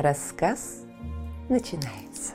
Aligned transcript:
Рассказ 0.00 0.84
начинается. 1.50 2.32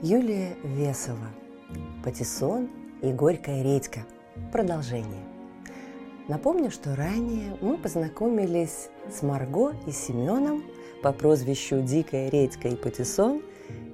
Юлия 0.00 0.56
Весова. 0.64 1.28
Патиссон 2.02 2.70
и 3.02 3.12
горькая 3.12 3.62
редька. 3.62 4.06
Продолжение. 4.50 5.26
Напомню, 6.26 6.70
что 6.70 6.96
ранее 6.96 7.54
мы 7.60 7.76
познакомились 7.76 8.88
с 9.10 9.20
Марго 9.20 9.74
и 9.86 9.92
Семеном 9.92 10.64
по 11.02 11.12
прозвищу 11.12 11.82
Дикая 11.82 12.30
редька 12.30 12.68
и 12.68 12.74
Патиссон 12.74 13.42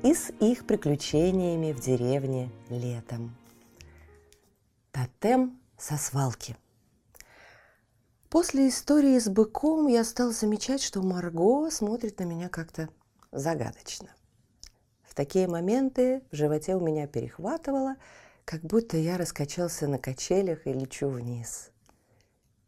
и 0.04 0.14
с 0.14 0.30
их 0.38 0.64
приключениями 0.64 1.72
в 1.72 1.80
деревне 1.80 2.50
летом. 2.70 3.34
Тотем 4.92 5.58
со 5.76 5.96
свалки. 5.96 6.54
После 8.32 8.70
истории 8.70 9.18
с 9.18 9.28
быком 9.28 9.88
я 9.88 10.04
стал 10.04 10.32
замечать, 10.32 10.82
что 10.82 11.02
Марго 11.02 11.70
смотрит 11.70 12.18
на 12.18 12.24
меня 12.24 12.48
как-то 12.48 12.88
загадочно. 13.30 14.08
В 15.02 15.14
такие 15.14 15.46
моменты 15.46 16.22
в 16.30 16.36
животе 16.36 16.74
у 16.74 16.80
меня 16.80 17.06
перехватывало, 17.06 17.96
как 18.46 18.62
будто 18.62 18.96
я 18.96 19.18
раскачался 19.18 19.86
на 19.86 19.98
качелях 19.98 20.66
и 20.66 20.72
лечу 20.72 21.08
вниз. 21.08 21.72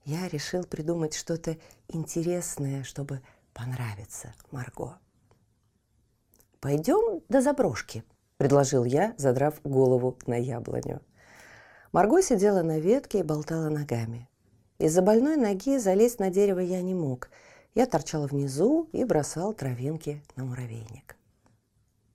Я 0.04 0.28
решил 0.28 0.64
придумать 0.64 1.14
что-то 1.14 1.56
интересное, 1.88 2.84
чтобы 2.84 3.22
понравиться 3.54 4.34
Марго. 4.50 4.98
«Пойдем 6.60 7.22
до 7.30 7.40
заброшки»,– 7.40 8.04
предложил 8.36 8.84
я, 8.84 9.14
задрав 9.16 9.62
голову 9.62 10.18
на 10.26 10.34
яблоню. 10.34 11.00
Марго 11.90 12.20
сидела 12.20 12.60
на 12.60 12.78
ветке 12.78 13.20
и 13.20 13.22
болтала 13.22 13.70
ногами– 13.70 14.28
из-за 14.84 15.00
больной 15.00 15.36
ноги 15.36 15.78
залезть 15.78 16.18
на 16.18 16.28
дерево 16.28 16.58
я 16.60 16.82
не 16.82 16.94
мог. 16.94 17.30
Я 17.74 17.86
торчал 17.86 18.26
внизу 18.26 18.88
и 18.92 19.04
бросал 19.04 19.54
травинки 19.54 20.22
на 20.36 20.44
муравейник. 20.44 21.16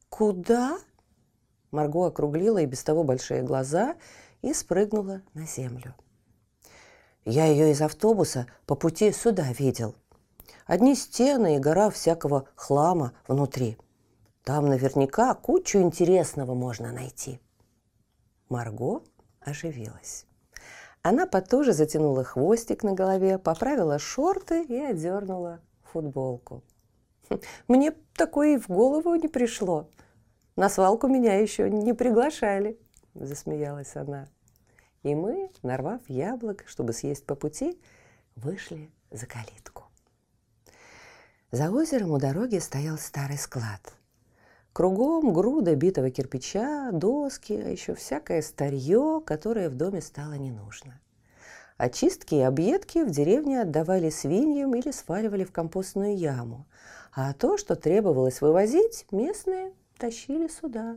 «Куда?» 0.09 0.77
Марго 1.71 2.05
округлила 2.05 2.59
и 2.59 2.67
без 2.67 2.83
того 2.83 3.03
большие 3.03 3.41
глаза 3.41 3.95
и 4.43 4.53
спрыгнула 4.53 5.23
на 5.33 5.47
землю. 5.47 5.95
«Я 7.25 7.45
ее 7.45 7.71
из 7.71 7.81
автобуса 7.81 8.45
по 8.67 8.75
пути 8.75 9.11
сюда 9.11 9.51
видел. 9.51 9.95
Одни 10.67 10.95
стены 10.95 11.55
и 11.55 11.59
гора 11.59 11.89
всякого 11.89 12.47
хлама 12.55 13.13
внутри. 13.27 13.77
Там 14.43 14.67
наверняка 14.67 15.33
кучу 15.33 15.79
интересного 15.79 16.53
можно 16.53 16.91
найти». 16.91 17.39
Марго 18.47 19.01
оживилась. 19.41 20.27
Она 21.01 21.25
потуже 21.25 21.73
затянула 21.73 22.23
хвостик 22.23 22.83
на 22.83 22.93
голове, 22.93 23.37
поправила 23.37 23.99
шорты 23.99 24.63
и 24.63 24.77
одернула 24.77 25.61
футболку. 25.83 26.63
«Мне 27.67 27.93
такое 28.13 28.55
и 28.55 28.57
в 28.57 28.67
голову 28.67 29.15
не 29.15 29.27
пришло. 29.27 29.89
На 30.55 30.69
свалку 30.69 31.07
меня 31.07 31.35
еще 31.35 31.69
не 31.69 31.93
приглашали»,– 31.93 32.77
засмеялась 33.13 33.95
она. 33.95 34.27
И 35.03 35.15
мы, 35.15 35.49
нарвав 35.63 36.01
яблок, 36.07 36.65
чтобы 36.67 36.91
съесть 36.91 37.25
по 37.25 37.35
пути, 37.35 37.79
вышли 38.35 38.91
за 39.11 39.25
калитку. 39.25 39.85
За 41.51 41.71
озером 41.71 42.11
у 42.11 42.19
дороги 42.19 42.57
стоял 42.57 42.97
старый 42.97 43.37
склад– 43.37 43.93
Кругом 44.79 45.33
груда 45.33 45.75
битого 45.75 46.09
кирпича, 46.09 46.91
доски, 46.93 47.51
а 47.51 47.67
еще 47.67 47.95
всякое 47.95 48.41
старье, 48.41 49.21
которое 49.25 49.69
в 49.69 49.75
доме 49.75 49.99
стало 49.99 50.35
не 50.35 50.51
нужно. 50.51 51.01
Очистки 51.75 52.35
и 52.35 52.39
объедки 52.39 52.99
в 52.99 53.09
деревне 53.09 53.59
отдавали 53.59 54.09
свиньям 54.09 54.73
или 54.73 54.91
сваливали 54.91 55.43
в 55.43 55.51
компостную 55.51 56.15
яму, 56.15 56.65
а 57.11 57.33
то, 57.33 57.57
что 57.57 57.75
требовалось 57.75 58.39
вывозить, 58.39 59.05
местные 59.11 59.73
тащили 59.97 60.47
сюда. 60.47 60.95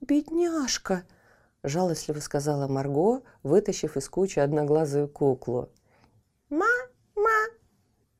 «Бедняжка!»– 0.00 1.02
жалостливо 1.62 2.20
сказала 2.20 2.66
Марго, 2.66 3.20
вытащив 3.42 3.98
из 3.98 4.08
кучи 4.08 4.38
одноглазую 4.38 5.06
куклу. 5.06 5.68
«Ма, 6.48 6.64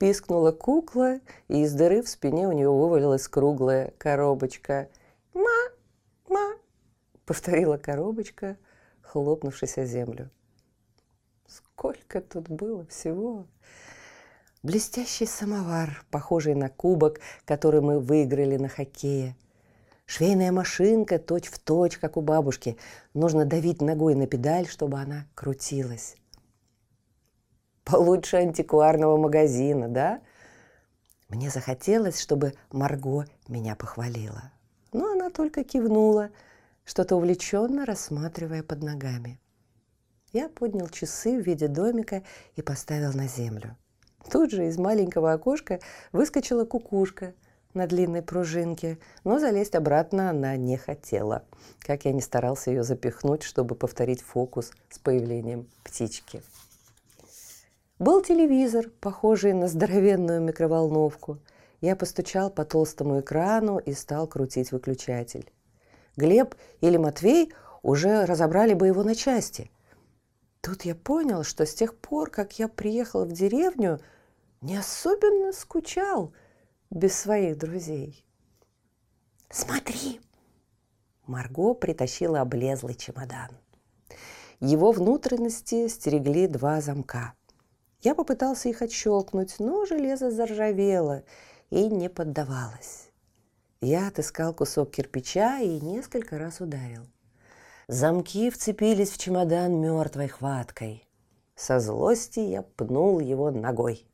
Пискнула 0.04 0.53
кукла, 0.53 1.20
и 1.48 1.62
из 1.62 1.72
дыры 1.72 2.03
в 2.03 2.10
спине 2.10 2.47
у 2.47 2.53
нее 2.53 2.69
вывалилась 2.70 3.26
круглая 3.26 3.94
коробочка. 3.97 4.91
«Ма! 5.32 5.70
Ма!»— 6.28 6.56
повторила 7.25 7.78
коробочка, 7.78 8.59
хлопнувшись 9.00 9.78
о 9.78 9.87
землю. 9.87 10.28
Сколько 11.47 12.20
тут 12.20 12.50
было 12.50 12.84
всего! 12.84 13.47
Блестящий 14.62 15.25
самовар, 15.25 16.04
похожий 16.10 16.54
на 16.54 16.69
кубок, 16.69 17.20
который 17.47 17.81
мы 17.81 17.98
выиграли 17.98 18.59
на 18.59 18.69
хоккее. 18.69 19.34
Швейная 20.04 20.53
машинка 20.53 21.19
точь-в-точь, 21.19 21.93
точь, 21.93 21.98
как 21.98 22.19
у 22.19 22.20
бабушки. 22.20 22.76
Нужно 23.14 23.47
давить 23.47 23.81
ногой 23.81 24.14
на 24.16 24.26
педаль, 24.26 24.66
чтобы 24.69 24.98
она 24.98 25.25
крутилась 25.34 26.16
получше 27.84 28.39
антикварного 28.39 29.17
магазина, 29.17 29.89
да? 29.89 30.21
Мне 31.28 31.50
захотелось, 31.50 32.21
чтобы 32.21 32.55
Марго 32.71 33.27
меня 33.49 33.77
похвалила. 33.77 34.53
Но 34.93 35.12
она 35.12 35.31
только 35.31 35.65
кивнула, 35.65 36.31
что-то 36.84 37.17
увлеченно 37.17 37.87
рассматривая 37.87 38.62
под 38.62 38.83
ногами. 38.83 39.41
Я 40.33 40.49
поднял 40.49 40.89
часы 40.89 41.41
в 41.41 41.47
виде 41.47 41.69
домика 41.69 42.23
и 42.56 42.62
поставил 42.62 43.12
на 43.12 43.28
землю. 43.28 43.77
Тут 44.31 44.50
же 44.50 44.67
из 44.67 44.78
маленького 44.78 45.33
окошка 45.33 45.81
выскочила 46.12 46.65
кукушка 46.65 47.34
на 47.75 47.87
длинной 47.87 48.23
пружинке, 48.23 48.99
но 49.25 49.39
залезть 49.39 49.75
обратно 49.75 50.31
она 50.31 50.56
не 50.56 50.77
хотела, 50.77 51.44
как 51.81 52.05
я 52.05 52.12
не 52.12 52.21
старался 52.21 52.71
ее 52.71 52.84
запихнуть, 52.84 53.43
чтобы 53.43 53.75
повторить 53.75 54.23
фокус 54.23 54.73
с 54.89 54.99
появлением 54.99 55.69
птички. 55.83 56.43
Был 58.00 58.22
телевизор, 58.22 58.91
похожий 59.00 59.53
на 59.53 59.69
здоровенную 59.69 60.41
микроволновку. 60.41 61.38
Я 61.81 61.94
постучал 61.94 62.50
по 62.50 62.65
толстому 62.65 63.21
экрану 63.21 63.78
и 63.78 63.93
стал 63.93 64.27
крутить 64.27 64.72
выключатель. 64.72 65.53
Глеб 66.16 66.56
или 66.81 66.97
Матвей 66.97 67.53
уже 67.82 68.25
разобрали 68.25 68.75
бы 68.75 68.88
его 68.88 69.05
на 69.05 69.15
части. 69.15 69.71
Тут 70.60 70.82
я 70.82 70.97
понял, 70.97 71.44
что 71.44 71.66
с 71.66 71.75
тех 71.75 71.97
пор, 71.97 72.31
как 72.31 72.59
я 72.59 72.66
приехал 72.66 73.25
в 73.25 73.32
деревню, 73.32 74.00
не 74.61 74.76
особенно 74.76 75.53
скучал 75.53 76.32
без 76.91 77.16
своих 77.16 77.59
друзей. 77.59 78.26
«Смотри!» 79.50 80.21
Марго 81.26 81.75
притащила 81.75 82.41
облезлый 82.41 82.94
чемодан. 82.94 83.50
Его 84.58 84.91
внутренности 84.91 85.87
стерегли 85.87 86.49
два 86.49 86.81
замка– 86.81 87.35
я 88.05 88.15
попытался 88.15 88.69
их 88.69 88.83
отщелкнуть, 88.83 89.56
но 89.59 89.87
железо 89.87 90.31
заржавело 90.31 91.23
и 91.71 91.89
не 91.89 92.11
поддавалось. 92.11 93.11
Я 93.81 94.09
отыскал 94.09 94.55
кусок 94.55 94.91
кирпича 94.91 95.61
и 95.61 95.81
несколько 95.81 96.39
раз 96.39 96.61
ударил. 96.61 97.06
Замки 97.89 98.51
вцепились 98.51 99.11
в 99.11 99.19
чемодан 99.19 99.81
мертвой 99.81 100.29
хваткой. 100.29 101.09
Со 101.55 101.81
злости 101.81 102.41
я 102.41 102.62
пнул 102.62 103.21
его 103.21 103.51
ногой. 103.51 104.06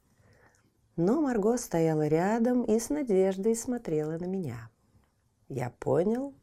Но 0.97 1.21
Марго 1.21 1.57
стояла 1.57 2.07
рядом 2.07 2.63
и 2.65 2.79
с 2.79 2.91
надеждой 2.91 3.57
смотрела 3.57 4.19
на 4.19 4.27
меня. 4.27 4.71
Я 5.49 5.71
понял, 5.79 6.35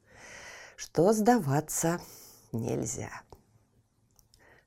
что 0.75 1.13
сдаваться 1.13 1.99
нельзя. 2.51 3.09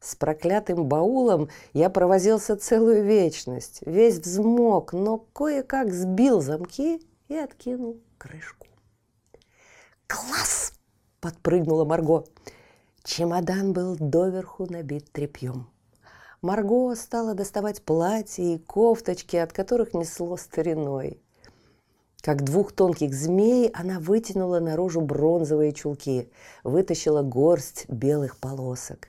С 0.01 0.17
проклятым 0.17 0.87
баулом 0.87 1.51
я 1.75 1.91
провозился 1.91 2.57
целую 2.57 3.05
вечность, 3.05 3.81
весь 3.85 4.19
взмок, 4.19 4.95
но 4.95 5.19
кое-как 5.19 5.93
сбил 5.93 6.41
замки 6.41 7.03
и 7.29 7.37
откинул 7.37 8.01
крышку. 8.17 8.67
«Класс!»– 10.07 10.73
подпрыгнула 11.21 11.85
Марго. 11.85 12.25
Чемодан 13.05 13.75
был 13.75 13.97
доверху 13.99 14.67
набит 14.71 15.13
тряпьем. 15.13 15.69
Марго 16.41 16.95
стала 16.95 17.35
доставать 17.35 17.83
платья 17.83 18.43
и 18.43 18.59
кофточки, 18.59 19.37
от 19.37 19.53
которых 19.53 19.93
несло 19.93 20.39
стариной. 20.39 21.23
Как 22.23 22.43
двух 22.43 22.73
тонких 22.73 23.15
змей 23.15 23.69
она 23.69 24.01
вытянула 24.01 24.61
наружу 24.61 25.03
бронзовые 25.03 25.73
чулки, 25.73 26.31
вытащила 26.65 27.23
горсть 27.23 27.85
белых 27.89 28.39
полосок. 28.39 29.09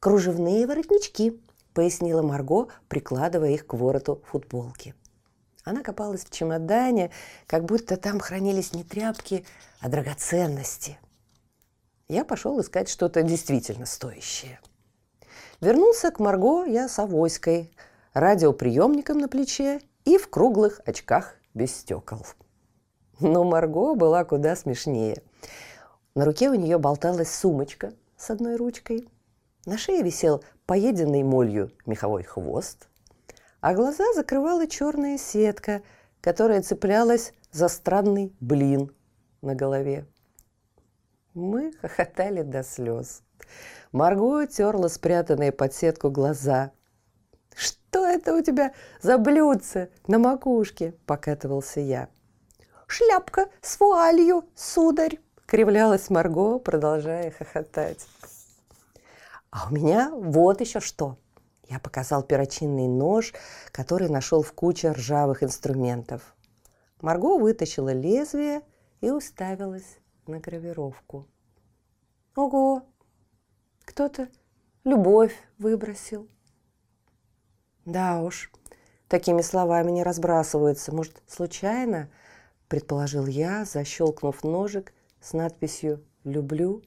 «Кружевные 0.00 0.66
воротнички»,— 0.66 1.40
пояснила 1.74 2.22
Марго, 2.22 2.68
прикладывая 2.88 3.50
их 3.50 3.66
к 3.66 3.74
вороту 3.74 4.22
футболки. 4.24 4.94
Она 5.64 5.82
копалась 5.82 6.24
в 6.24 6.30
чемодане, 6.30 7.10
как 7.46 7.64
будто 7.64 7.96
там 7.96 8.20
хранились 8.20 8.72
не 8.72 8.84
тряпки, 8.84 9.44
а 9.80 9.88
драгоценности. 9.88 10.98
Я 12.06 12.24
пошел 12.24 12.60
искать 12.60 12.88
что-то 12.88 13.22
действительно 13.22 13.84
стоящее. 13.84 14.60
Вернулся 15.60 16.10
к 16.10 16.20
Марго 16.20 16.64
я 16.64 16.88
с 16.88 16.98
авоськой, 16.98 17.70
радиоприемником 18.14 19.18
на 19.18 19.28
плече 19.28 19.80
и 20.04 20.16
в 20.16 20.30
круглых 20.30 20.80
очках 20.86 21.34
без 21.52 21.74
стекол. 21.74 22.24
Но 23.20 23.42
Марго 23.42 23.94
была 23.94 24.24
куда 24.24 24.54
смешнее. 24.54 25.22
На 26.14 26.24
руке 26.24 26.48
у 26.48 26.54
нее 26.54 26.78
болталась 26.78 27.34
сумочка 27.34 27.92
с 28.16 28.30
одной 28.30 28.56
ручкой. 28.56 29.08
На 29.68 29.76
шее 29.76 30.02
висел 30.02 30.42
поеденный 30.64 31.22
молью 31.22 31.70
меховой 31.84 32.22
хвост, 32.22 32.88
а 33.60 33.74
глаза 33.74 34.14
закрывала 34.14 34.66
черная 34.66 35.18
сетка, 35.18 35.82
которая 36.22 36.62
цеплялась 36.62 37.34
за 37.52 37.68
странный 37.68 38.34
блин 38.40 38.90
на 39.42 39.54
голове. 39.54 40.06
Мы 41.34 41.74
хохотали 41.82 42.40
до 42.40 42.62
слез. 42.62 43.20
Марго 43.92 44.46
терла 44.46 44.88
спрятанные 44.88 45.52
под 45.52 45.74
сетку 45.74 46.08
глаза. 46.08 46.72
«Что 47.54 48.06
это 48.06 48.34
у 48.34 48.40
тебя 48.40 48.72
за 49.02 49.18
блюдце 49.18 49.90
на 50.06 50.18
макушке?»– 50.18 50.94
покатывался 51.06 51.80
я. 51.80 52.08
«Шляпка 52.86 53.50
с 53.60 53.78
вуалью, 53.78 54.46
сударь!»– 54.54 55.18
кривлялась 55.46 56.08
Марго, 56.08 56.58
продолжая 56.58 57.32
хохотать. 57.32 58.06
«А 59.50 59.68
у 59.68 59.74
меня 59.74 60.10
вот 60.10 60.60
еще 60.60 60.80
что!» 60.80 61.18
Я 61.68 61.78
показал 61.78 62.22
перочинный 62.22 62.88
нож, 62.88 63.34
который 63.72 64.08
нашел 64.08 64.42
в 64.42 64.52
куче 64.52 64.92
ржавых 64.92 65.42
инструментов. 65.42 66.34
Марго 67.00 67.38
вытащила 67.38 67.92
лезвие 67.92 68.62
и 69.00 69.10
уставилась 69.10 69.98
на 70.26 70.40
гравировку. 70.40 71.26
«Ого! 72.34 72.82
Кто-то 73.84 74.28
любовь 74.84 75.34
выбросил!» 75.58 76.28
Да 77.84 78.20
уж, 78.20 78.50
такими 79.08 79.40
словами 79.40 79.90
не 79.90 80.02
разбрасываются. 80.02 80.94
Может, 80.94 81.22
случайно, 81.26 82.10
предположил 82.68 83.26
я, 83.26 83.64
защелкнув 83.64 84.44
ножик 84.44 84.92
с 85.22 85.32
надписью 85.32 86.04
«Люблю» 86.24 86.82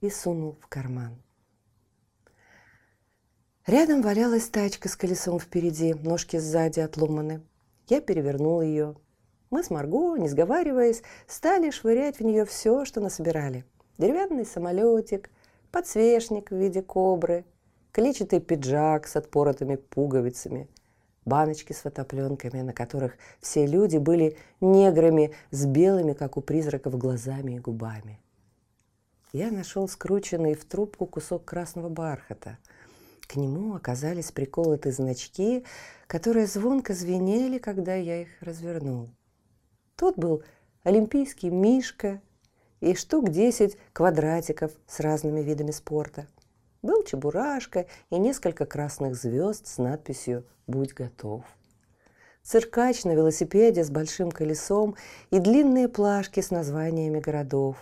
и 0.00 0.08
сунул 0.08 0.56
в 0.60 0.68
карман. 0.68 1.20
Рядом 3.66 4.02
валялась 4.02 4.48
тачка 4.48 4.88
с 4.88 4.96
колесом 4.96 5.38
впереди, 5.38 5.94
ножки 5.94 6.38
сзади 6.38 6.80
отломаны. 6.80 7.42
Я 7.88 8.00
перевернул 8.00 8.60
ее. 8.62 8.96
Мы 9.50 9.62
с 9.62 9.70
Марго, 9.70 10.16
не 10.16 10.28
сговариваясь, 10.28 11.02
стали 11.26 11.70
швырять 11.70 12.18
в 12.18 12.24
нее 12.24 12.44
все, 12.44 12.84
что 12.84 13.00
насобирали. 13.00 13.64
Деревянный 13.98 14.46
самолетик, 14.46 15.30
подсвечник 15.70 16.50
в 16.50 16.56
виде 16.56 16.82
кобры– 16.82 17.44
клетчатый 17.92 18.40
пиджак 18.40 19.06
с 19.06 19.16
отпоротыми 19.16 19.76
пуговицами, 19.76 20.68
баночки 21.24 21.72
с 21.72 21.78
фотопленками, 21.78 22.62
на 22.62 22.72
которых 22.72 23.16
все 23.40 23.66
люди 23.66 23.98
были 23.98 24.36
неграми 24.60 25.32
с 25.50 25.66
белыми, 25.66 26.12
как 26.12 26.36
у 26.36 26.40
призраков, 26.40 26.96
глазами 26.96 27.52
и 27.52 27.58
губами. 27.58 28.20
Я 29.32 29.50
нашел 29.50 29.88
скрученный 29.88 30.54
в 30.54 30.64
трубку 30.64 31.06
кусок 31.06 31.44
красного 31.44 31.88
бархата. 31.88 32.58
К 33.30 33.36
нему 33.36 33.76
оказались 33.76 34.32
приколоты 34.32 34.90
значки, 34.90 35.64
которые 36.08 36.48
звонко 36.48 36.94
звенели, 36.94 37.58
когда 37.58 37.94
я 37.94 38.22
их 38.22 38.28
развернул. 38.40 39.10
Тут 39.94 40.18
был 40.18 40.42
олимпийский 40.82 41.48
мишка 41.48 42.20
и 42.80 42.92
штук 42.96 43.28
десять 43.28 43.78
квадратиков 43.92 44.72
с 44.88 44.98
разными 44.98 45.42
видами 45.42 45.70
спорта– 45.70 46.26
был 46.82 47.04
чебурашка 47.04 47.86
и 48.08 48.18
несколько 48.18 48.66
красных 48.66 49.14
звезд 49.14 49.66
с 49.66 49.78
надписью 49.78 50.46
«Будь 50.66 50.94
готов». 50.94 51.44
Циркач 52.42 53.04
на 53.04 53.12
велосипеде 53.12 53.84
с 53.84 53.90
большим 53.90 54.30
колесом 54.30 54.96
и 55.30 55.38
длинные 55.38 55.88
плашки 55.88 56.40
с 56.40 56.50
названиями 56.50 57.20
городов. 57.20 57.76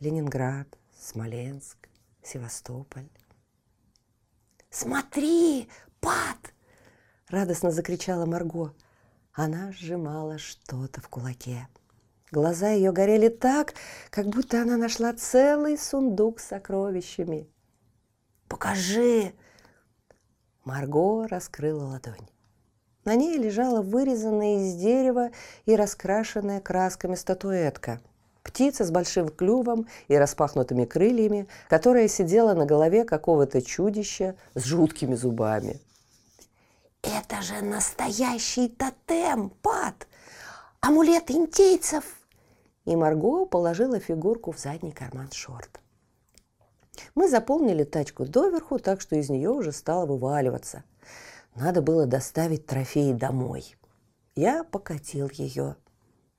Ленинград, 0.00 0.66
Смоленск, 0.98 1.76
Севастополь. 2.22 3.08
«Смотри, 4.70 5.68
Пат!»– 6.00 6.54
радостно 7.28 7.70
закричала 7.70 8.26
Марго. 8.26 8.74
Она 9.32 9.72
сжимала 9.72 10.38
что-то 10.38 11.00
в 11.00 11.08
кулаке. 11.08 11.68
Глаза 12.30 12.70
ее 12.70 12.92
горели 12.92 13.28
так, 13.28 13.74
как 14.10 14.26
будто 14.26 14.62
она 14.62 14.76
нашла 14.76 15.12
целый 15.12 15.76
сундук 15.76 16.40
с 16.40 16.48
сокровищами– 16.48 17.48
Покажи!» 18.50 19.32
Марго 20.64 21.28
раскрыла 21.28 21.84
ладонь. 21.84 22.28
На 23.04 23.14
ней 23.14 23.38
лежала 23.38 23.80
вырезанная 23.80 24.64
из 24.64 24.74
дерева 24.74 25.30
и 25.66 25.76
раскрашенная 25.76 26.60
красками 26.60 27.14
статуэтка. 27.14 28.00
Птица 28.42 28.84
с 28.84 28.90
большим 28.90 29.28
клювом 29.28 29.86
и 30.08 30.16
распахнутыми 30.16 30.84
крыльями, 30.84 31.46
которая 31.68 32.08
сидела 32.08 32.54
на 32.54 32.64
голове 32.64 33.04
какого-то 33.04 33.60
чудища 33.60 34.36
с 34.54 34.64
жуткими 34.64 35.14
зубами. 35.14 35.80
«Это 37.02 37.42
же 37.42 37.60
настоящий 37.62 38.68
тотем, 38.68 39.50
Пат! 39.62 40.06
Амулет 40.80 41.30
индейцев!» 41.30 42.04
И 42.86 42.96
Марго 42.96 43.44
положила 43.44 43.98
фигурку 44.00 44.52
в 44.52 44.58
задний 44.58 44.92
карман 44.92 45.30
шорт. 45.32 45.80
Мы 47.14 47.28
заполнили 47.28 47.84
тачку 47.84 48.24
доверху, 48.24 48.78
так 48.78 49.00
что 49.00 49.16
из 49.16 49.30
нее 49.30 49.50
уже 49.50 49.72
стало 49.72 50.06
вываливаться. 50.06 50.84
Надо 51.54 51.82
было 51.82 52.06
доставить 52.06 52.66
трофеи 52.66 53.12
домой. 53.12 53.76
Я 54.34 54.64
покатил 54.64 55.30
ее. 55.32 55.76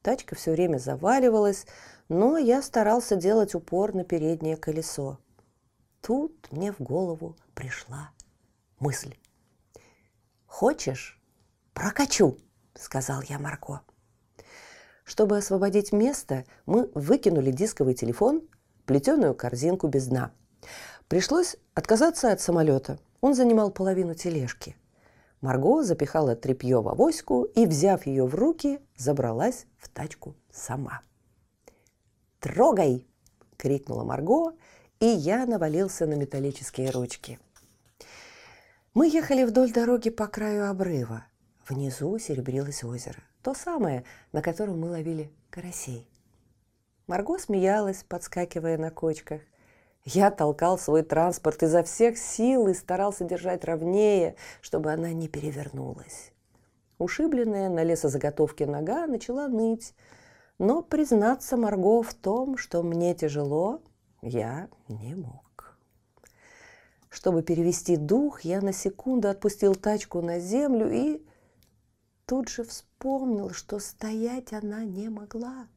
Тачка 0.02 0.36
все 0.36 0.52
время 0.52 0.78
заваливалась, 0.78 1.66
но 2.10 2.38
я 2.38 2.62
старался 2.62 3.16
делать 3.16 3.56
упор 3.56 3.94
на 3.94 4.04
переднее 4.04 4.58
колесо. 4.58 5.20
Тут 6.02 6.52
мне 6.52 6.72
в 6.72 6.80
голову 6.80 7.36
пришла 7.54 8.12
мысль. 8.80 9.16
«Хочешь, 10.46 11.22
прокачу»,— 11.74 12.38
сказал 12.76 13.22
я 13.22 13.40
Марко. 13.40 13.82
Чтобы 15.04 15.38
освободить 15.38 15.92
место, 15.92 16.46
мы 16.66 16.90
выкинули 16.96 17.52
дисковый 17.52 17.94
телефон, 17.94 18.42
плетеную 18.86 19.36
корзинку 19.36 19.88
без 19.88 20.08
дна– 20.08 20.32
Пришлось 21.12 21.58
отказаться 21.74 22.32
от 22.32 22.40
самолета. 22.40 22.98
Он 23.20 23.34
занимал 23.34 23.70
половину 23.70 24.16
тележки. 24.16 24.78
Марго 25.42 25.84
запихала 25.84 26.36
тряпье 26.36 26.82
в 26.82 26.88
авоську 26.88 27.44
и, 27.44 27.66
взяв 27.66 28.06
ее 28.06 28.26
в 28.26 28.36
руки, 28.36 28.80
забралась 28.96 29.66
в 29.78 29.90
тачку 29.90 30.36
сама. 30.52 31.02
«Трогай!»– 32.40 33.08
крикнула 33.58 34.04
Марго, 34.04 34.54
и 35.00 35.08
я 35.08 35.46
навалился 35.48 36.06
на 36.06 36.14
металлические 36.14 36.92
ручки. 36.92 37.40
Мы 38.94 39.08
ехали 39.08 39.44
вдоль 39.44 39.72
дороги 39.72 40.12
по 40.12 40.28
краю 40.28 40.70
обрыва. 40.70 41.26
Внизу 41.68 42.20
серебрилось 42.20 42.84
озеро, 42.84 43.24
то 43.42 43.54
самое, 43.56 44.04
на 44.34 44.42
котором 44.42 44.80
мы 44.80 44.90
ловили 44.90 45.32
карасей. 45.50 46.08
Марго 47.08 47.40
смеялась, 47.40 48.04
подскакивая 48.04 48.78
на 48.78 48.92
кочках. 48.92 49.42
Я 50.04 50.32
толкал 50.32 50.80
свой 50.80 51.04
транспорт 51.04 51.62
изо 51.62 51.84
всех 51.84 52.18
сил 52.18 52.68
и 52.68 52.74
старался 52.74 53.24
держать 53.24 53.64
ровнее, 53.66 54.36
чтобы 54.62 54.92
она 54.92 55.14
не 55.14 55.28
перевернулась. 55.28 56.32
Ушибленная 56.98 57.70
на 57.70 57.84
лесозаготовке 57.84 58.66
нога 58.66 59.06
начала 59.06 59.48
ныть, 59.48 59.94
но 60.58 60.82
признаться 60.82 61.56
Марго 61.56 62.02
в 62.02 62.14
том, 62.14 62.58
что 62.58 62.82
мне 62.84 63.14
тяжело, 63.14 63.82
я 64.22 64.70
не 64.88 65.16
мог. 65.16 65.78
Чтобы 67.10 67.44
перевести 67.44 67.98
дух, 67.98 68.42
я 68.42 68.62
на 68.62 68.72
секунду 68.72 69.28
отпустил 69.28 69.76
тачку 69.76 70.22
на 70.22 70.40
землю 70.40 70.92
и 70.92 71.24
тут 72.26 72.50
же 72.50 72.64
вспомнил, 72.64 73.52
что 73.52 73.80
стоять 73.80 74.54
она 74.54 74.84
не 74.84 75.10
могла. 75.10 75.68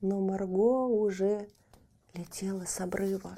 Но 0.00 0.20
Марго 0.20 0.86
уже 0.86 1.48
летела 2.18 2.64
с 2.64 2.80
обрыва. 2.80 3.36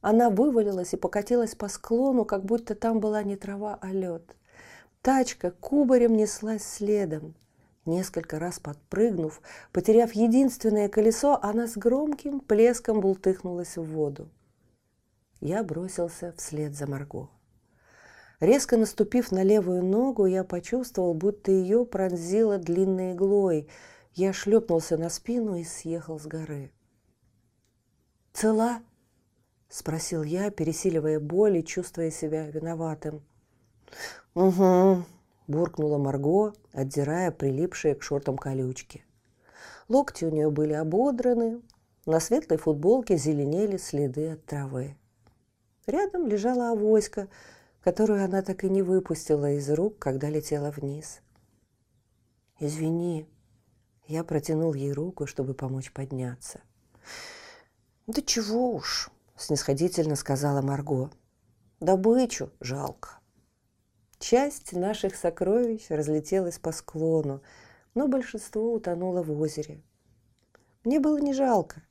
Она 0.00 0.30
вывалилась 0.30 0.94
и 0.94 0.96
покатилась 0.96 1.54
по 1.54 1.68
склону, 1.68 2.24
как 2.24 2.44
будто 2.44 2.74
там 2.74 3.00
была 3.00 3.22
не 3.24 3.36
трава, 3.36 3.78
а 3.80 3.88
лед. 3.88 4.36
Тачка 5.02 5.50
кубарем 5.50 6.16
неслась 6.16 6.62
следом. 6.62 7.34
Несколько 7.84 8.38
раз 8.38 8.58
подпрыгнув, 8.60 9.40
потеряв 9.72 10.12
единственное 10.12 10.88
колесо, 10.88 11.38
она 11.42 11.66
с 11.66 11.76
громким 11.76 12.40
плеском 12.40 13.00
бултыхнулась 13.00 13.76
в 13.76 13.84
воду. 13.84 14.28
Я 15.40 15.62
бросился 15.62 16.34
вслед 16.36 16.74
за 16.74 16.86
Марго. 16.86 17.28
Резко 18.40 18.76
наступив 18.76 19.32
на 19.32 19.42
левую 19.42 19.84
ногу, 19.84 20.26
я 20.26 20.44
почувствовал, 20.44 21.14
будто 21.14 21.50
ее 21.50 21.84
пронзило 21.84 22.58
длинной 22.58 23.12
иглой. 23.12 23.68
Я 24.12 24.32
шлепнулся 24.32 24.96
на 24.96 25.08
спину 25.08 25.56
и 25.56 25.64
съехал 25.64 26.18
с 26.18 26.26
горы. 26.26 26.72
«Цела?»– 28.36 28.82
спросил 29.68 30.22
я, 30.22 30.50
пересиливая 30.50 31.18
боль 31.18 31.56
и 31.58 31.64
чувствуя 31.64 32.10
себя 32.10 32.46
виноватым. 32.50 33.22
«Угу»,– 34.34 35.04
буркнула 35.48 35.98
Марго, 35.98 36.52
отдирая 36.72 37.30
прилипшие 37.30 37.94
к 37.94 38.02
шортам 38.02 38.36
колючки. 38.36 39.04
Локти 39.88 40.26
у 40.26 40.30
нее 40.30 40.50
были 40.50 40.74
ободраны, 40.74 41.62
на 42.04 42.20
светлой 42.20 42.58
футболке 42.58 43.16
зеленели 43.16 43.78
следы 43.78 44.32
от 44.32 44.44
травы. 44.44 44.96
Рядом 45.86 46.26
лежала 46.26 46.72
авоська– 46.72 47.28
которую 47.86 48.24
она 48.24 48.42
так 48.42 48.64
и 48.64 48.68
не 48.68 48.82
выпустила 48.82 49.52
из 49.52 49.70
рук, 49.70 50.00
когда 50.00 50.28
летела 50.28 50.72
вниз. 50.72 51.20
«Извини», 52.58 53.28
я 54.08 54.24
протянул 54.24 54.74
ей 54.74 54.90
руку, 54.90 55.28
чтобы 55.28 55.54
помочь 55.54 55.92
подняться. 55.92 56.62
«Да 58.06 58.22
чего 58.22 58.72
уж»,— 58.72 59.10
снисходительно 59.36 60.14
сказала 60.14 60.62
Марго. 60.62 61.10
«Добычу 61.80 62.50
жалко». 62.60 63.18
Часть 64.20 64.72
наших 64.72 65.16
сокровищ 65.16 65.86
разлетелась 65.90 66.60
по 66.60 66.70
склону, 66.70 67.42
но 67.94 68.06
большинство 68.06 68.72
утонуло 68.72 69.22
в 69.22 69.40
озере. 69.40 69.82
Мне 70.84 71.00
было 71.00 71.18
не 71.18 71.32
жалко. 71.32 71.82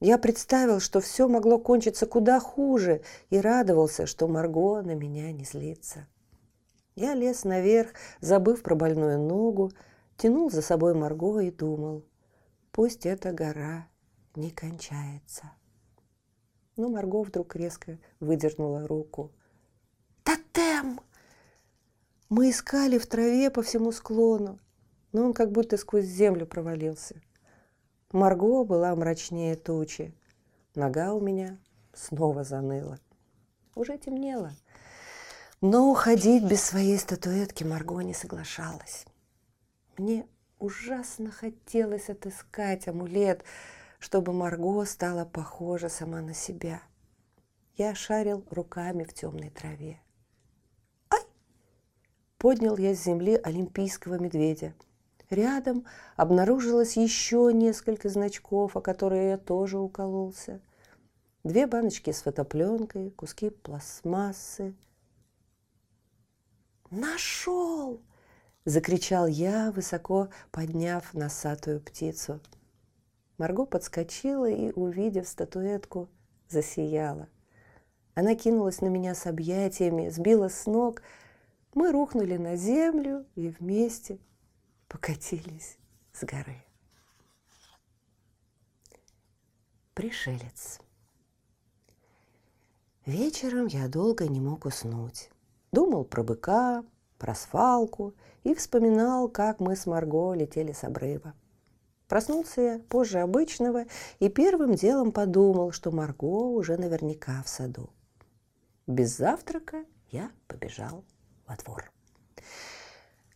Я 0.00 0.18
представил, 0.18 0.80
что 0.80 1.00
все 1.00 1.28
могло 1.28 1.58
кончиться 1.58 2.06
куда 2.06 2.40
хуже, 2.40 3.02
и 3.30 3.38
радовался, 3.38 4.06
что 4.06 4.26
Марго 4.26 4.82
на 4.82 4.96
меня 4.96 5.30
не 5.30 5.44
злится. 5.44 6.08
Я 6.96 7.14
лез 7.14 7.44
наверх, 7.44 7.92
забыв 8.20 8.62
про 8.62 8.74
больную 8.74 9.20
ногу, 9.20 9.70
тянул 10.16 10.50
за 10.50 10.60
собой 10.60 10.94
Марго 10.94 11.38
и 11.38 11.52
думал, 11.52 12.04
пусть 12.72 13.06
эта 13.06 13.32
гора 13.32 13.86
не 14.36 14.50
кончается. 14.50 15.50
Но 16.76 16.88
Марго 16.88 17.22
вдруг 17.22 17.56
резко 17.56 17.98
выдернула 18.20 18.86
руку. 18.86 19.32
«Тотем!» 20.22 21.00
Мы 22.28 22.50
искали 22.50 22.98
в 22.98 23.06
траве 23.06 23.50
по 23.50 23.62
всему 23.62 23.92
склону, 23.92 24.58
но 25.12 25.24
он 25.26 25.34
как 25.34 25.52
будто 25.52 25.76
сквозь 25.76 26.06
землю 26.06 26.46
провалился– 26.46 27.20
Марго 28.12 28.62
была 28.64 28.94
мрачнее 28.94 29.56
тучи. 29.56 30.14
Нога 30.74 31.14
у 31.14 31.20
меня 31.20 31.58
снова 31.94 32.44
заныла. 32.44 32.98
Уже 33.74 33.96
темнело. 33.96 34.52
Но 35.62 35.90
уходить 35.90 36.44
без 36.44 36.62
своей 36.62 36.98
статуэтки 36.98 37.64
Марго 37.64 38.00
не 38.00 38.12
соглашалась. 38.12 39.06
Мне 39.96 40.26
ужасно 40.58 41.30
хотелось 41.30 42.10
отыскать 42.10 42.86
амулет, 42.86 43.44
чтобы 44.02 44.34
Марго 44.34 44.84
стала 44.84 45.24
похожа 45.24 45.88
сама 45.88 46.20
на 46.20 46.34
себя. 46.34 46.82
Я 47.76 47.94
шарил 47.94 48.44
руками 48.50 49.04
в 49.04 49.14
темной 49.14 49.48
траве. 49.48 49.98
«Ай!» 51.08 51.22
Поднял 52.36 52.76
я 52.76 52.94
с 52.94 53.02
земли 53.02 53.40
олимпийского 53.42 54.18
медведя– 54.18 54.74
Рядом 55.32 55.86
обнаружилось 56.16 56.98
еще 56.98 57.52
несколько 57.54 58.10
значков, 58.10 58.76
о 58.76 58.82
которые 58.82 59.30
я 59.30 59.38
тоже 59.38 59.78
укололся. 59.78 60.60
Две 61.42 61.66
баночки 61.66 62.10
с 62.10 62.20
фотопленкой, 62.20 63.12
куски 63.12 63.48
пластмассы. 63.48 64.74
«Нашел!»– 66.90 68.02
закричал 68.66 69.26
я, 69.26 69.72
высоко 69.72 70.28
подняв 70.50 71.14
носатую 71.14 71.80
птицу. 71.80 72.38
Марго 73.38 73.66
подскочила 73.66 74.50
и, 74.50 74.72
увидев 74.72 75.28
статуэтку, 75.28 76.08
засияла. 76.48 77.28
Она 78.14 78.34
кинулась 78.34 78.80
на 78.80 78.88
меня 78.88 79.14
с 79.14 79.26
объятиями, 79.26 80.08
сбила 80.08 80.48
с 80.48 80.66
ног. 80.66 81.02
Мы 81.74 81.92
рухнули 81.92 82.36
на 82.36 82.56
землю 82.56 83.24
и 83.34 83.48
вместе– 83.48 84.18
покатились 84.92 85.78
с 86.12 86.22
горы. 86.22 86.62
Пришелец. 89.94 90.80
Вечером 93.06 93.66
я 93.66 93.88
долго 93.88 94.28
не 94.28 94.38
мог 94.38 94.66
уснуть. 94.66 95.30
Думал 95.72 96.04
про 96.04 96.22
быка, 96.22 96.84
про 97.16 97.34
свалку 97.34 98.14
и 98.44 98.54
вспоминал, 98.54 99.30
как 99.30 99.60
мы 99.60 99.74
с 99.74 99.86
Марго 99.86 100.34
летели 100.34 100.72
с 100.72 100.84
обрыва. 100.84 101.32
Проснулся 102.08 102.60
я 102.60 102.78
позже 102.78 103.20
обычного 103.20 103.84
и 104.18 104.28
первым 104.28 104.74
делом 104.74 105.12
подумал, 105.12 105.72
что 105.72 105.90
Марго 105.90 106.24
уже 106.24 106.76
наверняка 106.76 107.42
в 107.44 107.48
саду. 107.48 107.90
Без 108.86 109.16
завтрака 109.16 109.84
я 110.10 110.30
побежал 110.46 111.04
во 111.46 111.56
двор. 111.56 111.90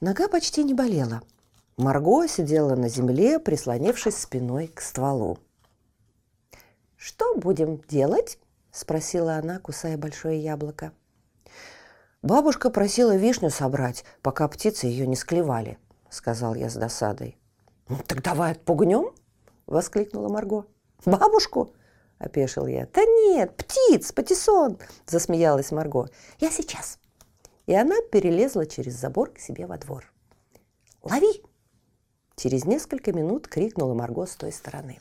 Нога 0.00 0.28
почти 0.28 0.62
не 0.64 0.75
болела– 0.75 1.23
Марго 1.76 2.26
сидела 2.26 2.75
на 2.75 2.88
земле, 2.88 3.38
прислонившись 3.38 4.16
спиной 4.16 4.68
к 4.68 4.80
стволу. 4.80 5.38
«Что 6.96 7.35
будем 7.37 7.82
делать?»– 7.87 8.38
спросила 8.73 9.35
она, 9.35 9.58
кусая 9.58 9.99
большое 9.99 10.42
яблоко. 10.42 10.92
«Бабушка 12.23 12.70
просила 12.70 13.14
вишню 13.14 13.50
собрать, 13.50 14.04
пока 14.23 14.49
птицы 14.49 14.87
ее 14.87 15.06
не 15.06 15.16
склевали»,– 15.16 15.76
сказал 16.11 16.54
я 16.54 16.70
с 16.70 16.75
досадой. 16.75 17.37
«Ну, 17.88 17.98
так 18.06 18.22
давай 18.22 18.52
отпугнем?»– 18.52 19.12
воскликнула 19.66 20.28
Марго. 20.28 20.66
«Бабушку?»– 21.04 21.72
опешил 22.18 22.66
я. 22.66 22.88
«Да 22.92 23.04
нет, 23.04 23.56
птиц, 23.56 24.12
патиссон!»– 24.12 24.78
засмеялась 25.06 25.70
Марго. 25.70 26.08
«Я 26.38 26.50
сейчас!» 26.50 26.98
И 27.66 27.74
она 27.74 27.96
перелезла 28.12 28.66
через 28.66 28.94
забор 28.94 29.30
к 29.30 29.38
себе 29.38 29.66
во 29.66 29.78
двор. 29.78 30.12
«Лови!» 31.02 31.42
Через 32.36 32.64
несколько 32.64 33.12
минут 33.12 33.48
крикнула 33.48 33.94
Марго 33.94 34.26
с 34.26 34.36
той 34.36 34.52
стороны. 34.52 34.98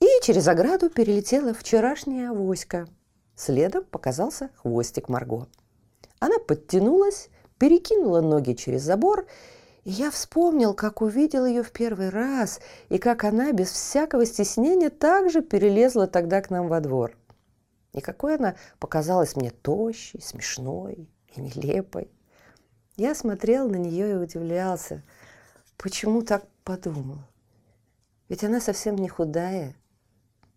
И 0.00 0.06
через 0.22 0.48
ограду 0.48 0.90
перелетела 0.90 1.54
вчерашняя 1.54 2.30
авоська. 2.30 2.88
Следом 3.36 3.84
показался 3.84 4.50
хвостик 4.56 5.08
Марго. 5.08 5.48
Она 6.18 6.38
подтянулась, 6.38 7.28
перекинула 7.58 8.20
ноги 8.20 8.54
через 8.54 8.82
забор, 8.82 9.26
и 9.84 9.90
я 9.90 10.10
вспомнил, 10.10 10.74
как 10.74 11.02
увидел 11.02 11.46
ее 11.46 11.62
в 11.62 11.72
первый 11.72 12.08
раз, 12.08 12.60
и 12.88 12.98
как 12.98 13.24
она 13.24 13.52
без 13.52 13.70
всякого 13.70 14.26
стеснения 14.26 14.90
также 14.90 15.42
перелезла 15.42 16.06
тогда 16.06 16.40
к 16.42 16.50
нам 16.50 16.68
во 16.68 16.80
двор. 16.80 17.16
И 17.92 18.00
какой 18.00 18.36
она 18.36 18.56
показалась 18.78 19.36
мне 19.36 19.50
тощей, 19.50 20.20
смешной 20.20 21.08
и 21.34 21.40
нелепой. 21.40 22.10
Я 22.96 23.14
смотрел 23.14 23.68
на 23.68 23.76
нее 23.76 24.12
и 24.12 24.16
удивлялся– 24.16 25.02
Почему 25.76 26.22
так 26.22 26.46
подумал? 26.62 27.18
Ведь 28.28 28.44
она 28.44 28.60
совсем 28.60 28.96
не 28.96 29.08
худая 29.08 29.76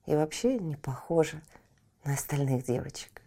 и 0.05 0.15
вообще 0.15 0.57
не 0.57 0.75
похожа 0.75 1.41
на 2.05 2.13
остальных 2.13 2.63
девочек. 2.63 3.22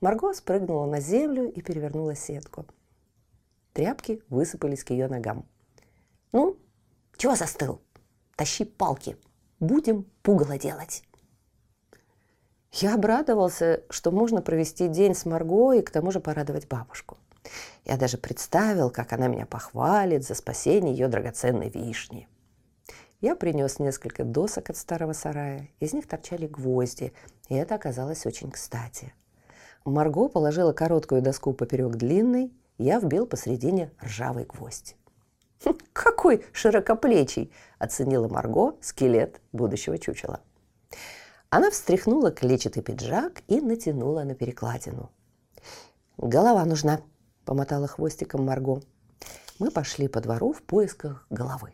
Марго 0.00 0.32
спрыгнула 0.34 0.86
на 0.86 1.00
землю 1.00 1.48
и 1.48 1.62
перевернула 1.62 2.16
сетку. 2.16 2.66
Тряпки 3.76 4.22
высыпались 4.30 4.84
к 4.84 4.90
ее 4.90 5.06
ногам. 5.06 5.44
«Ну, 6.32 6.56
чего 7.18 7.36
застыл? 7.36 7.82
Тащи 8.34 8.64
палки. 8.64 9.18
Будем 9.60 10.04
пугало 10.22 10.56
делать». 10.56 11.02
Я 12.72 12.94
обрадовался, 12.94 13.84
что 13.90 14.12
можно 14.12 14.40
провести 14.40 14.88
день 14.88 15.14
с 15.14 15.26
Марго 15.26 15.72
и 15.72 15.82
к 15.82 15.90
тому 15.90 16.10
же 16.10 16.20
порадовать 16.20 16.66
бабушку. 16.66 17.18
Я 17.84 17.98
даже 17.98 18.16
представил, 18.16 18.88
как 18.88 19.12
она 19.12 19.26
меня 19.26 19.44
похвалит 19.44 20.24
за 20.24 20.34
спасение 20.34 20.94
ее 20.94 21.08
драгоценной 21.08 21.68
вишни. 21.68 22.30
Я 23.20 23.36
принес 23.36 23.78
несколько 23.78 24.24
досок 24.24 24.70
от 24.70 24.78
старого 24.78 25.12
сарая, 25.12 25.68
из 25.80 25.92
них 25.92 26.08
торчали 26.08 26.46
гвозди, 26.46 27.12
и 27.50 27.54
это 27.54 27.74
оказалось 27.74 28.24
очень 28.24 28.50
кстати. 28.50 29.12
Марго 29.84 30.28
положила 30.28 30.72
короткую 30.72 31.20
доску 31.20 31.52
поперек 31.52 31.96
длинной, 31.96 32.54
я 32.78 32.98
вбил 32.98 33.26
посредине 33.26 33.92
ржавый 34.02 34.44
гвоздь. 34.44 34.96
«Хм, 35.64 35.78
«Какой 35.92 36.44
широкоплечий!»– 36.52 37.52
оценила 37.78 38.28
Марго 38.28 38.76
скелет 38.80 39.40
будущего 39.52 39.98
чучела. 39.98 40.40
Она 41.48 41.70
встряхнула 41.70 42.30
клетчатый 42.30 42.82
пиджак 42.82 43.42
и 43.46 43.60
натянула 43.60 44.24
на 44.24 44.34
перекладину. 44.34 45.10
«Голова 46.18 46.64
нужна»,– 46.64 47.00
помотала 47.44 47.86
хвостиком 47.86 48.44
Марго. 48.44 48.82
Мы 49.58 49.70
пошли 49.70 50.08
по 50.08 50.20
двору 50.20 50.52
в 50.52 50.62
поисках 50.62 51.26
головы. 51.30 51.72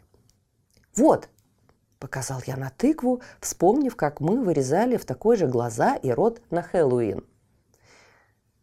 «Вот!»– 0.94 1.28
показал 1.98 2.40
я 2.46 2.56
на 2.56 2.70
тыкву, 2.70 3.22
вспомнив, 3.40 3.96
как 3.96 4.20
мы 4.20 4.42
вырезали 4.42 4.96
в 4.96 5.04
такой 5.04 5.36
же 5.36 5.46
глаза 5.46 5.96
и 5.96 6.10
рот 6.10 6.40
на 6.50 6.62
Хэллоуин. 6.62 7.24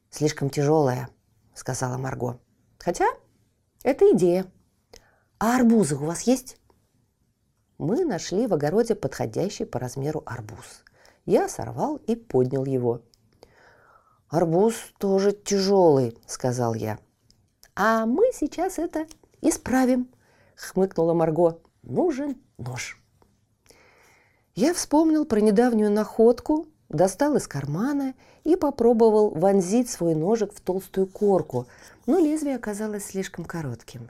«Слишком 0.09 0.49
тяжелая»,– 0.49 1.09
сказала 1.59 1.97
Марго. 1.97 2.39
«Хотя 2.79 3.05
это 3.83 4.09
идея. 4.13 4.45
А 5.39 5.57
арбузы 5.57 5.95
у 5.95 6.05
вас 6.05 6.21
есть?» 6.21 6.57
Мы 7.77 8.05
нашли 8.05 8.47
в 8.47 8.53
огороде 8.53 8.95
подходящий 8.95 9.65
по 9.65 9.79
размеру 9.79 10.23
арбуз. 10.25 10.83
Я 11.25 11.47
сорвал 11.47 11.97
и 11.97 12.15
поднял 12.15 12.65
его. 12.65 13.01
«Арбуз 14.29 14.75
тоже 14.99 15.31
тяжелый»,— 15.31 16.17
сказал 16.27 16.73
я. 16.73 16.99
«А 17.75 18.05
мы 18.05 18.31
сейчас 18.33 18.79
это 18.79 19.07
исправим»,— 19.41 20.09
хмыкнула 20.55 21.13
Марго. 21.13 21.61
«Нужен 21.83 22.41
нож». 22.57 23.01
Я 24.55 24.73
вспомнил 24.73 25.25
про 25.25 25.39
недавнюю 25.39 25.91
находку, 25.91 26.67
достал 26.89 27.35
из 27.35 27.47
кармана 27.47 28.15
и 28.43 28.55
попробовал 28.55 29.29
вонзить 29.29 29.89
свой 29.89 30.15
ножик 30.15 30.53
в 30.53 30.59
толстую 30.59 31.07
корку, 31.07 31.67
но 32.05 32.19
лезвие 32.19 32.55
оказалось 32.55 33.05
слишком 33.05 33.45
коротким. 33.45 34.09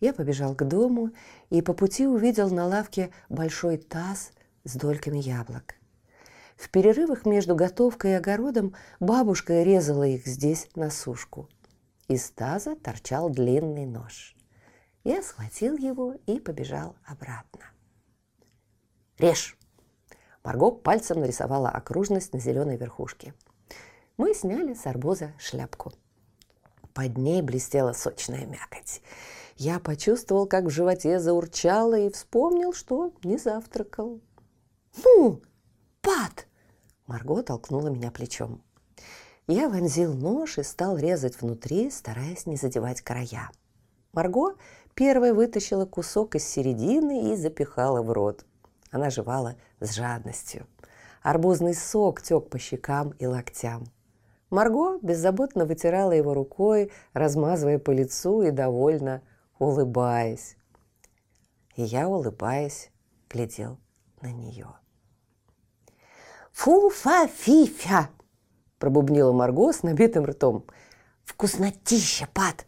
Я 0.00 0.12
побежал 0.12 0.54
к 0.54 0.64
дому 0.64 1.10
и 1.50 1.60
по 1.60 1.72
пути 1.72 2.06
увидел 2.06 2.50
на 2.50 2.66
лавке 2.66 3.10
большой 3.28 3.76
таз 3.76 4.30
с 4.64 4.74
дольками 4.74 5.18
яблок. 5.18 5.74
В 6.56 6.70
перерывах 6.70 7.24
между 7.24 7.54
готовкой 7.54 8.12
и 8.12 8.14
огородом 8.14 8.74
бабушка 9.00 9.62
резала 9.62 10.04
их 10.04 10.26
здесь 10.26 10.68
на 10.74 10.90
сушку. 10.90 11.48
Из 12.08 12.30
таза 12.30 12.74
торчал 12.74 13.28
длинный 13.28 13.86
нож. 13.86 14.34
Я 15.04 15.22
схватил 15.22 15.76
его 15.76 16.14
и 16.26 16.40
побежал 16.40 16.96
обратно. 17.06 17.62
«Режь!» 19.18 19.58
Марго 20.48 20.70
пальцем 20.70 21.20
нарисовала 21.20 21.68
окружность 21.68 22.32
на 22.32 22.40
зеленой 22.40 22.78
верхушке. 22.78 23.34
Мы 24.16 24.32
сняли 24.32 24.72
с 24.72 24.86
арбуза 24.86 25.34
шляпку. 25.38 25.92
Под 26.94 27.18
ней 27.18 27.42
блестела 27.42 27.92
сочная 27.92 28.46
мякоть. 28.46 29.02
Я 29.56 29.78
почувствовал, 29.78 30.46
как 30.46 30.64
в 30.64 30.70
животе 30.70 31.20
заурчало 31.20 31.98
и 31.98 32.10
вспомнил, 32.10 32.72
что 32.72 33.12
не 33.22 33.36
завтракал. 33.36 34.22
«Ну, 35.04 35.42
Пат!» 36.00 36.46
Марго 37.06 37.42
толкнула 37.42 37.88
меня 37.88 38.10
плечом. 38.10 38.62
Я 39.48 39.68
вонзил 39.68 40.14
нож 40.14 40.56
и 40.56 40.62
стал 40.62 40.96
резать 40.96 41.42
внутри, 41.42 41.90
стараясь 41.90 42.46
не 42.46 42.56
задевать 42.56 43.02
края. 43.02 43.50
Марго 44.14 44.54
первой 44.94 45.34
вытащила 45.34 45.84
кусок 45.84 46.36
из 46.36 46.48
середины 46.48 47.34
и 47.34 47.36
запихала 47.36 48.00
в 48.00 48.10
рот. 48.10 48.46
Она 48.90 49.10
жевала 49.10 49.56
с 49.80 49.94
жадностью. 49.94 50.66
Арбузный 51.22 51.74
сок 51.74 52.22
тек 52.22 52.48
по 52.48 52.58
щекам 52.58 53.10
и 53.18 53.26
локтям. 53.26 53.84
Марго 54.50 54.98
беззаботно 55.02 55.66
вытирала 55.66 56.12
его 56.12 56.32
рукой, 56.32 56.90
размазывая 57.12 57.78
по 57.78 57.90
лицу 57.90 58.42
и 58.42 58.50
довольно 58.50 59.22
улыбаясь. 59.58 60.56
И 61.76 61.82
я, 61.82 62.08
улыбаясь, 62.08 62.90
глядел 63.28 63.78
на 64.22 64.32
нее. 64.32 64.68
«Фу-фа-фи-фя!»– 66.52 68.10
пробубнила 68.78 69.32
Марго 69.32 69.72
с 69.72 69.82
набитым 69.82 70.24
ртом. 70.24 70.64
«Вкуснотища, 71.24 72.26
Пат! 72.32 72.66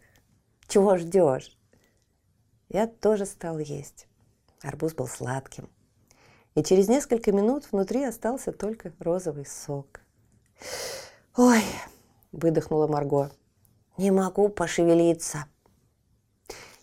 Чего 0.67 0.97
ждешь?» 0.97 1.57
Я 2.69 2.87
тоже 2.87 3.25
стал 3.25 3.57
есть. 3.57 4.07
Арбуз 4.61 4.93
был 4.93 5.07
сладким. 5.07 5.69
И 6.55 6.63
через 6.63 6.87
несколько 6.87 7.31
минут 7.31 7.65
внутри 7.71 8.03
остался 8.03 8.51
только 8.51 8.91
розовый 8.99 9.45
сок. 9.45 10.01
«Ой!»– 11.35 11.63
выдохнула 12.31 12.87
Марго. 12.87 13.31
«Не 13.97 14.11
могу 14.11 14.49
пошевелиться!» 14.49 15.45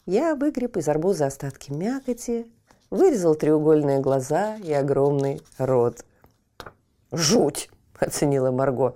Я 0.06 0.34
выгреб 0.34 0.76
из 0.76 0.88
арбуза 0.88 1.26
остатки 1.26 1.70
мякоти, 1.70 2.50
вырезал 2.90 3.34
треугольные 3.34 4.00
глаза 4.00 4.56
и 4.56 4.72
огромный 4.72 5.42
рот– 5.58 6.04
«Жуть!»– 7.12 7.70
оценила 7.98 8.50
Марго. 8.50 8.94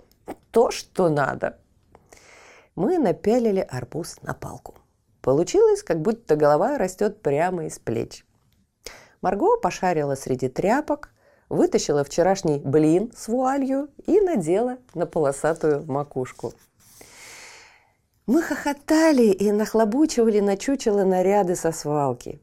«То, 0.51 0.71
что 0.71 1.09
надо!» 1.09 1.59
Мы 2.75 2.99
напялили 2.99 3.61
арбуз 3.61 4.19
на 4.23 4.35
палку. 4.35 4.75
Получилось, 5.21 5.83
как 5.83 6.01
будто 6.01 6.37
голова 6.37 6.79
растет 6.79 7.23
прямо 7.23 7.67
из 7.67 7.79
плеч. 7.79 8.25
Марго 9.23 9.57
пошарила 9.57 10.17
среди 10.17 10.49
тряпок, 10.49 11.11
вытащила 11.49 12.03
вчерашний 12.03 12.59
блин 12.59 13.13
с 13.17 13.29
вуалью 13.29 13.89
и 14.07 14.21
надела 14.21 14.79
на 14.95 15.07
полосатую 15.07 15.85
макушку. 15.87 16.53
Мы 18.27 18.43
хохотали 18.43 19.27
и 19.27 19.53
нахлобучивали 19.53 20.41
на 20.41 20.57
чучело 20.57 21.05
наряды 21.05 21.55
со 21.55 21.73
свалки. 21.73 22.41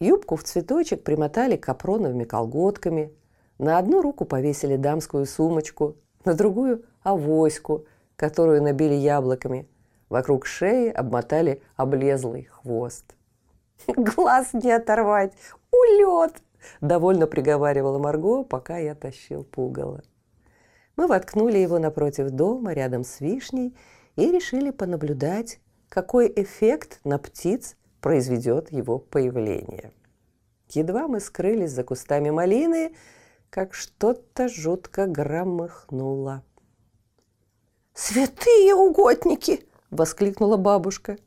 Юбку 0.00 0.36
в 0.36 0.44
цветочек 0.44 1.02
примотали 1.02 1.56
капроновыми 1.56 2.24
колготками, 2.24 3.12
на 3.58 3.78
одну 3.78 4.00
руку 4.00 4.24
повесили 4.24 4.76
дамскую 4.76 5.26
сумочку, 5.26 5.96
на 6.24 6.34
другую– 6.34 6.84
авоську, 7.02 7.86
которую 8.16 8.62
набили 8.62 8.94
яблоками. 8.94 9.68
Вокруг 10.08 10.46
шеи 10.46 10.90
обмотали 10.90 11.62
облезлый 11.76 12.44
хвост. 12.44 13.14
«Глаз 13.86 14.52
не 14.52 14.70
оторвать! 14.70 15.32
Улет!»– 15.78 16.42
довольно 16.80 17.26
приговаривала 17.26 17.98
Марго, 17.98 18.44
пока 18.44 18.78
я 18.78 18.94
тащил 18.94 19.44
пугало. 19.44 20.02
Мы 20.96 21.06
воткнули 21.06 21.58
его 21.58 21.78
напротив 21.78 22.30
дома, 22.30 22.72
рядом 22.72 23.04
с 23.04 23.20
вишней, 23.20 23.76
и 24.16 24.30
решили 24.32 24.70
понаблюдать, 24.70 25.60
какой 25.88 26.32
эффект 26.34 27.00
на 27.04 27.18
птиц 27.18 27.76
произведет 28.00 28.72
его 28.72 28.98
появление. 28.98 29.92
Едва 30.70 31.06
мы 31.08 31.20
скрылись 31.20 31.70
за 31.70 31.84
кустами 31.84 32.30
малины– 32.30 32.94
как 33.50 33.74
что-то 33.74 34.48
жутко 34.48 35.06
громыхнуло. 35.06 36.42
«Святые 37.94 38.74
угодники!»– 38.74 39.66
воскликнула 39.90 40.56
бабушка. 40.56 41.18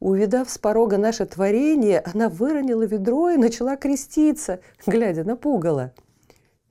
Увидав 0.00 0.48
с 0.48 0.58
порога 0.58 0.96
наше 0.96 1.26
творение, 1.26 2.00
она 2.00 2.28
выронила 2.28 2.84
ведро 2.84 3.30
и 3.30 3.36
начала 3.36 3.76
креститься, 3.76 4.60
глядя 4.86 5.24
на 5.24 5.36
пугало. 5.36 5.92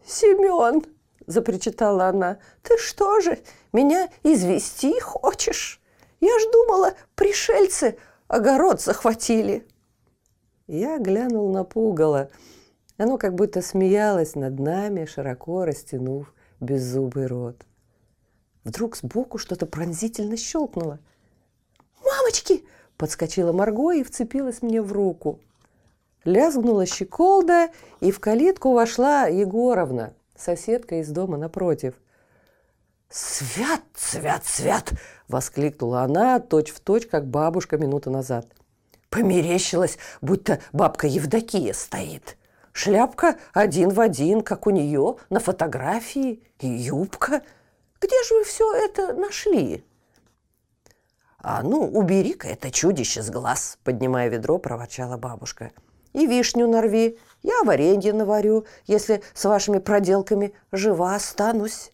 «Семен!»– 0.05 0.83
запричитала 1.27 2.07
она. 2.07 2.37
«Ты 2.63 2.77
что 2.77 3.19
же, 3.19 3.39
меня 3.73 4.09
извести 4.23 4.99
хочешь? 4.99 5.81
Я 6.21 6.39
ж 6.39 6.43
думала, 6.51 6.93
пришельцы 7.15 7.97
огород 8.27 8.81
захватили!» 8.81 9.67
Я 10.67 10.97
глянул 10.97 11.51
на 11.51 11.63
пугало– 11.63 12.29
оно 12.97 13.19
как 13.19 13.35
будто 13.35 13.61
смеялось 13.61 14.35
над 14.35 14.59
нами, 14.59 15.05
широко 15.05 15.65
растянув 15.65 16.33
беззубый 16.59 17.27
рот. 17.27 17.63
Вдруг 18.63 18.97
сбоку 18.97 19.37
что-то 19.37 19.67
пронзительно 19.67 20.35
щелкнуло. 20.35 20.99
«Мамочки!»– 22.03 22.65
подскочила 22.97 23.51
Марго 23.53 23.91
и 23.91 24.03
вцепилась 24.03 24.61
мне 24.61 24.81
в 24.81 24.91
руку. 24.91 25.39
Лязгнула 26.25 26.85
щеколда, 26.85 27.69
и 28.01 28.11
в 28.11 28.19
калитку 28.19 28.73
вошла 28.73 29.27
Егоровна, 29.27 30.13
соседка 30.35 30.99
из 30.99 31.09
дома 31.09 31.37
напротив. 31.37 31.93
«Свят, 33.09 33.81
свят, 33.95 34.43
свят!»– 34.45 34.91
воскликнула 35.29 36.01
она, 36.01 36.39
точь-в-точь, 36.39 37.03
точь, 37.03 37.09
как 37.09 37.25
бабушка 37.25 37.77
минуту 37.77 38.11
назад. 38.11 38.47
Померещилась, 39.09 39.97
будто 40.19 40.59
бабка 40.73 41.07
Евдокия 41.07 41.71
стоит. 41.71 42.35
Шляпка 42.73 43.37
один 43.53 43.89
в 43.89 44.01
один, 44.01 44.41
как 44.41 44.67
у 44.67 44.71
нее 44.71 45.15
на 45.29 45.39
фотографии, 45.39 46.43
и 46.59 46.67
юбка. 46.67 47.41
Где 48.01 48.23
же 48.23 48.35
вы 48.35 48.43
все 48.43 48.73
это 48.75 49.13
нашли?» 49.13 49.86
«А 51.37 51.61
ну, 51.61 51.87
убери-ка 51.87 52.47
это 52.47 52.71
чудище 52.71 53.21
с 53.21 53.29
глаз!» 53.29 53.77
Поднимая 53.83 54.27
ведро, 54.29 54.57
проворчала 54.57 55.17
бабушка. 55.17 55.71
«И 56.13 56.25
вишню 56.25 56.67
нарви, 56.67 57.19
я 57.43 57.63
варенье 57.63 58.11
наварю, 58.11 58.65
если 58.87 59.21
с 59.33 59.45
вашими 59.45 59.77
проделками 59.77 60.53
жива 60.71 61.15
останусь». 61.15 61.91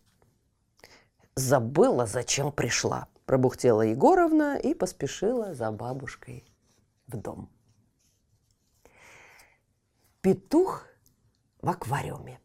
«Забыла, 1.36 2.06
зачем 2.06 2.52
пришла»,– 2.52 3.08
пробухтела 3.26 3.82
Егоровна 3.82 4.58
и 4.58 4.74
поспешила 4.74 5.54
за 5.54 5.72
бабушкой 5.72 6.46
в 7.08 7.18
дом. 7.18 7.50
Петух 10.22 10.86
в 11.62 11.70
аквариуме. 11.70 12.40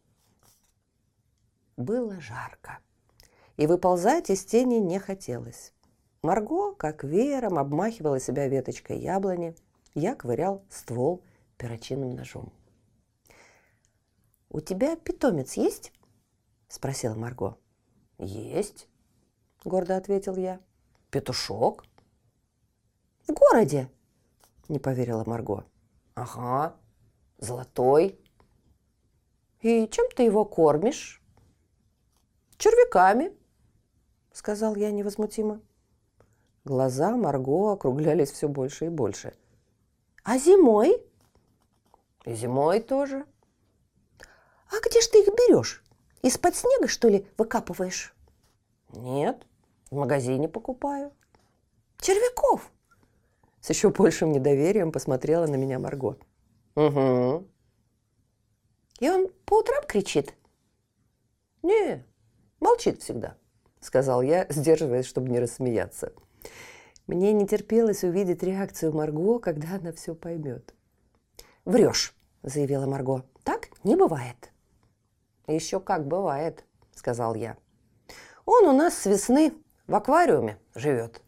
было 1.77 2.19
жарко, 2.19 2.79
и 3.55 3.67
выползать 3.67 4.29
из 4.29 4.43
тени 4.43 4.79
не 4.79 4.99
хотелось. 4.99 5.71
Марго, 6.21 6.73
как 6.75 7.03
веером, 7.03 7.57
обмахивала 7.57 8.19
себя 8.19 8.47
веточкой 8.47 8.99
яблони. 8.99 9.55
Я 9.93 10.15
ковырял 10.15 10.63
ствол 10.69 11.23
перочинным 11.57 12.13
ножом. 12.15 12.51
«У 14.49 14.59
тебя 14.59 14.95
питомец 14.95 15.53
есть?»– 15.53 15.93
спросила 16.67 17.15
Марго. 17.15 17.57
«Есть»,– 18.17 18.87
гордо 19.63 19.95
ответил 19.95 20.35
я. 20.35 20.59
«Петушок?» 21.09 21.85
«В 23.27 23.31
городе?»– 23.31 23.89
не 24.67 24.79
поверила 24.79 25.23
Марго. 25.25 25.65
«Ага, 26.15 26.75
золотой». 27.37 28.19
«И 29.61 29.87
чем 29.87 30.09
ты 30.15 30.23
его 30.23 30.43
кормишь?» 30.45 31.21
«Червяками»,– 32.57 33.31
сказал 34.33 34.75
я 34.75 34.91
невозмутимо. 34.91 35.61
Глаза 36.69 37.17
Марго 37.17 37.71
округлялись 37.71 38.31
все 38.31 38.47
больше 38.47 38.85
и 38.85 38.89
больше. 38.89 39.33
«А 40.23 40.37
зимой?» 40.37 41.03
«И 42.25 42.35
зимой 42.35 42.79
тоже». 42.79 43.25
«А 44.69 44.75
где 44.87 45.01
ж 45.01 45.07
ты 45.07 45.23
их 45.23 45.29
берешь? 45.29 45.83
Из-под 46.21 46.55
снега, 46.55 46.87
что 46.87 47.07
ли, 47.07 47.25
выкапываешь?» 47.39 48.13
«Нет, 48.93 49.47
в 49.89 49.95
магазине 49.95 50.47
покупаю». 50.47 51.11
«Червяков?» 51.97 52.71
С 53.61 53.71
еще 53.71 53.89
большим 53.89 54.31
недоверием 54.31 54.91
посмотрела 54.91 55.47
на 55.47 55.55
меня 55.55 55.79
Марго. 55.79 56.17
«Угу». 56.75 57.47
«И 58.99 59.09
он 59.09 59.27
по 59.47 59.61
утрам 59.61 59.83
кричит?» 59.87 60.35
«Не, 61.63 62.05
молчит 62.59 63.01
всегда»,— 63.01 63.37
сказал 63.79 64.21
я, 64.21 64.45
сдерживаясь, 64.49 65.07
чтобы 65.07 65.29
не 65.29 65.39
рассмеяться. 65.39 66.13
Мне 67.09 67.33
не 67.33 67.47
терпелось 67.47 68.03
увидеть 68.03 68.43
реакцию 68.43 68.93
Марго, 68.93 69.39
когда 69.39 69.77
она 69.81 69.91
все 69.91 70.13
поймет. 70.13 70.75
«Врешь»,— 71.65 72.15
заявила 72.43 72.85
Марго. 72.85 73.25
«Так 73.43 73.69
не 73.83 73.95
бывает». 73.95 74.51
«Еще 75.47 75.79
как 75.79 76.05
бывает»,— 76.05 76.63
сказал 76.93 77.33
я. 77.33 77.57
«Он 78.45 78.65
у 78.67 78.73
нас 78.73 78.93
с 78.93 79.07
весны 79.07 79.55
в 79.87 79.95
аквариуме 79.95 80.59
живет». 80.75 81.23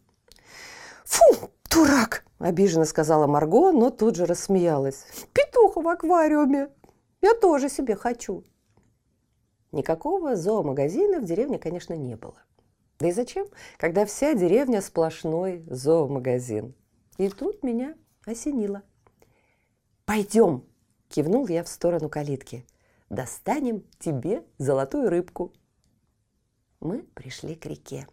«Фу, 1.04 1.50
дурак!»– 1.68 2.24
обиженно 2.38 2.84
сказала 2.84 3.26
Марго, 3.26 3.72
но 3.72 3.90
тут 3.90 4.14
же 4.14 4.24
рассмеялась. 4.24 5.04
«Петух 5.32 5.74
в 5.74 5.88
аквариуме! 5.88 6.68
Я 7.20 7.34
тоже 7.34 7.68
себе 7.68 7.96
хочу!» 7.96 8.44
Никакого 9.72 10.36
зоомагазина 10.36 11.18
в 11.18 11.24
деревне, 11.24 11.58
конечно, 11.58 11.94
не 11.94 12.14
было. 12.14 12.36
Да 13.02 13.08
и 13.08 13.10
зачем, 13.10 13.48
когда 13.78 14.06
вся 14.06 14.32
деревня 14.34 14.80
сплошной 14.80 15.64
зоомагазин? 15.66 16.72
И 17.18 17.28
тут 17.30 17.64
меня 17.64 17.96
осенило. 18.24 18.84
«Пойдем!»– 20.04 20.62
кивнул 21.08 21.48
я 21.48 21.64
в 21.64 21.68
сторону 21.68 22.08
калитки. 22.08 22.64
«Достанем 23.10 23.82
тебе 23.98 24.44
золотую 24.58 25.10
рыбку!» 25.10 25.52
Мы 26.78 27.02
пришли 27.02 27.56
к 27.56 27.66
реке. 27.66 28.06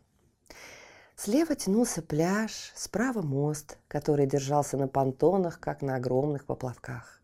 Слева 1.15 1.53
тянулся 1.53 2.01
пляж, 2.01 2.71
справа 2.73 3.21
мост, 3.21 3.77
который 3.87 4.25
держался 4.25 4.75
на 4.75 4.87
понтонах, 4.87 5.59
как 5.59 5.83
на 5.83 5.97
огромных 5.97 6.45
поплавках. 6.45 7.21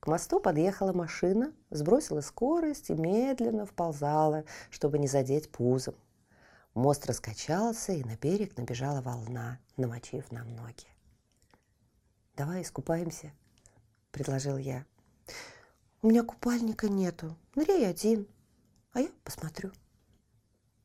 К 0.00 0.06
мосту 0.06 0.40
подъехала 0.40 0.94
машина, 0.94 1.52
сбросила 1.68 2.22
скорость 2.22 2.88
и 2.88 2.94
медленно 2.94 3.66
вползала, 3.66 4.44
чтобы 4.70 4.98
не 4.98 5.08
задеть 5.08 5.52
пузом. 5.52 5.94
Мост 6.74 7.04
раскачался, 7.06 7.92
и 7.92 8.02
на 8.02 8.16
берег 8.16 8.56
набежала 8.56 9.02
волна, 9.02 9.58
намочив 9.76 10.32
нам 10.32 10.54
ноги. 10.56 10.86
«Давай 12.34 12.62
искупаемся»,— 12.62 13.32
предложил 14.10 14.56
я. 14.56 14.86
«У 16.00 16.08
меня 16.08 16.22
купальника 16.22 16.88
нету. 16.88 17.36
Ныряй 17.54 17.86
один, 17.86 18.26
а 18.92 19.00
я 19.00 19.10
посмотрю». 19.22 19.70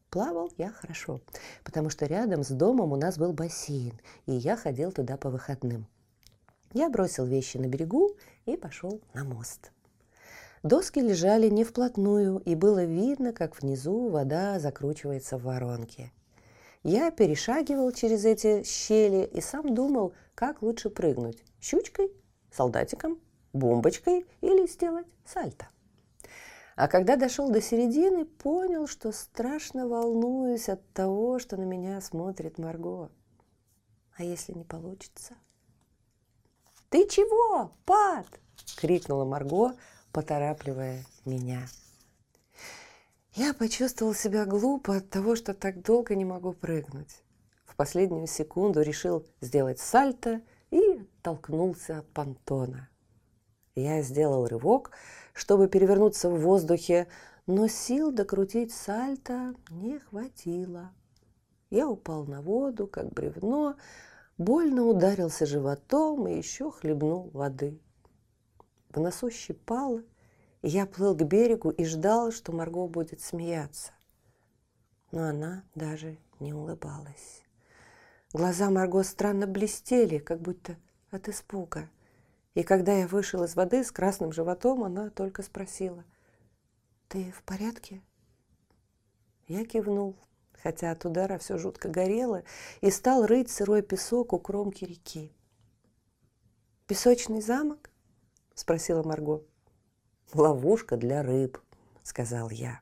Плавал 0.10 0.52
я 0.58 0.72
хорошо, 0.72 1.22
потому 1.64 1.90
что 1.90 2.06
рядом 2.06 2.44
с 2.44 2.50
домом 2.50 2.92
у 2.92 2.98
нас 2.98 3.18
был 3.18 3.32
бассейн, 3.32 4.00
и 4.26 4.34
я 4.34 4.58
ходил 4.58 4.92
туда 4.92 5.16
по 5.16 5.30
выходным. 5.30 5.88
Я 6.74 6.90
бросил 6.90 7.26
вещи 7.26 7.58
на 7.58 7.68
берегу 7.68 8.18
и 8.46 8.58
пошел 8.58 9.02
на 9.14 9.24
мост. 9.24 9.72
Доски 10.68 11.00
лежали 11.00 11.48
не 11.48 11.64
вплотную, 11.64 12.40
и 12.40 12.54
было 12.54 12.84
видно, 12.84 13.32
как 13.32 13.62
внизу 13.62 14.10
вода 14.10 14.60
закручивается 14.60 15.38
в 15.38 15.44
воронке. 15.44 16.12
Я 16.84 17.10
перешагивал 17.10 17.94
через 17.94 18.26
эти 18.26 18.64
щели 18.64 19.24
и 19.26 19.40
сам 19.40 19.74
думал, 19.74 20.14
как 20.36 20.62
лучше 20.62 20.90
прыгнуть– 20.90 21.42
щучкой, 21.62 22.12
солдатиком, 22.52 23.18
бомбочкой 23.54 24.26
или 24.42 24.68
сделать 24.68 25.08
сальто. 25.26 25.70
А 26.76 26.90
когда 26.90 27.16
дошел 27.16 27.50
до 27.50 27.62
середины, 27.62 28.26
понял, 28.26 28.88
что 28.88 29.14
страшно 29.14 29.88
волнуюсь 29.88 30.68
от 30.68 30.86
того, 30.92 31.40
что 31.40 31.56
на 31.56 31.64
меня 31.64 32.02
смотрит 32.02 32.58
Марго. 32.58 33.10
А 34.18 34.24
если 34.26 34.52
не 34.52 34.66
получится? 34.66 35.36
«Ты 36.90 37.08
чего, 37.08 37.72
Пат?»– 37.86 38.28
крикнула 38.78 39.24
Марго, 39.24 39.74
поторапливая 40.18 41.06
меня. 41.26 41.68
Я 43.36 43.54
почувствовал 43.54 44.16
себя 44.16 44.46
глупо 44.46 44.96
от 44.96 45.12
того, 45.12 45.36
что 45.36 45.54
так 45.54 45.84
долго 45.84 46.16
не 46.16 46.26
могу 46.26 46.54
прыгнуть. 46.54 47.22
В 47.68 47.76
последнюю 47.76 48.26
секунду 48.26 48.82
решил 48.82 49.28
сделать 49.42 49.80
сальто 49.80 50.42
и 50.72 51.08
толкнулся 51.22 52.00
от 52.00 52.08
понтона. 52.14 52.90
Я 53.76 54.02
сделал 54.02 54.48
рывок, 54.48 54.90
чтобы 55.36 55.68
перевернуться 55.68 56.32
в 56.32 56.40
воздухе, 56.40 57.08
но 57.46 57.68
сил 57.68 58.12
докрутить 58.12 58.74
сальто 58.74 59.54
не 59.70 60.00
хватило. 60.00 60.94
Я 61.70 61.88
упал 61.88 62.26
на 62.26 62.42
воду, 62.42 62.88
как 62.88 63.14
бревно, 63.14 63.76
больно 64.40 64.84
ударился 64.86 65.46
животом 65.46 66.28
и 66.28 66.36
еще 66.36 66.72
хлебнул 66.72 67.30
воды. 67.34 67.80
В 68.98 69.00
носу 69.00 69.30
щипало, 69.30 70.02
и 70.64 70.70
я 70.70 70.88
плыл 70.88 71.16
к 71.16 71.22
берегу 71.22 71.70
и 71.70 71.86
ждал, 71.86 72.32
что 72.32 72.52
Марго 72.52 72.88
будет 72.88 73.22
смеяться. 73.22 73.92
Но 75.12 75.28
она 75.28 75.64
даже 75.76 76.18
не 76.40 76.52
улыбалась. 76.52 77.44
Глаза 78.34 78.72
Марго 78.72 79.04
странно 79.04 79.46
блестели, 79.46 80.18
как 80.18 80.42
будто 80.42 80.78
от 81.12 81.30
испуга. 81.30 81.92
И 82.56 82.64
когда 82.64 82.98
я 82.98 83.08
вышел 83.08 83.44
из 83.44 83.56
воды 83.56 83.84
с 83.84 83.92
красным 83.92 84.32
животом, 84.32 84.84
она 84.84 85.12
только 85.12 85.44
спросила, 85.44 86.04
«Ты 87.08 87.32
в 87.32 87.44
порядке?» 87.44 88.02
Я 89.46 89.64
кивнул, 89.64 90.16
хотя 90.54 90.90
от 90.90 91.06
удара 91.06 91.38
все 91.38 91.60
жутко 91.60 91.88
горело, 91.88 92.42
и 92.82 92.90
стал 92.90 93.28
рыть 93.28 93.52
сырой 93.52 93.84
песок 93.84 94.34
у 94.34 94.40
кромки 94.40 94.86
реки. 94.86 95.32
«Песочный 96.88 97.42
замок?»– 97.42 97.92
спросила 98.58 99.04
Марго. 99.04 99.44
«Ловушка 100.34 100.98
для 100.98 101.24
рыб»,– 101.24 101.60
сказал 102.04 102.50
я. 102.50 102.82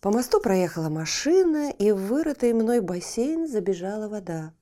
По 0.00 0.10
мосту 0.10 0.40
проехала 0.40 0.88
машина, 0.88 1.70
и 1.70 1.92
в 1.92 2.08
вырытый 2.08 2.52
мной 2.54 2.80
бассейн 2.80 3.46
забежала 3.46 4.08
вода. 4.08 4.52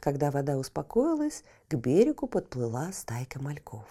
Когда 0.00 0.32
вода 0.32 0.58
успокоилась, 0.58 1.44
к 1.68 1.74
берегу 1.76 2.26
подплыла 2.26 2.90
стайка 2.92 3.40
мальков. 3.40 3.86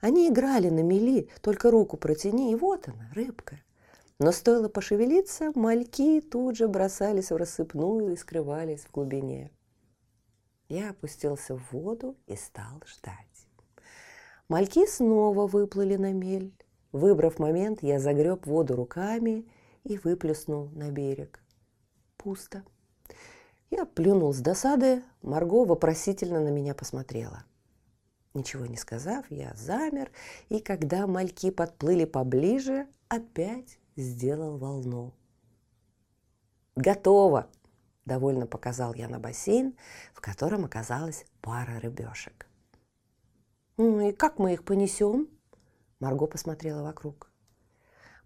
Они 0.00 0.28
играли 0.28 0.68
на 0.68 0.80
мели, 0.84 1.28
только 1.40 1.70
руку 1.72 1.96
протяни, 1.96 2.52
и 2.52 2.54
вот 2.54 2.86
она, 2.86 3.10
рыбка. 3.14 3.58
Но 4.20 4.30
стоило 4.30 4.68
пошевелиться, 4.68 5.50
мальки 5.56 6.20
тут 6.20 6.56
же 6.56 6.68
бросались 6.68 7.32
в 7.32 7.36
рассыпную 7.36 8.12
и 8.12 8.16
скрывались 8.16 8.82
в 8.82 8.92
глубине. 8.92 9.50
Я 10.68 10.90
опустился 10.90 11.56
в 11.56 11.72
воду 11.72 12.16
и 12.26 12.36
стал 12.36 12.82
ждать. 12.86 13.35
Мальки 14.48 14.86
снова 14.86 15.46
выплыли 15.46 15.96
на 15.96 16.12
мель. 16.12 16.54
Выбрав 16.92 17.38
момент, 17.38 17.82
я 17.82 17.98
загреб 17.98 18.46
воду 18.46 18.76
руками 18.76 19.44
и 19.82 19.98
выплеснул 19.98 20.68
на 20.68 20.90
берег. 20.90 21.42
Пусто. 22.16 22.64
Я 23.70 23.84
плюнул 23.84 24.32
с 24.32 24.38
досады, 24.38 25.02
Марго 25.22 25.64
вопросительно 25.64 26.40
на 26.40 26.48
меня 26.48 26.74
посмотрела. 26.74 27.44
Ничего 28.34 28.66
не 28.66 28.76
сказав, 28.76 29.24
я 29.30 29.52
замер, 29.56 30.12
и 30.48 30.60
когда 30.60 31.06
мальки 31.06 31.50
подплыли 31.50 32.04
поближе, 32.04 32.86
опять 33.08 33.78
сделал 33.96 34.58
волну. 34.58 35.12
«Готово!»– 36.76 37.48
довольно 38.04 38.46
показал 38.46 38.94
я 38.94 39.08
на 39.08 39.18
бассейн, 39.18 39.74
в 40.14 40.20
котором 40.20 40.64
оказалась 40.64 41.24
пара 41.40 41.80
рыбешек. 41.80 42.46
«Ну 43.76 44.08
и 44.08 44.12
как 44.12 44.38
мы 44.38 44.54
их 44.54 44.64
понесем?» 44.64 45.28
Марго 46.00 46.26
посмотрела 46.26 46.82
вокруг. 46.82 47.30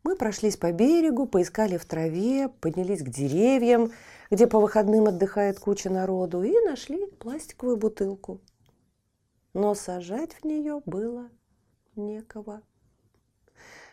Мы 0.02 0.16
прошлись 0.16 0.56
по 0.56 0.72
берегу, 0.72 1.26
поискали 1.26 1.76
в 1.76 1.84
траве, 1.84 2.48
поднялись 2.48 3.02
к 3.02 3.08
деревьям, 3.08 3.92
где 4.30 4.46
по 4.46 4.58
выходным 4.58 5.06
отдыхает 5.06 5.58
куча 5.58 5.90
народу, 5.90 6.42
и 6.42 6.52
нашли 6.64 7.06
пластиковую 7.06 7.76
бутылку. 7.76 8.40
Но 9.52 9.74
сажать 9.74 10.34
в 10.34 10.44
нее 10.44 10.80
было 10.86 11.28
некого. 11.96 12.62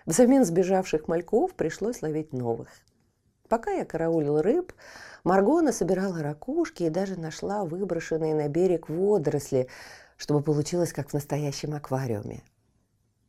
Взамен 0.05 0.45
сбежавших 0.45 1.07
мальков 1.09 1.53
пришлось 1.55 2.01
ловить 2.01 2.31
новых. 2.31 2.69
Пока 3.49 3.71
я 3.71 3.83
караулил 3.83 4.41
рыб, 4.41 4.71
Маргона 5.23 5.73
собирала 5.73 6.21
ракушки 6.21 6.83
и 6.83 6.89
даже 6.89 7.19
нашла 7.19 7.65
выброшенные 7.65 8.33
на 8.33 8.47
берег 8.47 8.87
водоросли, 8.87 9.67
чтобы 10.17 10.41
получилось 10.41 10.93
как 10.93 11.09
в 11.09 11.13
настоящем 11.13 11.73
аквариуме. 11.73 12.43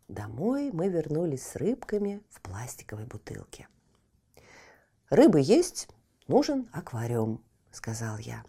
Домой 0.09 0.71
мы 0.73 0.89
вернулись 0.89 1.47
с 1.47 1.57
рыбками 1.57 2.23
в 2.31 2.41
пластиковой 2.41 3.05
бутылке. 3.05 3.69
«Рыбы 5.11 5.41
есть, 5.41 5.89
нужен 6.27 6.69
аквариум»,— 6.73 7.43
сказал 7.71 8.19
я. 8.19 8.43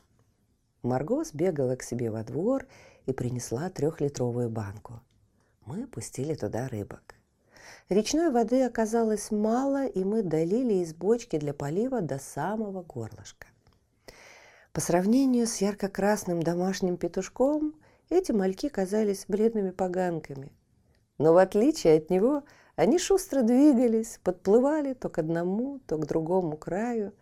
Марго 0.81 1.23
сбегала 1.25 1.75
к 1.75 1.83
себе 1.83 2.09
во 2.09 2.23
двор 2.23 2.65
и 3.05 3.11
принесла 3.11 3.69
трехлитровую 3.69 4.49
банку. 4.49 5.01
Мы 5.65 5.85
пустили 5.87 6.33
туда 6.33 6.69
рыбок. 6.69 7.15
Речной 7.89 8.31
воды 8.31 8.63
оказалось 8.63 9.31
мало, 9.31 9.85
и 9.85 10.03
мы 10.03 10.23
долили 10.23 10.75
из 10.75 10.93
бочки 10.93 11.37
для 11.37 11.53
полива 11.53 12.01
до 12.01 12.19
самого 12.19 12.83
горлышка. 12.83 13.47
По 14.71 14.79
сравнению 14.79 15.47
с 15.47 15.57
ярко-красным 15.57 16.41
домашним 16.41 16.97
петушком, 16.97 17.73
эти 18.09 18.31
мальки 18.31 18.69
казались 18.69 19.25
бледными 19.27 19.71
поганками. 19.71 20.51
Но 21.17 21.33
в 21.33 21.37
отличие 21.37 21.97
от 21.97 22.09
него, 22.09 22.43
они 22.75 22.97
шустро 22.97 23.41
двигались, 23.41 24.19
подплывали 24.23 24.93
то 24.93 25.09
к 25.09 25.17
одному, 25.17 25.79
то 25.85 25.97
к 25.97 26.05
другому 26.05 26.57
краю 26.57 27.13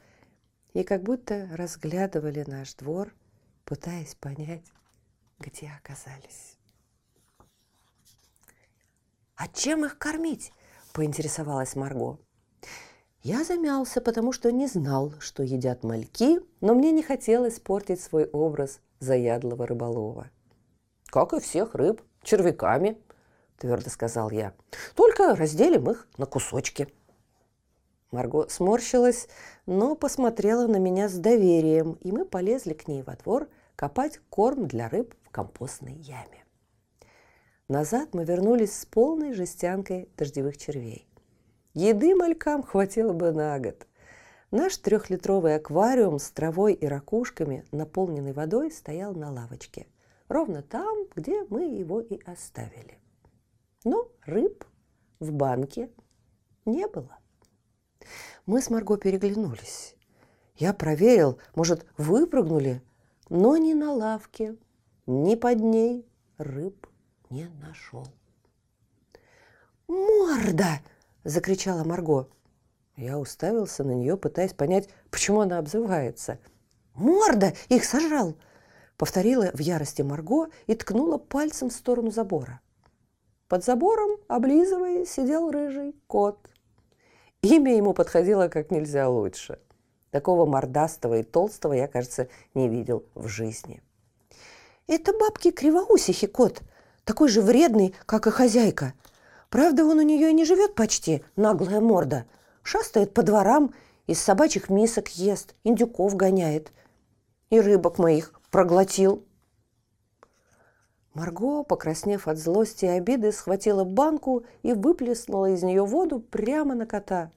и 0.74 0.84
как 0.84 1.02
будто 1.02 1.50
разглядывали 1.54 2.44
наш 2.48 2.76
двор, 2.76 3.14
пытаясь 3.66 4.14
понять, 4.16 4.66
где 5.40 5.72
оказались. 5.76 6.58
«А 9.36 9.48
чем 9.48 9.86
их 9.86 9.98
кормить?»– 9.98 10.52
поинтересовалась 10.94 11.76
Марго. 11.76 12.20
Я 13.24 13.44
замялся, 13.44 14.00
потому 14.00 14.32
что 14.32 14.52
не 14.52 14.68
знал, 14.68 15.14
что 15.20 15.44
едят 15.44 15.84
мальки, 15.84 16.40
но 16.62 16.76
мне 16.76 16.92
не 16.92 17.04
хотелось 17.04 17.60
портить 17.60 18.00
свой 18.00 18.26
образ 18.26 18.80
заядлого 19.00 19.68
рыболова. 19.68 20.30
«Как 21.08 21.34
и 21.34 21.40
всех 21.40 21.76
рыб, 21.76 22.02
червяками»,– 22.24 22.98
твердо 23.58 23.90
сказал 23.90 24.30
я. 24.30 24.54
«Только 24.96 25.36
разделим 25.36 25.90
их 25.90 26.08
на 26.18 26.26
кусочки». 26.26 26.88
Марго 28.12 28.48
сморщилась, 28.48 29.28
но 29.66 29.96
посмотрела 29.96 30.68
на 30.68 30.78
меня 30.78 31.10
с 31.10 31.14
доверием, 31.14 31.94
и 32.02 32.12
мы 32.12 32.26
полезли 32.26 32.74
к 32.74 32.88
ней 32.88 33.04
во 33.04 33.16
двор 33.16 33.50
копать 33.76 34.20
корм 34.30 34.68
для 34.68 34.88
рыб 34.88 35.14
в 35.24 35.30
компостной 35.30 35.94
яме. 35.94 36.46
Назад 37.68 38.14
мы 38.14 38.24
вернулись 38.24 38.80
с 38.80 38.86
полной 38.86 39.34
жестянкой 39.34 40.08
дождевых 40.16 40.58
червей. 40.58 41.06
Еды 41.74 42.16
малькам 42.16 42.64
хватило 42.64 43.12
бы 43.12 43.32
на 43.32 43.60
год. 43.60 43.86
Наш 44.52 44.78
трехлитровый 44.78 45.56
аквариум 45.56 46.18
с 46.18 46.32
травой 46.32 46.74
и 46.74 46.88
ракушками, 46.88 47.66
наполненный 47.72 48.32
водой, 48.32 48.72
стоял 48.72 49.14
на 49.14 49.32
лавочке. 49.32 49.86
Ровно 50.28 50.62
там, 50.62 51.06
где 51.16 51.44
мы 51.50 51.64
его 51.64 52.02
и 52.02 52.22
оставили. 52.24 53.00
Но 53.84 54.12
рыб 54.26 54.66
в 55.20 55.32
банке 55.32 55.90
не 56.66 56.88
было. 56.88 57.18
Мы 58.46 58.62
с 58.62 58.70
Марго 58.70 58.98
переглянулись. 58.98 59.96
Я 60.56 60.74
проверил, 60.74 61.40
может, 61.56 61.86
выпрыгнули, 61.98 62.82
но 63.30 63.58
ни 63.58 63.74
на 63.74 63.94
лавке, 63.94 64.58
ни 65.06 65.36
под 65.36 65.60
ней 65.60 66.06
рыб 66.38 66.88
не 67.30 67.48
нашел. 67.62 68.08
«Морда!»– 69.88 70.82
закричала 71.24 71.84
Марго. 71.84 72.28
Я 72.98 73.20
уставился 73.20 73.84
на 73.84 73.92
нее, 73.92 74.18
пытаясь 74.18 74.54
понять, 74.54 74.90
почему 75.12 75.42
она 75.42 75.60
обзывается. 75.60 76.40
«Морда! 76.96 77.54
Их 77.70 77.86
сожрал!»– 77.86 78.36
повторила 78.98 79.52
в 79.54 79.60
ярости 79.60 80.02
Марго 80.02 80.48
и 80.66 80.76
ткнула 80.76 81.18
пальцем 81.18 81.70
в 81.70 81.74
сторону 81.74 82.12
забора. 82.12 82.60
Под 83.48 83.64
забором, 83.64 84.18
облизывая, 84.28 85.06
сидел 85.06 85.52
рыжий 85.52 85.96
кот. 86.08 86.38
Имя 87.42 87.76
ему 87.78 87.94
подходило 87.94 88.50
как 88.50 88.72
нельзя 88.72 89.08
лучше. 89.08 89.60
Такого 90.12 90.46
мордастого 90.46 91.20
и 91.20 91.24
толстого 91.24 91.74
я, 91.74 91.88
кажется, 91.88 92.28
не 92.54 92.68
видел 92.68 93.06
в 93.14 93.28
жизни. 93.28 93.82
«Это 94.88 95.14
бабки 95.14 95.52
кривоусихи 95.52 96.28
кот», 96.28 96.62
такой 97.08 97.30
же 97.30 97.42
вредный, 97.42 97.96
как 98.06 98.28
и 98.28 98.32
хозяйка. 98.32 98.94
Правда, 99.50 99.86
он 99.86 100.00
у 100.00 100.02
нее 100.02 100.30
и 100.30 100.34
не 100.34 100.44
живет 100.44 100.76
почти, 100.76 101.24
наглая 101.38 101.80
морда. 101.80 102.26
Шастает 102.64 103.14
по 103.14 103.24
дворам, 103.24 103.74
из 104.08 104.20
собачьих 104.20 104.70
мисок 104.70 105.08
ест, 105.10 105.56
индюков 105.64 106.16
гоняет. 106.16 106.74
И 107.50 107.62
рыбок 107.62 107.98
моих 107.98 108.34
проглотил. 108.58 109.24
Марго, 111.14 111.62
покраснев 111.62 112.28
от 112.28 112.40
злости 112.40 112.86
и 112.86 112.88
обиды, 112.88 113.32
схватила 113.32 113.84
банку 113.84 114.48
и 114.64 114.74
выплеснула 114.74 115.52
из 115.52 115.62
нее 115.62 115.86
воду 115.86 116.20
прямо 116.20 116.74
на 116.74 116.88
кота. 116.88 117.32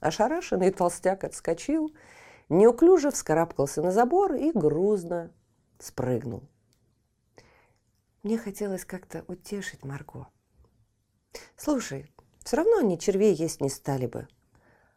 Ошарашенный 0.00 0.70
толстяк 0.70 1.22
отскочил, 1.24 1.94
неуклюже 2.48 3.10
вскарабкался 3.10 3.82
на 3.82 3.90
забор 3.90 4.36
и 4.36 4.52
грузно 4.52 5.32
спрыгнул. 5.78 6.44
Мне 8.22 8.38
хотелось 8.38 8.86
как-то 8.86 9.22
утешить 9.28 9.84
Марго. 9.84 10.28
Слушай, 11.58 12.10
все 12.42 12.56
равно 12.56 12.78
они 12.78 12.98
червей 12.98 13.34
есть 13.34 13.60
не 13.60 13.68
стали 13.68 14.06
бы. 14.06 14.28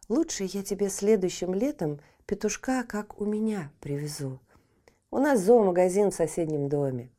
Лучше 0.07 0.45
я 0.45 0.63
тебе 0.63 0.89
следующим 0.89 1.53
летом 1.53 1.99
петушка, 2.25 2.85
как 2.85 3.19
у 3.19 3.25
меня, 3.25 3.69
привезу. 3.81 4.39
У 5.09 5.19
нас 5.19 5.39
зоомагазин 5.39 6.11
в 6.11 6.15
соседнем 6.15 6.67
доме. 6.67 7.09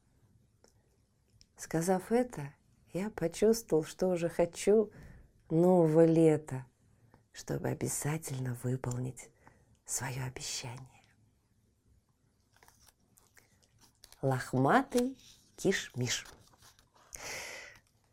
Сказав 1.57 2.13
это, 2.13 2.53
я 2.93 3.09
почувствовал, 3.11 3.83
что 3.83 4.09
уже 4.09 4.29
хочу 4.29 4.93
нового 5.49 6.05
лета, 6.05 6.67
чтобы 7.33 7.69
обязательно 7.69 8.59
выполнить 8.63 9.31
свое 9.87 10.23
обещание. 10.25 11.03
Лохматый 14.21 15.17
Киш-миш. 15.57 16.27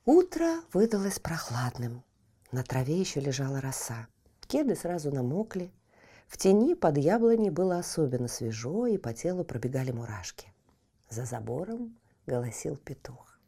Утро 0.06 0.62
выдалось 0.72 1.20
прохладным. 1.20 2.04
На 2.52 2.64
траве 2.64 2.98
еще 2.98 3.20
лежала 3.20 3.60
роса. 3.60 4.08
Кеды 4.48 4.76
сразу 4.76 5.12
намокли. 5.12 5.74
В 6.28 6.38
тени 6.38 6.74
под 6.74 6.98
яблоней 6.98 7.50
было 7.50 7.78
особенно 7.78 8.28
свежо, 8.28 8.88
и 8.88 8.98
по 8.98 9.14
телу 9.14 9.44
пробегали 9.44 9.92
мурашки. 9.92 10.48
За 11.10 11.26
забором 11.26 11.98
голосил 12.26 12.78
петух. 12.78 13.40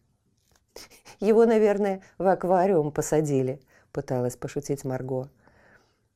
«Его, 1.20 1.46
наверное, 1.46 2.04
в 2.18 2.28
аквариум 2.28 2.92
посадили»,– 2.92 3.62
пыталась 3.92 4.36
пошутить 4.36 4.86
Марго. 4.86 5.30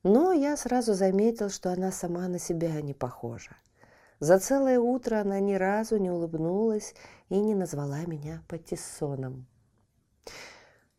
Но 0.04 0.32
я 0.32 0.56
сразу 0.56 0.94
заметил, 0.94 1.48
что 1.50 1.72
она 1.72 1.92
сама 1.92 2.28
на 2.28 2.38
себя 2.38 2.80
не 2.80 2.94
похожа. 2.94 3.56
За 4.20 4.38
целое 4.38 4.78
утро 4.78 5.20
она 5.20 5.40
ни 5.40 5.54
разу 5.54 5.96
не 5.96 6.10
улыбнулась 6.10 6.94
и 7.28 7.40
не 7.40 7.54
назвала 7.54 8.00
меня 8.06 8.42
патиссоном. 8.48 9.46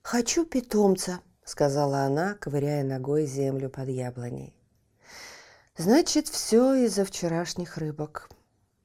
«Хочу 0.02 0.45
питомца»,— 0.45 1.21
сказала 1.45 1.99
она, 1.99 2.36
ковыряя 2.36 2.84
ногой 2.84 3.26
землю 3.26 3.69
под 3.69 3.88
яблоней. 3.88 4.54
«Значит, 5.76 6.28
все 6.28 6.74
из-за 6.86 7.06
вчерашних 7.06 7.78
рыбок. 7.78 8.30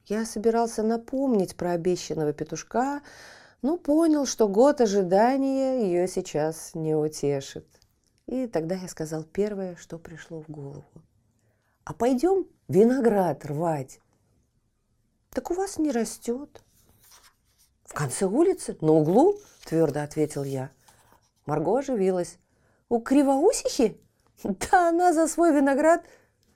Я 0.05 0.25
собирался 0.25 0.83
напомнить 0.83 1.55
про 1.55 1.71
обещанного 1.71 2.33
петушка, 2.33 3.01
но 3.61 3.77
понял, 3.77 4.25
что 4.25 4.47
год 4.47 4.81
ожидания 4.81 5.83
ее 5.85 6.07
сейчас 6.07 6.73
не 6.73 6.95
утешит. 6.95 7.67
И 8.25 8.47
тогда 8.47 8.75
я 8.75 8.87
сказал 8.87 9.23
первое, 9.23 9.75
что 9.75 9.99
пришло 9.99 10.41
в 10.41 10.49
голову. 10.49 10.85
«А 11.85 11.93
пойдем 11.93 12.47
виноград 12.67 13.45
рвать?» 13.45 13.99
Так 15.31 15.51
у 15.51 15.53
вас 15.53 15.77
не 15.77 15.91
растет. 15.91 16.63
В 17.85 17.93
конце 17.93 18.25
улицы, 18.25 18.77
на 18.81 18.93
углу, 18.93 19.39
твердо 19.65 20.01
ответил 20.01 20.43
я. 20.43 20.71
Марго 21.45 21.79
оживилась. 21.79 22.37
У 22.89 22.99
кривоусихи? 22.99 23.99
Да 24.43 24.89
она 24.89 25.13
за 25.13 25.27
свой 25.27 25.53
виноград 25.53 26.03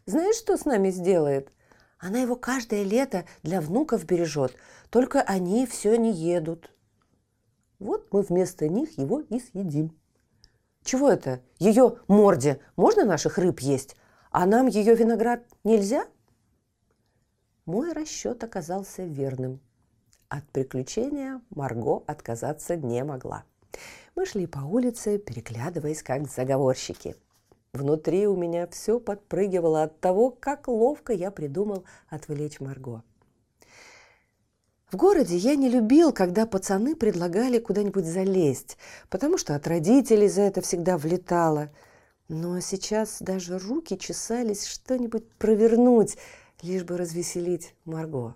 знаешь, 0.05 0.35
что 0.35 0.57
с 0.57 0.65
нами 0.65 0.89
сделает? 0.89 1.51
Она 1.97 2.19
его 2.19 2.35
каждое 2.35 2.83
лето 2.83 3.25
для 3.43 3.61
внуков 3.61 4.05
бережет, 4.05 4.55
только 4.89 5.21
они 5.21 5.65
все 5.65 5.95
не 5.95 6.11
едут. 6.11 6.69
Вот 7.79 8.11
мы 8.11 8.21
вместо 8.21 8.67
них 8.67 8.97
его 8.97 9.21
и 9.21 9.39
съедим. 9.39 9.97
Чего 10.83 11.09
это? 11.09 11.41
Ее 11.59 11.99
морде 12.07 12.59
можно 12.75 13.05
наших 13.05 13.37
рыб 13.37 13.59
есть, 13.61 13.95
а 14.31 14.45
нам 14.45 14.67
ее 14.67 14.95
виноград 14.95 15.45
нельзя? 15.63 16.05
Мой 17.65 17.93
расчет 17.93 18.43
оказался 18.43 19.03
верным. 19.03 19.61
От 20.27 20.43
приключения 20.49 21.41
Марго 21.49 22.03
отказаться 22.07 22.75
не 22.75 23.03
могла. 23.03 23.45
Мы 24.15 24.25
шли 24.25 24.47
по 24.47 24.59
улице, 24.59 25.17
переглядываясь 25.17 26.03
как 26.03 26.29
заговорщики. 26.29 27.15
Внутри 27.73 28.27
у 28.27 28.35
меня 28.35 28.67
все 28.67 28.99
подпрыгивало 28.99 29.81
от 29.81 29.99
того, 29.99 30.29
как 30.29 30.67
ловко 30.67 31.11
я 31.11 31.31
придумал 31.31 31.85
отвлечь 32.07 32.59
Марго. 32.59 33.01
В 34.91 34.95
городе 34.95 35.35
я 35.37 35.55
не 35.55 35.69
любил, 35.69 36.13
когда 36.13 36.45
пацаны 36.45 36.95
предлагали 36.95 37.57
куда-нибудь 37.57 38.05
залезть, 38.05 38.77
потому 39.09 39.39
что 39.39 39.55
от 39.55 39.65
родителей 39.65 40.27
за 40.27 40.43
это 40.43 40.61
всегда 40.61 40.99
влетало. 40.99 41.71
Но 42.27 42.59
сейчас 42.59 43.17
даже 43.19 43.57
руки 43.57 43.97
чесались 43.97 44.67
что-нибудь 44.67 45.27
провернуть, 45.39 46.19
лишь 46.61 46.83
бы 46.83 46.95
развеселить 46.95 47.73
Марго. 47.85 48.35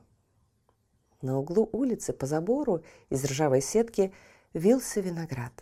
На 1.22 1.38
углу 1.38 1.70
улицы 1.74 2.12
по 2.12 2.26
забору 2.26 2.82
из 3.12 3.24
ржавой 3.24 3.62
сетки 3.62 4.12
вился 4.56 5.00
виноград. 5.00 5.54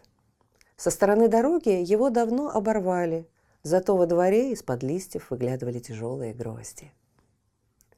Со 0.78 0.92
стороны 0.92 1.28
дороги 1.28 1.70
его 1.70 2.10
давно 2.10 2.50
оборвали, 2.50 3.28
зато 3.66 3.98
во 3.98 4.06
дворе 4.06 4.52
из-под 4.52 4.84
листьев 4.84 5.32
выглядывали 5.32 5.80
тяжелые 5.80 6.34
грозди. 6.36 6.92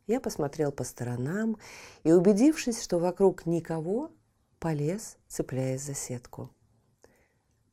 Я 0.07 0.21
посмотрел 0.21 0.71
по 0.71 0.85
сторонам 0.85 1.57
и, 2.05 2.13
убедившись, 2.13 2.81
что 2.81 2.99
вокруг 2.99 3.45
никого, 3.45 4.09
полез, 4.59 5.17
цепляясь 5.27 5.81
за 5.81 5.93
сетку. 5.93 6.49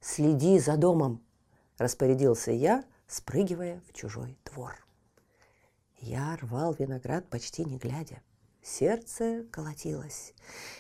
«Следи 0.01 0.59
за 0.59 0.77
домом!»– 0.77 1.25
распорядился 1.79 2.51
я, 2.51 2.85
спрыгивая 3.07 3.81
в 3.89 3.93
чужой 3.93 4.37
двор. 4.45 4.75
Я 6.01 6.37
рвал 6.43 6.75
виноград 6.77 7.31
почти 7.31 7.65
не 7.65 7.79
глядя. 7.79 8.21
Сердце 8.61 9.45
колотилось. 9.53 10.35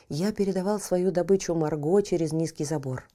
Я 0.08 0.32
передавал 0.32 0.80
свою 0.80 1.12
добычу 1.12 1.54
Марго 1.54 2.02
через 2.02 2.32
низкий 2.32 2.64
забор. 2.64 3.08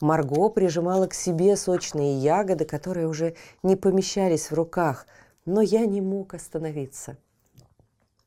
Марго 0.00 0.48
прижимала 0.48 1.06
к 1.06 1.14
себе 1.14 1.56
сочные 1.56 2.18
ягоды, 2.18 2.64
которые 2.64 3.08
уже 3.08 3.36
не 3.62 3.76
помещались 3.76 4.50
в 4.50 4.54
руках, 4.54 5.06
но 5.44 5.60
я 5.60 5.86
не 5.86 6.00
мог 6.00 6.34
остановиться– 6.34 7.16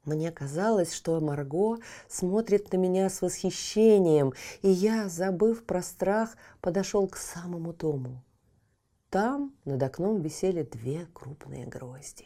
мне 0.06 0.32
казалось, 0.32 0.94
что 0.94 1.20
Марго 1.22 1.78
смотрит 2.10 2.74
на 2.74 2.78
меня 2.78 3.10
с 3.10 3.22
восхищением, 3.22 4.34
и 4.62 4.70
я, 4.70 5.08
забыв 5.08 5.64
про 5.64 5.82
страх, 5.82 6.36
подошел 6.60 7.08
к 7.08 7.16
самому 7.16 7.72
дому. 7.72 8.22
Там 9.10 9.54
над 9.64 9.82
окном 9.82 10.22
висели 10.22 10.64
две 10.64 11.08
крупные 11.14 11.66
грозди. 11.68 12.26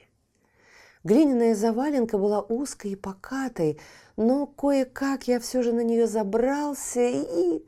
Глиняная 1.04 1.54
заваленка 1.54 2.18
была 2.18 2.42
узкой 2.42 2.94
и 2.94 2.96
покатой, 2.96 3.80
но 4.16 4.48
кое-как 4.48 5.28
я 5.28 5.40
все 5.40 5.62
же 5.62 5.72
на 5.72 5.82
нее 5.82 6.08
забрался 6.08 7.02
и 7.02 7.64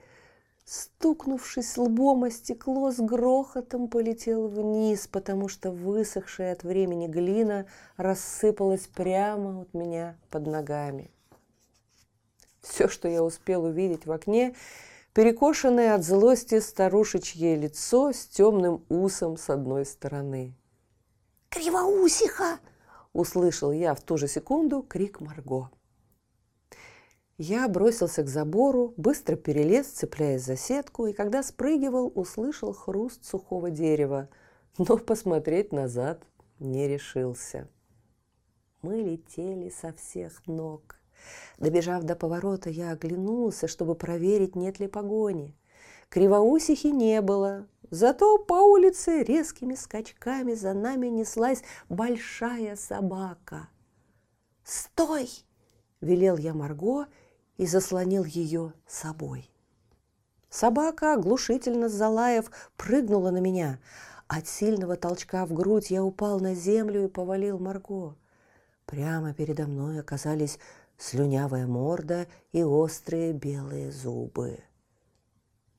стукнувшись 0.70 1.78
лбом 1.78 2.26
о 2.26 2.30
стекло, 2.30 2.92
с 2.92 3.00
грохотом 3.00 3.88
полетел 3.88 4.48
вниз, 4.48 5.08
потому 5.08 5.48
что 5.48 5.72
высохшая 5.72 6.54
от 6.54 6.64
времени 6.64 7.08
глина 7.08 7.66
рассыпалась 7.98 8.86
прямо 8.86 9.62
от 9.62 9.74
меня 9.74 10.16
под 10.30 10.46
ногами. 10.46 11.10
Все, 12.62 12.88
что 12.88 13.08
я 13.08 13.24
успел 13.24 13.64
увидеть 13.64 14.06
в 14.06 14.12
окне, 14.12 14.56
перекошенное 15.16 15.96
от 15.96 16.04
злости 16.04 16.60
старушечье 16.60 17.56
лицо 17.56 18.14
с 18.14 18.28
темным 18.28 18.86
усом 18.90 19.38
с 19.38 19.50
одной 19.50 19.88
стороны. 19.88 20.54
«Кривоусиха!»– 21.50 22.60
услышал 23.14 23.72
я 23.72 23.96
в 23.96 24.02
ту 24.02 24.18
же 24.18 24.28
секунду 24.28 24.84
крик 24.84 25.20
Марго. 25.20 25.72
Я 27.42 27.70
бросился 27.70 28.24
к 28.24 28.28
забору, 28.28 28.94
быстро 28.98 29.38
перелез, 29.38 29.88
цепляясь 29.88 30.44
за 30.44 30.58
сетку, 30.58 31.08
и 31.08 31.14
когда 31.14 31.42
спрыгивал, 31.42 32.12
услышал 32.14 32.74
хруст 32.74 33.24
сухого 33.24 33.72
дерева, 33.72 34.28
но 34.78 34.98
посмотреть 34.98 35.72
назад 35.72 36.22
не 36.60 36.86
решился. 36.90 37.70
Мы 38.82 38.98
летели 38.98 39.70
со 39.70 39.94
всех 39.94 40.46
ног. 40.48 41.00
Добежав 41.58 42.04
до 42.04 42.18
поворота, 42.18 42.70
я 42.70 42.92
оглянулся, 42.92 43.70
чтобы 43.70 43.96
проверить, 43.96 44.58
нет 44.58 44.82
ли 44.82 44.90
погони. 44.90 45.56
Кривоусихи 46.10 46.88
не 46.88 47.22
было, 47.22 47.68
зато 47.90 48.38
по 48.38 48.56
улице 48.56 49.24
резкими 49.24 49.76
скачками 49.76 50.56
за 50.56 50.74
нами 50.74 51.08
неслась 51.08 51.64
большая 51.88 52.76
собака. 52.76 53.70
«Стой!»– 54.66 55.30
велел 56.02 56.36
я 56.36 56.54
Марго– 56.54 57.08
и 57.60 57.68
заслонил 57.68 58.24
ее 58.24 58.72
собой. 58.88 59.52
Собака, 60.50 61.16
оглушительно 61.16 61.90
залаев, 61.90 62.50
прыгнула 62.78 63.32
на 63.32 63.40
меня. 63.40 63.80
От 64.28 64.48
сильного 64.48 64.96
толчка 64.96 65.46
в 65.46 65.54
грудь 65.54 65.92
я 65.92 66.02
упал 66.02 66.40
на 66.40 66.56
землю 66.56 67.04
и 67.04 67.10
повалил 67.10 67.60
Марго. 67.60 68.16
Прямо 68.86 69.34
передо 69.34 69.68
мной 69.68 70.00
оказались 70.00 70.58
слюнявая 70.98 71.68
морда 71.68 72.28
и 72.54 72.64
острые 72.64 73.34
белые 73.34 73.92
зубы. 73.92 74.60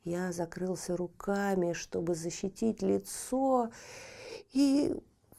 Я 0.04 0.32
закрылся 0.32 0.98
руками, 0.98 1.72
чтобы 1.72 2.14
защитить 2.14 2.82
лицо, 2.82 3.70
и 4.52 4.94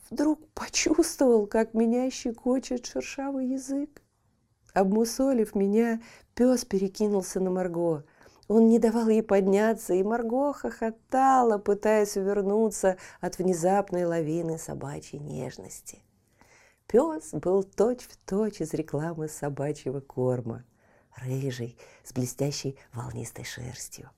вдруг 0.09 0.39
почувствовал, 0.55 1.45
как 1.45 1.75
меня 1.75 2.09
щекочет 2.09 2.87
шершавый 2.87 3.49
язык. 3.49 4.01
Обмусолив 4.73 5.55
меня, 5.55 6.01
Пес 6.33 6.65
перекинулся 6.65 7.39
на 7.39 7.49
Марго. 7.49 8.03
Он 8.47 8.67
не 8.67 8.79
давал 8.79 9.09
ей 9.09 9.23
подняться, 9.23 9.93
и 9.93 10.03
Марго 10.03 10.53
хохотала, 10.53 11.57
пытаясь 11.57 12.17
увернуться 12.17 12.97
от 13.19 13.37
внезапной 13.37 14.05
лавины 14.05 14.57
собачьей 14.57 15.21
нежности. 15.21 15.99
Пес 16.87 17.31
был 17.31 17.63
точь-в-точь 17.63 18.51
точь 18.57 18.61
из 18.61 18.73
рекламы 18.73 19.29
собачьего 19.29 20.01
корма, 20.01 20.65
рыжий, 21.15 21.77
с 22.03 22.11
блестящей 22.11 22.77
волнистой 22.93 23.45
шерстью. 23.45 24.09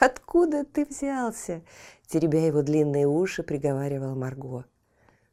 «Откуда 0.00 0.64
ты 0.64 0.84
взялся?»– 0.84 1.62
теребя 2.08 2.44
его 2.46 2.62
длинные 2.62 3.06
уши, 3.06 3.44
приговаривала 3.44 4.14
Марго. 4.14 4.64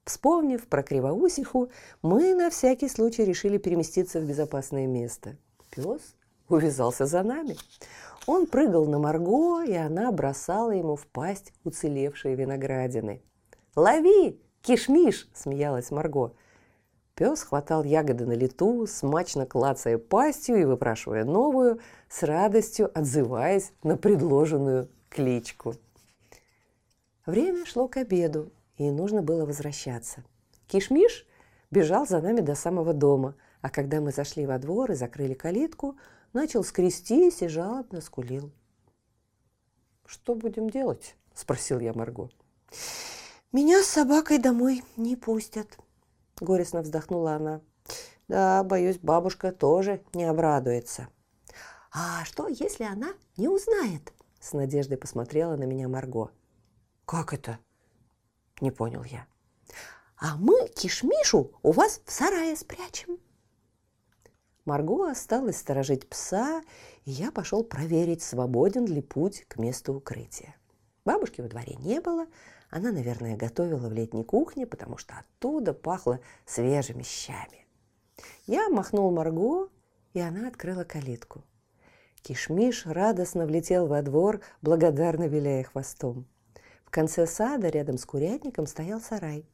Вспомнив 0.05 0.65
про 0.65 0.83
кривоусиху, 0.83 1.69
мы 2.01 2.35
на 2.35 2.49
всякий 2.49 2.89
случай 2.89 3.23
решили 3.25 3.57
переместиться 3.57 4.19
в 4.19 4.25
безопасное 4.25 4.87
место– 4.87 5.37
Пес 5.71 6.15
увязался 6.49 7.05
за 7.05 7.23
нами. 7.23 7.55
Он 8.27 8.45
прыгал 8.45 8.85
на 8.85 8.99
Марго, 8.99 9.63
и 9.63 9.73
она 9.73 10.11
бросала 10.11 10.71
ему 10.71 10.95
в 10.95 11.07
пасть 11.07 11.53
уцелевшие 11.63 12.35
виноградины. 12.35 13.21
«Лови, 13.75 14.39
кишмиш!»– 14.61 15.29
смеялась 15.33 15.91
Марго. 15.91 16.33
Пес 17.15 17.43
хватал 17.43 17.83
ягоды 17.83 18.25
на 18.25 18.33
лету, 18.33 18.85
смачно 18.85 19.45
клацая 19.45 19.97
пастью 19.97 20.57
и 20.57 20.65
выпрашивая 20.65 21.23
новую, 21.23 21.79
с 22.09 22.23
радостью 22.23 22.91
отзываясь 22.93 23.71
на 23.81 23.95
предложенную 23.95 24.89
кличку. 25.09 25.75
Время 27.25 27.65
шло 27.65 27.87
к 27.87 27.97
обеду, 27.97 28.51
и 28.87 28.91
нужно 28.91 29.21
было 29.21 29.45
возвращаться. 29.45 30.23
Кишмиш 30.67 31.25
бежал 31.69 32.07
за 32.07 32.21
нами 32.21 32.41
до 32.41 32.55
самого 32.55 32.93
дома– 32.93 33.35
а 33.61 33.69
когда 33.69 34.01
мы 34.01 34.11
зашли 34.11 34.45
во 34.45 34.57
двор 34.57 34.91
и 34.91 34.95
закрыли 34.95 35.33
калитку, 35.33 35.97
начал 36.33 36.63
скрестись 36.63 37.41
и 37.41 37.47
жалобно 37.47 38.01
скулил. 38.01 38.51
«Что 40.05 40.35
будем 40.35 40.69
делать?»– 40.69 41.15
спросил 41.33 41.79
я 41.79 41.93
Марго. 41.93 42.29
«Меня 43.51 43.83
с 43.83 43.87
собакой 43.87 44.39
домой 44.39 44.83
не 44.97 45.15
пустят»,– 45.15 45.77
горестно 46.39 46.81
вздохнула 46.81 47.35
она. 47.35 47.61
«Да, 48.27 48.63
боюсь, 48.63 48.97
бабушка 48.97 49.51
тоже 49.51 50.01
не 50.13 50.23
обрадуется». 50.23 51.07
«А 51.93 52.23
что, 52.25 52.47
если 52.47 52.85
она 52.85 53.13
не 53.37 53.47
узнает?»– 53.47 54.13
с 54.39 54.53
надеждой 54.53 54.97
посмотрела 54.97 55.55
на 55.55 55.65
меня 55.65 55.87
Марго. 55.87 56.31
«Как 57.05 57.33
это?»– 57.33 57.59
не 58.61 58.71
понял 58.71 59.03
я. 59.03 59.27
«А 60.17 60.37
мы 60.37 60.67
кишмишу 60.69 61.51
у 61.63 61.71
вас 61.71 62.01
в 62.05 62.11
сарае 62.11 62.55
спрячем», 62.55 63.19
Марго 64.65 65.09
осталась 65.09 65.57
сторожить 65.57 66.07
пса, 66.07 66.61
и 67.05 67.11
я 67.11 67.31
пошел 67.31 67.63
проверить, 67.63 68.21
свободен 68.21 68.85
ли 68.85 69.01
путь 69.01 69.43
к 69.47 69.57
месту 69.57 69.95
укрытия. 69.95 70.55
Бабушки 71.03 71.41
во 71.41 71.47
дворе 71.47 71.75
не 71.79 71.99
было, 71.99 72.27
она, 72.69 72.91
наверное, 72.91 73.35
готовила 73.35 73.89
в 73.89 73.91
летней 73.91 74.23
кухне, 74.23 74.67
потому 74.67 74.97
что 74.97 75.15
оттуда 75.15 75.73
пахло 75.73 76.19
свежими 76.45 77.01
щами. 77.01 77.65
Я 78.45 78.69
махнул 78.69 79.11
Марго, 79.11 79.69
и 80.13 80.19
она 80.19 80.47
открыла 80.47 80.83
калитку. 80.83 81.43
Кишмиш 82.21 82.85
радостно 82.85 83.47
влетел 83.47 83.87
во 83.87 84.03
двор, 84.03 84.41
благодарно 84.61 85.27
виляя 85.27 85.63
хвостом. 85.63 86.27
В 86.91 86.93
конце 86.93 87.25
сада 87.25 87.69
рядом 87.69 87.97
с 87.97 88.03
курятником 88.03 88.67
стоял 88.67 88.99
сарай. 88.99 89.45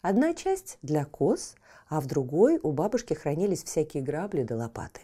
Одна 0.00 0.32
часть 0.32 0.78
для 0.80 1.04
коз, 1.04 1.54
а 1.90 2.00
в 2.00 2.06
другой 2.06 2.58
у 2.62 2.72
бабушки 2.72 3.12
хранились 3.12 3.62
всякие 3.62 4.02
грабли 4.02 4.44
да 4.44 4.56
лопаты. 4.56 5.02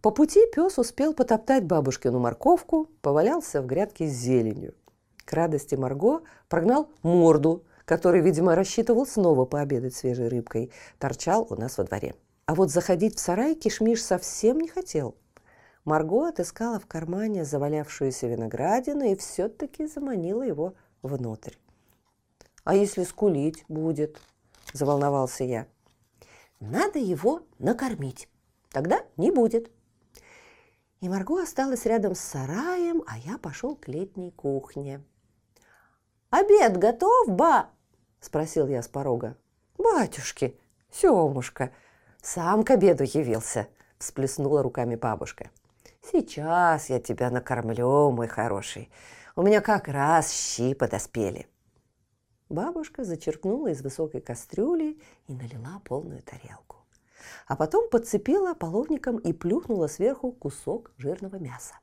По 0.00 0.12
пути 0.12 0.38
пес 0.54 0.78
успел 0.78 1.12
потоптать 1.12 1.64
бабушкину 1.64 2.20
морковку, 2.20 2.88
повалялся 3.02 3.62
в 3.62 3.66
грядке 3.66 4.06
с 4.06 4.12
зеленью. 4.12 4.76
К 5.24 5.32
радости 5.32 5.74
Марго 5.74 6.22
прогнал 6.48 6.88
морду, 7.02 7.64
который, 7.84 8.20
видимо, 8.20 8.54
рассчитывал 8.54 9.06
снова 9.06 9.46
пообедать 9.46 9.96
свежей 9.96 10.28
рыбкой, 10.28 10.70
торчал 11.00 11.48
у 11.50 11.56
нас 11.56 11.78
во 11.78 11.82
дворе. 11.82 12.14
А 12.46 12.54
вот 12.54 12.70
заходить 12.70 13.16
в 13.16 13.20
сарай 13.20 13.56
Кишмиш 13.56 14.04
совсем 14.04 14.60
не 14.60 14.68
хотел. 14.68 15.16
Марго 15.84 16.28
отыскала 16.28 16.78
в 16.78 16.86
кармане 16.86 17.44
завалявшуюся 17.44 18.26
виноградину 18.26 19.04
и 19.04 19.16
все-таки 19.16 19.86
заманила 19.86 20.42
его 20.42 20.74
внутрь. 21.02 21.54
«А 22.64 22.74
если 22.74 23.04
скулить 23.04 23.64
будет?»– 23.68 24.20
заволновался 24.72 25.44
я. 25.44 25.66
«Надо 26.60 26.98
его 26.98 27.42
накормить. 27.58 28.28
Тогда 28.70 29.02
не 29.16 29.30
будет». 29.30 29.70
И 31.00 31.08
Марго 31.08 31.42
осталась 31.42 31.86
рядом 31.86 32.14
с 32.14 32.20
сараем, 32.20 33.02
а 33.06 33.16
я 33.18 33.38
пошел 33.38 33.74
к 33.74 33.88
летней 33.88 34.32
кухне. 34.32 35.02
«Обед 36.28 36.76
готов, 36.76 37.30
ба?»– 37.30 37.70
спросил 38.20 38.68
я 38.68 38.82
с 38.82 38.88
порога. 38.88 39.36
«Батюшки, 39.78 40.60
Семушка, 40.92 41.72
сам 42.20 42.64
к 42.64 42.70
обеду 42.70 43.04
явился»,– 43.04 43.68
всплеснула 43.98 44.62
руками 44.62 44.96
бабушка. 44.96 45.50
«Сейчас 46.02 46.90
я 46.90 47.00
тебя 47.00 47.30
накормлю, 47.30 48.10
мой 48.10 48.26
хороший. 48.28 48.90
У 49.36 49.42
меня 49.42 49.60
как 49.60 49.88
раз 49.88 50.32
щи 50.32 50.74
подоспели». 50.74 51.46
Бабушка 52.48 53.04
зачерпнула 53.04 53.68
из 53.68 53.82
высокой 53.82 54.20
кастрюли 54.20 54.98
и 55.28 55.34
налила 55.34 55.80
полную 55.84 56.22
тарелку. 56.22 56.76
А 57.46 57.54
потом 57.54 57.88
подцепила 57.88 58.54
половником 58.54 59.18
и 59.18 59.32
плюхнула 59.32 59.86
сверху 59.86 60.32
кусок 60.32 60.90
жирного 60.96 61.36
мяса. 61.36 61.74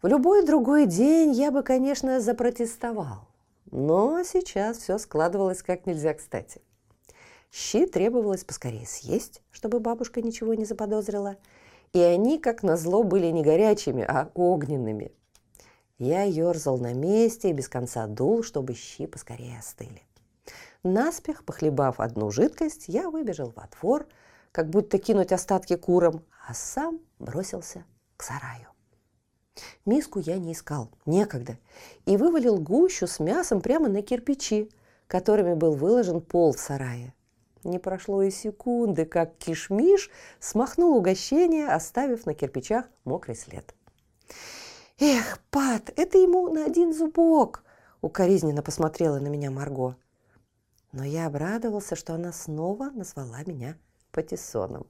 В 0.00 0.06
любой 0.06 0.44
другой 0.44 0.86
день 0.86 1.32
я 1.32 1.50
бы, 1.50 1.62
конечно, 1.62 2.20
запротестовал. 2.20 3.28
Но 3.70 4.22
сейчас 4.24 4.78
все 4.78 4.98
складывалось 4.98 5.62
как 5.62 5.86
нельзя 5.86 6.12
кстати. 6.14 6.60
Щи 7.52 7.86
требовалось 7.86 8.44
поскорее 8.44 8.86
съесть, 8.86 9.42
чтобы 9.50 9.78
бабушка 9.78 10.20
ничего 10.20 10.54
не 10.54 10.64
заподозрила. 10.64 11.36
И 11.92 12.00
они, 12.00 12.38
как 12.38 12.62
назло, 12.62 13.02
были 13.02 13.26
не 13.26 13.42
горячими, 13.42 14.04
а 14.06 14.30
огненными. 14.34 15.12
Я 15.98 16.22
ерзал 16.22 16.78
на 16.78 16.94
месте 16.94 17.50
и 17.50 17.52
без 17.52 17.68
конца 17.68 18.06
дул, 18.06 18.42
чтобы 18.42 18.74
щи 18.74 19.06
поскорее 19.06 19.58
остыли. 19.58 20.02
Наспех, 20.82 21.44
похлебав 21.44 22.00
одну 22.00 22.30
жидкость, 22.30 22.84
я 22.88 23.10
выбежал 23.10 23.52
во 23.54 23.68
двор, 23.78 24.08
как 24.50 24.68
будто 24.68 24.98
кинуть 24.98 25.32
остатки 25.32 25.76
курам, 25.76 26.24
а 26.48 26.54
сам 26.54 27.00
бросился 27.18 27.84
к 28.16 28.24
сараю. 28.24 28.68
Миску 29.84 30.18
я 30.18 30.38
не 30.38 30.52
искал, 30.52 30.90
некогда, 31.06 31.58
и 32.06 32.16
вывалил 32.16 32.58
гущу 32.58 33.06
с 33.06 33.20
мясом 33.20 33.60
прямо 33.60 33.88
на 33.88 34.02
кирпичи, 34.02 34.70
которыми 35.06 35.54
был 35.54 35.74
выложен 35.74 36.20
пол 36.20 36.52
в 36.52 36.58
сарае. 36.58 37.14
Не 37.64 37.78
прошло 37.78 38.22
и 38.22 38.30
секунды, 38.30 39.04
как 39.04 39.36
кишмиш 39.36 40.10
смахнул 40.40 40.96
угощение, 40.96 41.68
оставив 41.68 42.26
на 42.26 42.34
кирпичах 42.34 42.86
мокрый 43.04 43.36
след. 43.36 43.74
«Эх, 44.98 45.38
Пат, 45.50 45.92
это 45.96 46.18
ему 46.18 46.48
на 46.52 46.64
один 46.64 46.92
зубок!»– 46.92 47.64
укоризненно 48.00 48.62
посмотрела 48.62 49.18
на 49.18 49.28
меня 49.28 49.50
Марго. 49.50 49.96
Но 50.92 51.04
я 51.04 51.26
обрадовался, 51.26 51.96
что 51.96 52.14
она 52.14 52.32
снова 52.32 52.90
назвала 52.90 53.42
меня 53.46 53.76
Патиссоном. 54.10 54.86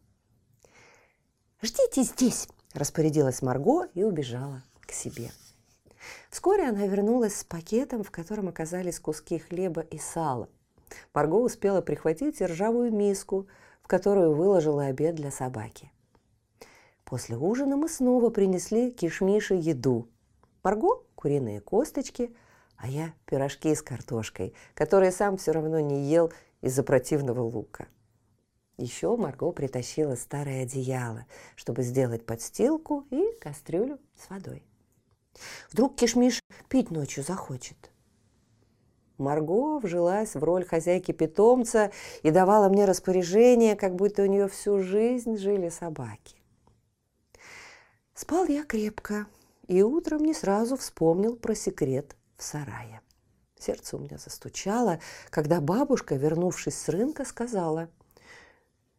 «Ждите 1.62 2.02
здесь!» 2.02 2.48
распорядилась 2.74 3.42
Марго 3.42 3.86
и 3.94 4.02
убежала 4.02 4.62
к 4.80 4.92
себе. 4.92 5.30
Вскоре 6.30 6.68
она 6.68 6.86
вернулась 6.86 7.36
с 7.36 7.44
пакетом, 7.44 8.02
в 8.02 8.10
котором 8.10 8.48
оказались 8.48 8.98
куски 8.98 9.38
хлеба 9.38 9.82
и 9.82 9.98
сала. 9.98 10.48
Марго 11.14 11.36
успела 11.36 11.80
прихватить 11.80 12.40
ржавую 12.40 12.92
миску, 12.92 13.46
в 13.82 13.86
которую 13.86 14.34
выложила 14.34 14.86
обед 14.86 15.14
для 15.14 15.30
собаки. 15.30 15.90
После 17.04 17.36
ужина 17.36 17.76
мы 17.76 17.88
снова 17.88 18.30
принесли 18.30 18.90
кишмиши 18.90 19.54
еду. 19.54 20.08
Марго– 20.62 21.02
куриные 21.14 21.60
косточки, 21.60 22.34
а 22.76 22.88
я– 22.88 23.12
пирожки 23.26 23.74
с 23.74 23.82
картошкой, 23.82 24.54
которые 24.74 25.12
сам 25.12 25.36
все 25.36 25.52
равно 25.52 25.78
не 25.80 26.08
ел 26.08 26.32
из-за 26.62 26.82
противного 26.82 27.42
лука. 27.42 27.86
Еще 28.78 29.16
Марго 29.16 29.52
притащила 29.52 30.16
старое 30.16 30.62
одеяло, 30.62 31.26
чтобы 31.54 31.82
сделать 31.82 32.26
подстилку 32.26 33.06
и 33.10 33.32
кастрюлю 33.40 34.00
с 34.16 34.28
водой. 34.30 34.64
Вдруг 35.70 35.94
Кишмиш 35.96 36.40
пить 36.68 36.90
ночью 36.90 37.22
захочет. 37.22 37.91
Марго 39.18 39.78
вжилась 39.78 40.34
в 40.34 40.42
роль 40.42 40.64
хозяйки 40.64 41.12
питомца 41.12 41.90
и 42.22 42.30
давала 42.30 42.68
мне 42.68 42.84
распоряжение, 42.84 43.76
как 43.76 43.94
будто 43.94 44.22
у 44.22 44.26
нее 44.26 44.48
всю 44.48 44.80
жизнь 44.80 45.36
жили 45.36 45.68
собаки. 45.68 46.36
Спал 48.14 48.46
я 48.46 48.64
крепко 48.64 49.26
и 49.68 49.82
утром 49.82 50.22
не 50.22 50.34
сразу 50.34 50.76
вспомнил 50.76 51.36
про 51.36 51.54
секрет 51.54 52.16
в 52.36 52.42
сарае. 52.42 53.00
Сердце 53.58 53.96
у 53.96 54.00
меня 54.00 54.18
застучало, 54.18 54.98
когда 55.30 55.60
бабушка, 55.60 56.16
вернувшись 56.16 56.76
с 56.76 56.88
рынка, 56.88 57.24
сказала– 57.24 57.88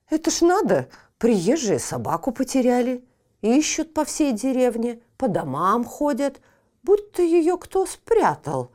это 0.09 0.30
ж 0.30 0.41
надо, 0.41 0.89
приезжие 1.18 1.80
собаку 1.80 2.32
потеряли. 2.32 3.03
Ищут 3.41 3.95
по 3.95 4.05
всей 4.05 4.32
деревне, 4.32 5.01
по 5.18 5.28
домам 5.28 5.84
ходят, 5.84 6.39
будто 6.84 7.24
ее 7.24 7.57
кто 7.57 7.86
спрятал. 7.88 8.72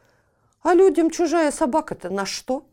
А 0.63 0.75
людям 0.75 1.11
чужая 1.11 1.51
собака-то 1.51 2.11
на 2.11 2.27
что? 2.27 2.67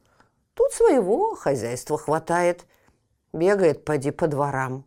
Тут 0.54 0.72
своего 0.72 1.36
хозяйства 1.36 1.98
хватает. 1.98 2.66
Бегает, 3.34 3.86
поди, 3.86 4.12
по 4.12 4.28
дворам. 4.28 4.86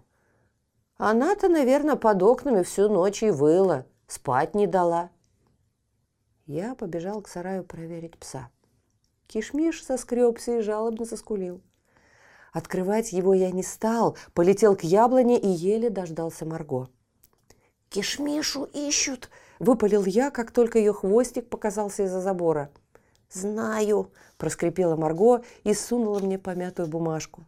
Она-то, 0.97 1.49
наверное, 1.49 1.97
под 1.97 2.23
окнами 2.23 2.63
всю 2.63 2.89
ночь 2.89 3.23
и 3.23 3.31
выла, 3.31 3.87
спать 4.09 4.55
не 4.55 4.67
дала. 4.67 5.11
Я 6.47 6.75
побежал 6.75 7.23
к 7.23 7.29
сараю 7.29 7.63
проверить 7.63 8.19
пса. 8.19 8.49
Кишмиш 9.27 9.85
соскребся 9.85 10.59
и 10.59 10.61
жалобно 10.63 11.05
заскулил. 11.05 11.61
Открывать 12.53 13.13
его 13.13 13.35
я 13.35 13.51
не 13.51 13.63
стал, 13.63 14.17
полетел 14.33 14.75
к 14.75 14.83
яблоне 14.83 15.39
и 15.39 15.47
еле 15.47 15.91
дождался 15.91 16.47
Марго. 16.47 16.89
«Кишмишу 17.91 18.65
ищут!»– 18.65 19.31
выпалил 19.59 20.05
я, 20.05 20.31
как 20.31 20.51
только 20.51 20.79
ее 20.79 20.93
хвостик 20.93 21.49
показался 21.49 22.05
из-за 22.05 22.21
забора. 22.21 22.71
«Знаю!»– 23.31 24.13
проскрипела 24.39 24.97
Марго 24.97 25.45
и 25.65 25.75
сунула 25.75 26.21
мне 26.21 26.39
помятую 26.39 26.89
бумажку. 26.89 27.45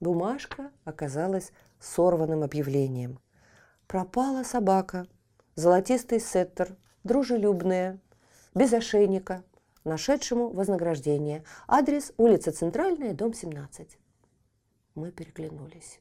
Бумажка 0.00 0.70
оказалась 0.84 1.52
сорванным 1.80 2.42
объявлением. 2.42 3.18
Пропала 3.86 4.42
собака, 4.42 5.06
золотистый 5.54 6.20
сеттер, 6.20 6.76
дружелюбная, 7.04 7.98
без 8.54 8.72
ошейника, 8.72 9.44
нашедшему 9.84 10.50
вознаграждение. 10.50 11.44
Адрес 11.66 12.12
улица 12.18 12.52
Центральная, 12.52 13.14
дом 13.14 13.32
17. 13.32 13.98
Мы 14.94 15.10
переглянулись. 15.10 16.00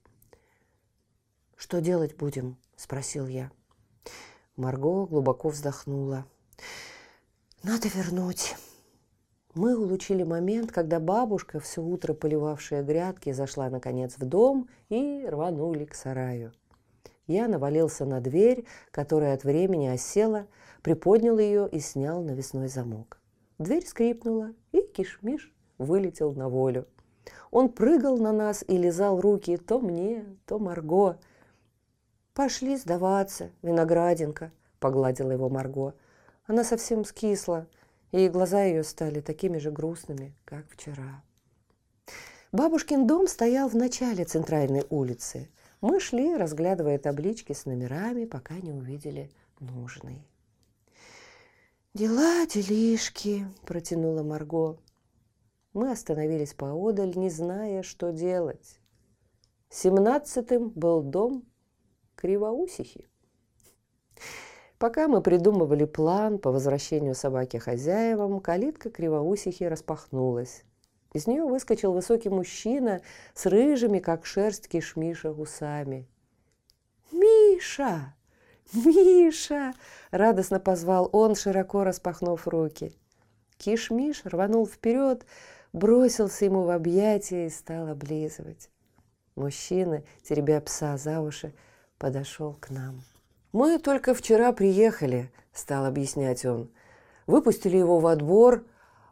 «Что 1.56 1.80
делать 1.80 2.16
будем?»– 2.18 2.58
спросил 2.76 3.28
я. 3.28 3.52
Марго 4.58 5.06
глубоко 5.06 5.50
вздохнула. 5.50 6.26
«Надо 7.64 7.88
вернуть». 7.88 8.56
Мы 9.56 9.78
улучили 9.78 10.24
момент, 10.24 10.72
когда 10.72 11.00
бабушка, 11.00 11.60
все 11.60 11.82
утро 11.82 12.14
поливавшая 12.14 12.82
грядки, 12.82 13.32
зашла 13.32 13.70
наконец 13.70 14.16
в 14.18 14.26
дом 14.26 14.68
и 14.90 15.26
рванули 15.28 15.86
к 15.86 15.94
сараю. 15.94 16.54
Я 17.28 17.48
навалился 17.48 18.06
на 18.06 18.20
дверь, 18.20 18.66
которая 18.92 19.36
от 19.36 19.44
времени 19.44 19.88
осела, 19.88 20.48
приподнял 20.82 21.38
ее 21.38 21.70
и 21.72 21.80
снял 21.80 22.24
навесной 22.24 22.68
замок. 22.68 23.20
Дверь 23.60 23.86
скрипнула, 23.86 24.54
и 24.72 24.82
кишмиш 24.82 25.54
вылетел 25.78 26.34
на 26.34 26.50
волю. 26.50 26.88
Он 27.52 27.70
прыгал 27.70 28.18
на 28.18 28.32
нас 28.32 28.66
и 28.68 28.76
лизал 28.76 29.22
руки 29.22 29.58
то 29.58 29.80
мне, 29.80 30.26
то 30.48 30.58
Марго. 30.58 31.20
«Пошли 32.34 32.76
сдаваться, 32.76 33.52
виноградинка»,— 33.62 34.52
погладила 34.80 35.32
его 35.32 35.50
Марго. 35.50 35.94
Она 36.48 36.64
совсем 36.64 37.06
скисла, 37.06 37.68
и 38.14 38.30
глаза 38.30 38.64
ее 38.64 38.84
стали 38.84 39.22
такими 39.22 39.58
же 39.58 39.72
грустными, 39.72 40.36
как 40.46 40.70
вчера. 40.70 41.24
Бабушкин 42.52 43.08
дом 43.08 43.28
стоял 43.28 43.68
в 43.68 43.76
начале 43.76 44.24
центральной 44.24 44.86
улицы. 44.92 45.50
Мы 45.82 46.00
шли, 46.00 46.36
разглядывая 46.36 47.00
таблички 47.00 47.54
с 47.54 47.66
номерами, 47.66 48.26
пока 48.26 48.54
не 48.54 48.72
увидели 48.72 49.32
нужный. 49.60 50.28
«Дела, 51.96 52.46
делишки»,– 52.46 53.48
протянула 53.66 54.22
Марго. 54.22 54.78
Мы 55.74 55.92
остановились 55.92 56.54
поодаль, 56.54 57.18
не 57.18 57.32
зная, 57.32 57.82
что 57.82 58.12
делать. 58.12 58.80
Семнадцатым 59.70 60.70
был 60.70 61.02
дом 61.02 61.44
Кривоусихи. 62.16 63.08
Пока 64.84 65.08
мы 65.08 65.22
придумывали 65.22 65.86
план 65.86 66.40
по 66.40 66.52
возвращению 66.52 67.16
собаки 67.16 67.56
хозяевам, 67.56 68.42
калитка 68.42 68.90
Кривоусихи 68.90 69.64
распахнулась. 69.64 70.66
Из 71.14 71.26
нее 71.26 71.46
выскочил 71.46 71.94
высокий 71.94 72.28
мужчина 72.28 73.00
с 73.34 73.46
рыжими, 73.46 74.00
как 74.00 74.26
шерсть 74.26 74.68
кишмиша, 74.68 75.32
усами. 75.32 76.06
«Миша! 77.14 78.14
Миша!»– 78.74 79.74
радостно 80.12 80.60
позвал 80.60 81.10
он, 81.14 81.36
широко 81.36 81.86
распахнув 81.86 82.46
руки. 82.46 82.92
Кишмиш 83.56 84.26
рванул 84.26 84.68
вперед, 84.68 85.26
бросился 85.72 86.44
ему 86.44 86.64
в 86.64 86.70
объятия 86.70 87.46
и 87.46 87.50
стал 87.50 87.88
облизывать. 87.88 88.70
Мужчина, 89.38 90.04
теребя 90.24 90.60
пса 90.60 90.98
за 90.98 91.22
уши, 91.22 91.54
подошел 91.98 92.58
к 92.60 92.70
нам. 92.70 93.02
«Мы 93.54 93.78
только 93.78 94.16
вчера 94.16 94.52
приехали»,– 94.52 95.32
стал 95.54 95.86
объяснять 95.86 96.44
он. 96.44 96.72
«Выпустили 97.28 97.78
его 97.78 98.00
во 98.00 98.16
двор, 98.16 98.66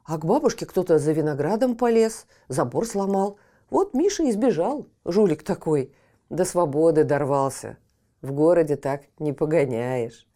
а 0.03 0.17
к 0.17 0.25
бабушке 0.25 0.65
кто-то 0.65 0.97
за 0.97 1.11
виноградом 1.11 1.77
полез, 1.77 2.25
забор 2.47 2.87
сломал. 2.87 3.37
Вот 3.69 3.93
Миша 3.93 4.27
избежал, 4.29 4.87
жулик 5.05 5.43
такой, 5.43 5.93
до 6.29 6.43
свободы 6.43 7.03
дорвался. 7.03 7.77
В 8.21 8.31
городе 8.31 8.77
так 8.77 9.03
не 9.19 9.31
погоняешь. 9.31 10.27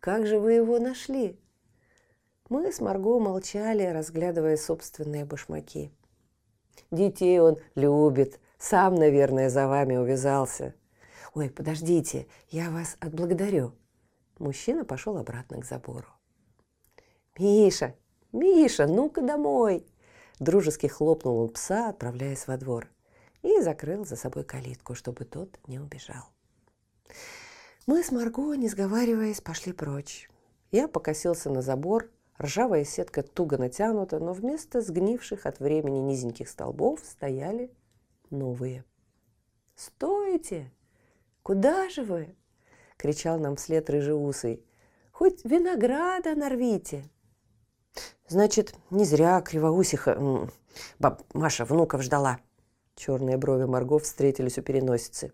Как 0.00 0.24
же 0.26 0.38
вы 0.38 0.52
его 0.52 0.78
нашли? 0.78 1.36
Мы 2.48 2.72
с 2.72 2.80
Марго 2.80 3.18
молчали, 3.18 3.84
разглядывая 3.86 4.56
собственные 4.56 5.24
башмаки. 5.24 5.92
Детей 6.92 7.40
он 7.40 7.58
любит, 7.74 8.40
сам, 8.58 8.94
наверное, 8.94 9.50
за 9.50 9.66
вами 9.66 9.96
увязался. 9.96 10.74
Ой, 11.34 11.50
подождите, 11.50 12.26
я 12.50 12.70
вас 12.70 12.96
отблагодарю. 13.00 13.74
Мужчина 14.38 14.84
пошел 14.84 15.16
обратно 15.16 15.60
к 15.60 15.64
забору. 15.64 16.08
«Миша, 17.38 17.94
«Миша, 18.32 18.86
ну-ка 18.86 19.20
домой!» 19.20 19.86
Дружески 20.38 20.86
хлопнул 20.86 21.38
он 21.38 21.48
пса, 21.50 21.90
отправляясь 21.90 22.46
во 22.46 22.56
двор, 22.56 22.88
и 23.42 23.60
закрыл 23.60 24.04
за 24.06 24.16
собой 24.16 24.44
калитку, 24.44 24.94
чтобы 24.94 25.24
тот 25.24 25.58
не 25.66 25.78
убежал. 25.78 26.24
Мы 27.86 28.02
с 28.02 28.10
Марго, 28.10 28.54
не 28.54 28.68
сговариваясь, 28.68 29.40
пошли 29.40 29.72
прочь. 29.72 30.30
Я 30.70 30.88
покосился 30.88 31.50
на 31.50 31.60
забор, 31.60 32.10
ржавая 32.40 32.84
сетка 32.84 33.22
туго 33.22 33.58
натянута, 33.58 34.18
но 34.18 34.32
вместо 34.32 34.80
сгнивших 34.80 35.44
от 35.44 35.60
времени 35.60 35.98
низеньких 35.98 36.48
столбов 36.48 37.00
стояли 37.04 37.70
новые. 38.30 38.84
«Стойте! 39.74 40.72
Куда 41.42 41.88
же 41.88 42.02
вы?»— 42.02 42.34
кричал 42.96 43.38
нам 43.38 43.56
вслед 43.56 43.88
рыжеусый. 43.90 44.64
«Хоть 45.10 45.44
винограда 45.44 46.34
нарвите!» 46.34 47.04
Значит, 48.28 48.74
не 48.90 49.04
зря 49.04 49.40
кривоусиха 49.40 50.48
баб 50.98 51.22
Маша 51.34 51.64
внуков 51.64 52.02
ждала. 52.02 52.38
Черные 52.94 53.36
брови 53.36 53.64
Марго 53.64 53.98
встретились 53.98 54.58
у 54.58 54.62
переносицы. 54.62 55.32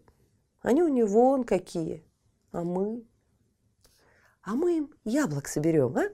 Они 0.62 0.82
у 0.82 0.88
нее 0.88 1.06
вон 1.06 1.44
какие. 1.44 2.04
А 2.50 2.64
мы? 2.64 3.06
А 4.42 4.54
мы 4.54 4.78
им 4.78 4.94
яблок 5.04 5.46
соберем, 5.46 5.96
а? 5.96 6.06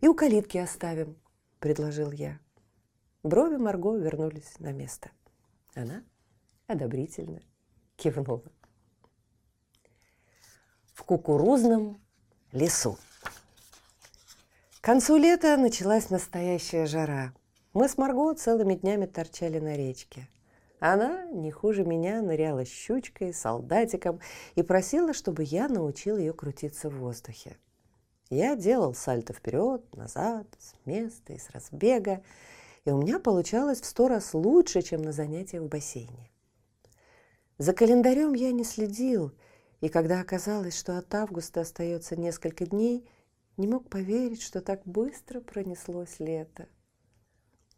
И 0.00 0.06
у 0.06 0.14
калитки 0.14 0.58
оставим, 0.58 1.16
предложил 1.58 2.12
я. 2.12 2.38
Брови 3.22 3.56
Марго 3.56 3.96
вернулись 3.96 4.58
на 4.60 4.72
место. 4.72 5.10
Она 5.74 6.04
одобрительно 6.66 7.40
кивнула. 7.96 8.44
В 10.98 11.04
кукурузном 11.04 12.00
лесу. 12.50 12.98
К 14.80 14.84
концу 14.84 15.16
лета 15.16 15.56
началась 15.56 16.10
настоящая 16.10 16.86
жара. 16.86 17.32
Мы 17.72 17.88
с 17.88 17.96
Марго 17.96 18.34
целыми 18.34 18.74
днями 18.74 19.06
торчали 19.06 19.60
на 19.60 19.76
речке. 19.76 20.28
Она, 20.80 21.24
не 21.26 21.52
хуже 21.52 21.84
меня, 21.84 22.20
ныряла 22.20 22.64
щучкой, 22.64 23.32
солдатиком 23.32 24.18
и 24.56 24.62
просила, 24.62 25.14
чтобы 25.14 25.44
я 25.44 25.68
научил 25.68 26.16
ее 26.16 26.32
крутиться 26.32 26.90
в 26.90 26.98
воздухе. 26.98 27.56
Я 28.28 28.56
делал 28.56 28.92
сальто 28.92 29.32
вперед, 29.32 29.84
назад, 29.94 30.48
с 30.58 30.74
места 30.84 31.32
и 31.32 31.38
с 31.38 31.48
разбега, 31.50 32.24
и 32.84 32.90
у 32.90 33.00
меня 33.00 33.20
получалось 33.20 33.80
в 33.80 33.84
сто 33.84 34.08
раз 34.08 34.34
лучше, 34.34 34.82
чем 34.82 35.02
на 35.02 35.12
занятиях 35.12 35.62
в 35.62 35.68
бассейне. 35.68 36.28
За 37.56 37.72
календарем 37.72 38.34
я 38.34 38.50
не 38.50 38.64
следил, 38.64 39.32
и 39.80 39.88
когда 39.88 40.20
оказалось, 40.20 40.78
что 40.78 40.98
от 40.98 41.14
августа 41.14 41.60
остается 41.60 42.16
несколько 42.16 42.66
дней– 42.66 43.08
не 43.58 43.66
мог 43.66 43.90
поверить, 43.90 44.40
что 44.40 44.60
так 44.60 44.82
быстро 44.86 45.40
пронеслось 45.40 46.20
лето. 46.20 46.68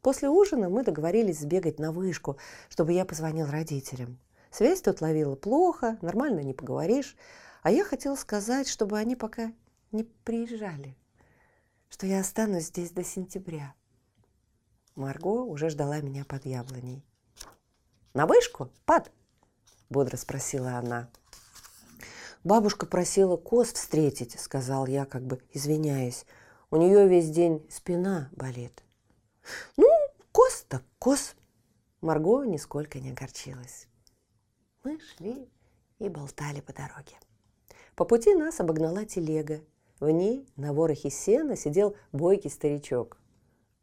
После 0.02 0.28
ужина 0.28 0.68
мы 0.68 0.84
договорились 0.84 1.40
сбегать 1.40 1.78
на 1.78 1.90
вышку, 1.90 2.38
чтобы 2.68 2.92
я 2.92 3.04
позвонил 3.04 3.46
родителям. 3.46 4.18
Связь 4.50 4.82
тут 4.82 5.00
ловила 5.00 5.36
плохо, 5.36 5.98
нормально 6.02 6.40
не 6.40 6.54
поговоришь. 6.54 7.16
А 7.62 7.70
я 7.70 7.84
хотел 7.84 8.16
сказать, 8.16 8.68
чтобы 8.68 8.98
они 8.98 9.16
пока 9.16 9.52
не 9.92 10.04
приезжали, 10.04 10.96
что 11.90 12.06
я 12.06 12.20
останусь 12.20 12.66
здесь 12.66 12.90
до 12.90 13.04
сентября. 13.04 13.74
Марго 14.94 15.42
уже 15.42 15.68
ждала 15.68 16.00
меня 16.00 16.24
под 16.24 16.46
яблоней. 16.46 17.04
«На 18.14 18.26
вышку, 18.26 18.70
пад?»– 18.86 19.10
бодро 19.90 20.16
спросила 20.16 20.72
она. 20.72 21.10
Бабушка 22.42 22.86
просила 22.86 23.36
коз 23.36 23.72
встретить, 23.72 24.38
сказал 24.40 24.86
я, 24.86 25.04
как 25.04 25.22
бы 25.22 25.42
извиняясь. 25.52 26.24
У 26.70 26.76
нее 26.76 27.06
весь 27.06 27.28
день 27.28 27.66
спина 27.68 28.30
болит. 28.32 28.82
Ну, 29.76 29.88
коз 30.32 30.64
так 30.68 30.82
коз. 30.98 31.34
Марго 32.00 32.44
нисколько 32.44 32.98
не 32.98 33.10
огорчилась. 33.10 33.88
Мы 34.84 34.98
шли 35.00 35.50
и 35.98 36.08
болтали 36.08 36.60
по 36.60 36.72
дороге. 36.72 37.14
По 37.94 38.06
пути 38.06 38.34
нас 38.34 38.58
обогнала 38.60 39.04
телега. 39.04 39.60
В 39.98 40.08
ней 40.08 40.48
на 40.56 40.72
ворохе 40.72 41.10
сена 41.10 41.56
сидел 41.56 41.94
бойкий 42.12 42.48
старичок. 42.48 43.18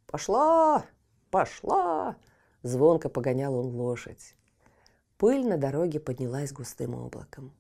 «Пошла! 0.07 0.83
Пошла!» 1.29 2.15
Звонко 2.63 3.09
погонял 3.09 3.53
он 3.53 3.67
лошадь. 3.75 4.35
Пыль 5.19 5.47
на 5.47 5.57
дороге 5.57 5.99
поднялась 5.99 6.51
густым 6.51 6.95
облаком. 6.95 7.53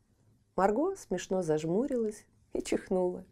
Марго 0.57 0.95
смешно 0.95 1.43
зажмурилась 1.43 2.25
и 2.53 2.63
чихнула. 2.63 3.23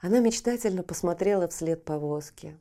Она 0.00 0.18
мечтательно 0.18 0.82
посмотрела 0.82 1.48
вслед 1.48 1.82
повозки. 1.82 2.58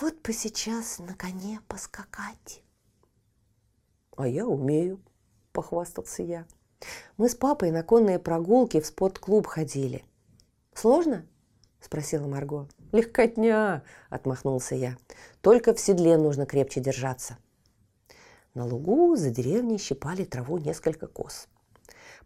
«Вот 0.00 0.14
бы 0.22 0.32
сейчас 0.32 0.98
на 0.98 1.14
коне 1.14 1.60
поскакать!» 1.68 2.62
«А 4.16 4.26
я 4.26 4.46
умею»,– 4.46 5.02
похвастался 5.52 6.22
я. 6.22 6.46
«Мы 7.18 7.28
с 7.28 7.34
папой 7.34 7.70
на 7.70 7.82
конные 7.82 8.18
прогулки 8.18 8.80
в 8.80 8.86
спортклуб 8.86 9.46
ходили». 9.46 10.02
«Сложно?»– 10.72 11.26
спросила 11.80 12.26
Марго. 12.26 12.68
«Легкотня!»– 12.92 13.84
отмахнулся 14.08 14.74
я. 14.74 14.96
«Только 15.42 15.74
в 15.74 15.80
седле 15.80 16.16
нужно 16.16 16.46
крепче 16.46 16.80
держаться». 16.80 17.36
На 18.54 18.64
лугу 18.64 19.14
за 19.14 19.30
деревней 19.30 19.76
щипали 19.76 20.24
траву 20.24 20.56
несколько 20.56 21.06
коз. 21.06 21.48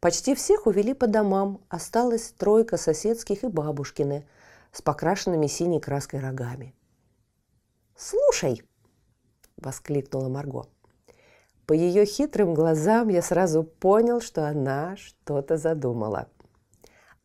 Почти 0.00 0.34
всех 0.36 0.66
увели 0.66 0.94
по 0.94 1.08
домам, 1.08 1.60
осталась 1.68 2.30
тройка 2.30 2.76
соседских 2.76 3.42
и 3.42 3.48
бабушкины 3.48 4.24
с 4.72 4.80
покрашенными 4.80 5.48
синей 5.48 5.80
краской 5.80 6.20
рогами. 6.20 6.72
«Слушай!»– 7.96 8.62
воскликнула 9.56 10.28
Марго. 10.28 10.66
По 11.66 11.72
ее 11.72 12.04
хитрым 12.04 12.54
глазам 12.54 13.08
я 13.08 13.22
сразу 13.22 13.64
понял, 13.64 14.20
что 14.20 14.46
она 14.46 14.96
что-то 14.96 15.56
задумала. 15.56 16.28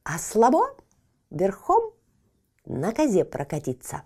«А 0.03 0.17
слабо 0.17 0.75
верхом 1.29 1.93
на 2.65 2.91
козе 2.91 3.23
прокатиться!» 3.23 4.01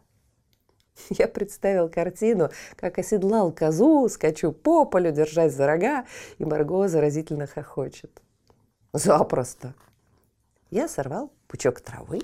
Я 1.09 1.28
представил 1.28 1.89
картину, 1.89 2.49
как 2.76 2.97
оседлал 2.97 3.51
козу, 3.51 4.09
скачу 4.09 4.51
по 4.51 4.84
полю, 4.84 5.11
держась 5.11 5.53
за 5.53 5.68
рога, 5.68 6.05
и 6.38 6.43
Марго 6.43 6.88
заразительно 6.88 7.47
хохочет. 7.47 8.22
Запросто. 8.93 9.73
Я 10.69 10.88
сорвал 10.88 11.31
пучок 11.47 11.81
травы 11.81 12.21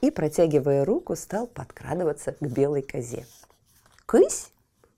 и, 0.00 0.10
протягивая 0.10 0.84
руку, 0.84 1.16
стал 1.16 1.46
подкрадываться 1.46 2.32
к 2.32 2.40
белой 2.40 2.82
козе. 2.82 3.26
«Кысь! 4.06 4.52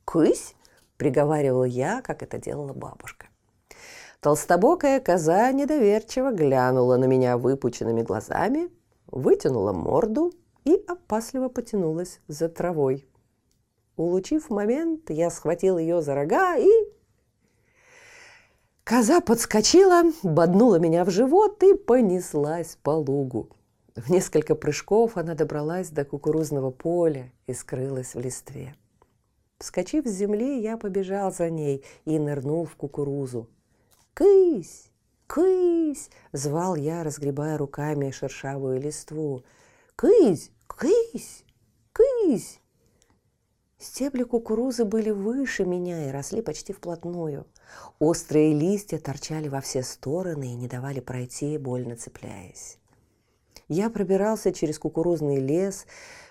Кысь!»– 0.05 0.55
приговаривал 0.97 1.65
я, 1.65 2.03
как 2.03 2.23
это 2.23 2.39
делала 2.39 2.73
бабушка. 2.73 3.27
Толстобокая 4.21 5.01
коза 5.01 5.51
недоверчиво 5.53 6.31
глянула 6.31 6.97
на 6.97 7.07
меня 7.07 7.39
выпученными 7.39 8.03
глазами, 8.03 8.69
вытянула 9.07 9.73
морду 9.73 10.33
и 10.65 10.75
опасливо 10.87 11.49
потянулась 11.49 12.21
за 12.29 12.49
травой. 12.49 13.09
Улучив 13.97 14.51
момент, 14.51 15.11
я 15.11 15.31
схватил 15.31 15.79
ее 15.79 16.03
за 16.03 16.15
рога 16.15 16.57
и... 16.57 16.69
Коза 18.91 19.21
подскочила, 19.21 20.03
боднула 20.25 20.81
меня 20.81 21.05
в 21.05 21.11
живот 21.11 21.63
и 21.63 21.75
понеслась 21.75 22.77
по 22.83 22.91
лугу. 22.91 23.49
В 23.95 24.11
несколько 24.11 24.57
прыжков 24.57 25.17
она 25.17 25.37
добралась 25.37 25.91
до 25.91 26.05
кукурузного 26.05 26.73
поля 26.73 27.31
и 27.47 27.55
скрылась 27.55 28.17
в 28.17 28.19
листве. 28.19 28.75
Вскочив 29.61 30.09
с 30.09 30.11
земли, 30.11 30.61
я 30.61 30.77
побежал 30.77 31.33
за 31.33 31.51
ней 31.51 31.85
и 32.05 32.19
нырнул 32.19 32.65
в 32.65 32.75
кукурузу. 32.75 33.49
«Кысь! 34.13 34.91
Кысь!»– 35.29 36.11
звал 36.33 36.75
я, 36.75 37.05
разгребая 37.05 37.59
руками 37.59 38.11
шершавую 38.11 38.81
листву. 38.81 39.45
«Кысь! 39.95 40.51
Кысь! 40.67 41.45
Кысь!» 41.93 42.60
Стебли 43.81 44.25
кукурузы 44.25 44.85
были 44.85 45.09
выше 45.09 45.65
меня 45.65 46.07
и 46.07 46.13
росли 46.13 46.43
почти 46.43 46.75
вплотную. 46.75 47.47
Острые 47.99 48.53
листья 48.53 48.99
торчали 48.99 49.49
во 49.49 49.63
все 49.63 49.83
стороны 49.83 50.53
и 50.53 50.55
не 50.55 50.69
давали 50.69 51.01
пройти, 51.01 51.57
больно 51.57 51.97
цепляясь. 51.97 52.77
Я 53.69 53.89
пробирался 53.89 54.53
через 54.53 54.79
кукурузный 54.79 55.41
лес, 55.41 55.87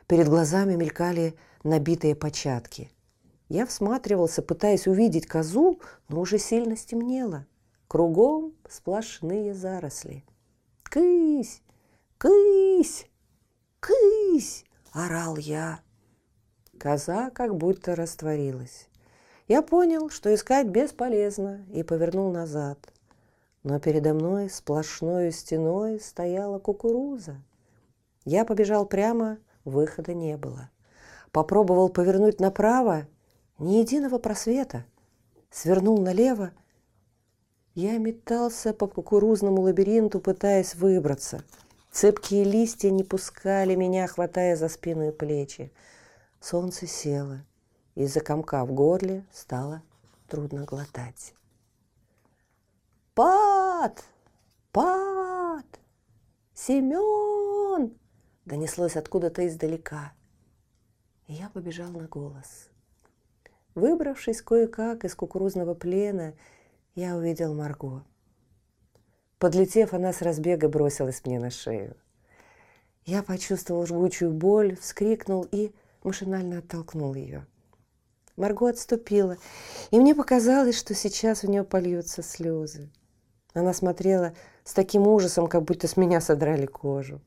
перед 0.05 0.27
глазами 0.27 0.75
мелькали 0.75 1.33
набитые 1.63 2.15
початки. 2.15 2.91
Я 3.47 3.65
всматривался, 3.65 4.43
пытаясь 4.43 4.85
увидеть 4.85 5.25
козу, 5.25 5.79
но 6.07 6.21
уже 6.21 6.37
сильно 6.37 6.77
стемнело. 6.77 7.47
Кругом 7.87 8.53
сплошные 8.69 9.55
заросли. 9.55 10.23
«Кысь! 10.83 11.63
Кысь! 12.19 13.07
Кысь!»– 13.79 14.65
орал 14.91 15.37
я. 15.37 15.79
Коза 16.79 17.29
как 17.31 17.55
будто 17.55 17.95
растворилась. 17.95 18.87
Я 19.49 19.61
понял, 19.61 20.09
что 20.09 20.33
искать 20.33 20.67
бесполезно, 20.67 21.65
и 21.73 21.83
повернул 21.83 22.31
назад. 22.31 22.77
Но 23.63 23.79
передо 23.79 24.13
мной 24.13 24.49
сплошной 24.49 25.31
стеной 25.31 25.99
стояла 25.99 26.59
кукуруза. 26.59 27.35
Я 28.23 28.45
побежал 28.45 28.85
прямо, 28.85 29.39
выхода 29.65 30.13
не 30.13 30.37
было. 30.37 30.69
Попробовал 31.31 31.89
повернуть 31.89 32.39
направо, 32.39 33.07
ни 33.57 33.75
единого 33.75 34.17
просвета. 34.17 34.85
Свернул 35.51 35.99
налево. 35.99 36.51
Я 37.75 37.97
метался 37.97 38.73
по 38.73 38.87
кукурузному 38.87 39.61
лабиринту, 39.61 40.19
пытаясь 40.19 40.75
выбраться. 40.75 41.43
Цепкие 41.91 42.43
листья 42.43 42.89
не 42.89 43.03
пускали 43.03 43.75
меня, 43.75 44.07
хватая 44.07 44.55
за 44.55 44.69
спину 44.69 45.09
и 45.09 45.11
плечи. 45.11 45.71
Солнце 46.41 46.87
село. 46.87 47.39
Из-за 47.95 48.21
комка 48.21 48.65
в 48.65 48.71
горле 48.71 49.25
стало 49.31 49.81
трудно 50.27 50.63
глотать. 50.65 51.33
«Пат! 53.13 54.03
Пат! 54.71 55.65
Семен!» 56.53 57.97
донеслось 58.45 58.95
откуда-то 58.95 59.47
издалека. 59.47 60.13
И 61.27 61.33
я 61.33 61.49
побежал 61.49 61.91
на 61.91 62.07
голос. 62.07 62.69
Выбравшись 63.75 64.41
кое-как 64.41 65.05
из 65.05 65.15
кукурузного 65.15 65.75
плена, 65.75 66.33
я 66.95 67.15
увидел 67.15 67.53
Марго. 67.53 68.03
Подлетев, 69.37 69.93
она 69.93 70.11
с 70.11 70.21
разбега 70.21 70.67
бросилась 70.67 71.23
мне 71.25 71.39
на 71.39 71.49
шею. 71.49 71.95
Я 73.05 73.23
почувствовал 73.23 73.85
жгучую 73.85 74.31
боль, 74.31 74.75
вскрикнул 74.75 75.47
и 75.51 75.71
машинально 76.03 76.59
оттолкнул 76.59 77.13
ее. 77.13 77.45
Марго 78.35 78.69
отступила, 78.69 79.37
и 79.91 79.99
мне 79.99 80.15
показалось, 80.15 80.77
что 80.77 80.93
сейчас 80.93 81.43
у 81.43 81.51
нее 81.51 81.63
польются 81.63 82.23
слезы. 82.23 82.89
Она 83.53 83.73
смотрела 83.73 84.33
с 84.63 84.73
таким 84.73 85.07
ужасом, 85.07 85.47
как 85.47 85.63
будто 85.63 85.87
с 85.87 85.97
меня 85.97 86.21
содрали 86.21 86.65
кожу. 86.65 87.21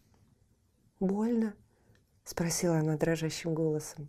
«Больно?»– 1.01 1.55
спросила 2.25 2.79
она 2.79 2.97
дрожащим 2.97 3.55
голосом. 3.55 4.09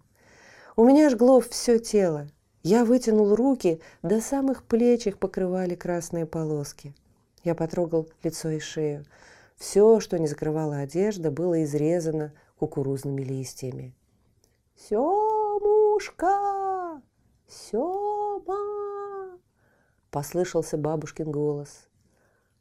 У 0.75 0.85
меня 0.85 1.11
жгло 1.11 1.39
все 1.39 1.77
тело. 1.77 2.27
Я 2.63 2.83
вытянул 2.83 3.35
руки, 3.35 3.79
до 4.01 4.21
самых 4.21 4.63
плеч 4.63 5.05
их 5.05 5.19
покрывали 5.19 5.75
красные 5.75 6.25
полоски. 6.25 6.95
Я 7.43 7.53
потрогал 7.53 8.09
лицо 8.23 8.49
и 8.49 8.59
шею. 8.59 9.05
Все, 9.55 9.99
что 9.99 10.17
не 10.17 10.25
закрывала 10.25 10.77
одежда, 10.77 11.29
было 11.29 11.63
изрезано 11.63 12.33
кукурузными 12.57 13.21
листьями. 13.21 13.93
«Семушка! 14.75 16.29
Сема!»– 17.47 18.57
послышался 20.11 20.77
бабушкин 20.77 21.31
голос. 21.31 21.87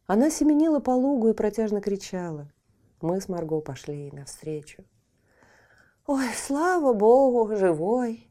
Она 0.06 0.30
семенила 0.30 0.78
по 0.80 0.90
лугу 0.90 1.28
и 1.28 1.34
протяжно 1.34 1.80
кричала. 1.80 2.52
Мы 3.00 3.20
с 3.20 3.28
Марго 3.28 3.60
пошли 3.60 3.94
ей 3.94 4.10
навстречу. 4.12 4.84
«Ой, 6.06 6.28
слава 6.34 6.92
богу, 6.92 7.56
живой! 7.56 8.28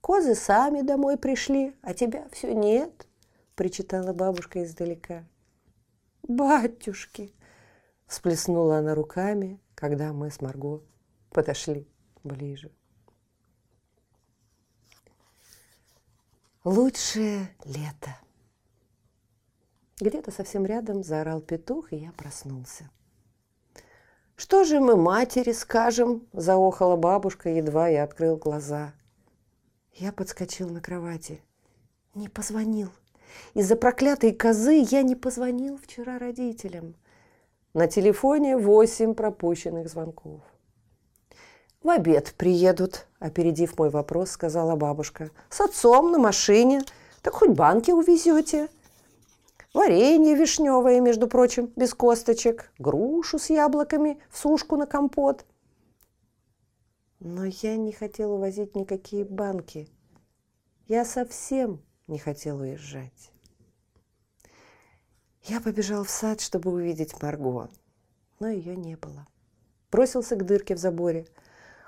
Козы 0.00 0.34
сами 0.34 0.82
домой 0.82 1.16
пришли, 1.16 1.74
а 1.82 1.94
тебя 1.94 2.28
все 2.30 2.54
нет!»– 2.54 3.08
причитала 3.54 4.12
бабушка 4.12 4.62
издалека. 4.62 5.24
«Батюшки!»– 6.22 7.34
всплеснула 8.06 8.78
она 8.78 8.94
руками, 8.94 9.60
когда 9.74 10.12
мы 10.12 10.30
с 10.30 10.40
Марго 10.40 10.82
подошли 11.30 11.88
ближе. 12.22 12.70
Лучшее 16.64 17.50
лето. 17.66 18.16
Где-то 20.00 20.30
совсем 20.30 20.64
рядом 20.64 21.04
заорал 21.04 21.42
петух, 21.42 21.92
и 21.92 21.96
я 21.96 22.10
проснулся. 22.12 22.88
«Что 24.34 24.64
же 24.64 24.80
мы 24.80 24.96
матери 24.96 25.52
скажем?»– 25.52 26.26
заохала 26.32 26.96
бабушка, 26.96 27.50
едва 27.50 27.88
я 27.88 28.02
открыл 28.02 28.38
глаза. 28.38 28.94
Я 29.92 30.10
подскочил 30.10 30.70
на 30.70 30.80
кровати. 30.80 31.42
Не 32.14 32.30
позвонил. 32.30 32.88
Из-за 33.52 33.76
проклятой 33.76 34.32
козы 34.32 34.86
я 34.90 35.02
не 35.02 35.16
позвонил 35.16 35.76
вчера 35.76 36.18
родителям. 36.18 36.94
На 37.74 37.88
телефоне 37.88 38.56
восемь 38.56 39.12
пропущенных 39.12 39.90
звонков. 39.90 40.40
«В 41.84 41.90
обед 41.90 42.32
приедут»,– 42.38 43.06
опередив 43.18 43.78
мой 43.78 43.90
вопрос, 43.90 44.30
сказала 44.30 44.74
бабушка. 44.74 45.30
«С 45.50 45.60
отцом 45.60 46.12
на 46.12 46.18
машине. 46.18 46.82
Так 47.20 47.34
хоть 47.34 47.50
банки 47.50 47.90
увезете. 47.90 48.70
Варенье 49.74 50.34
вишневое, 50.34 51.00
между 51.00 51.28
прочим, 51.28 51.70
без 51.76 51.92
косточек. 51.92 52.72
Грушу 52.78 53.38
с 53.38 53.50
яблоками 53.50 54.18
в 54.30 54.38
сушку 54.38 54.76
на 54.76 54.86
компот». 54.86 55.44
Но 57.20 57.44
я 57.44 57.76
не 57.76 57.92
хотел 57.92 58.32
увозить 58.32 58.74
никакие 58.74 59.26
банки. 59.26 59.86
Я 60.86 61.04
совсем 61.04 61.82
не 62.06 62.18
хотел 62.18 62.60
уезжать. 62.60 63.30
Я 65.42 65.60
побежал 65.60 66.04
в 66.04 66.10
сад, 66.10 66.40
чтобы 66.40 66.70
увидеть 66.70 67.20
Марго, 67.20 67.68
но 68.40 68.48
ее 68.48 68.74
не 68.74 68.96
было. 68.96 69.26
Бросился 69.92 70.34
к 70.34 70.46
дырке 70.46 70.74
в 70.74 70.78
заборе– 70.78 71.26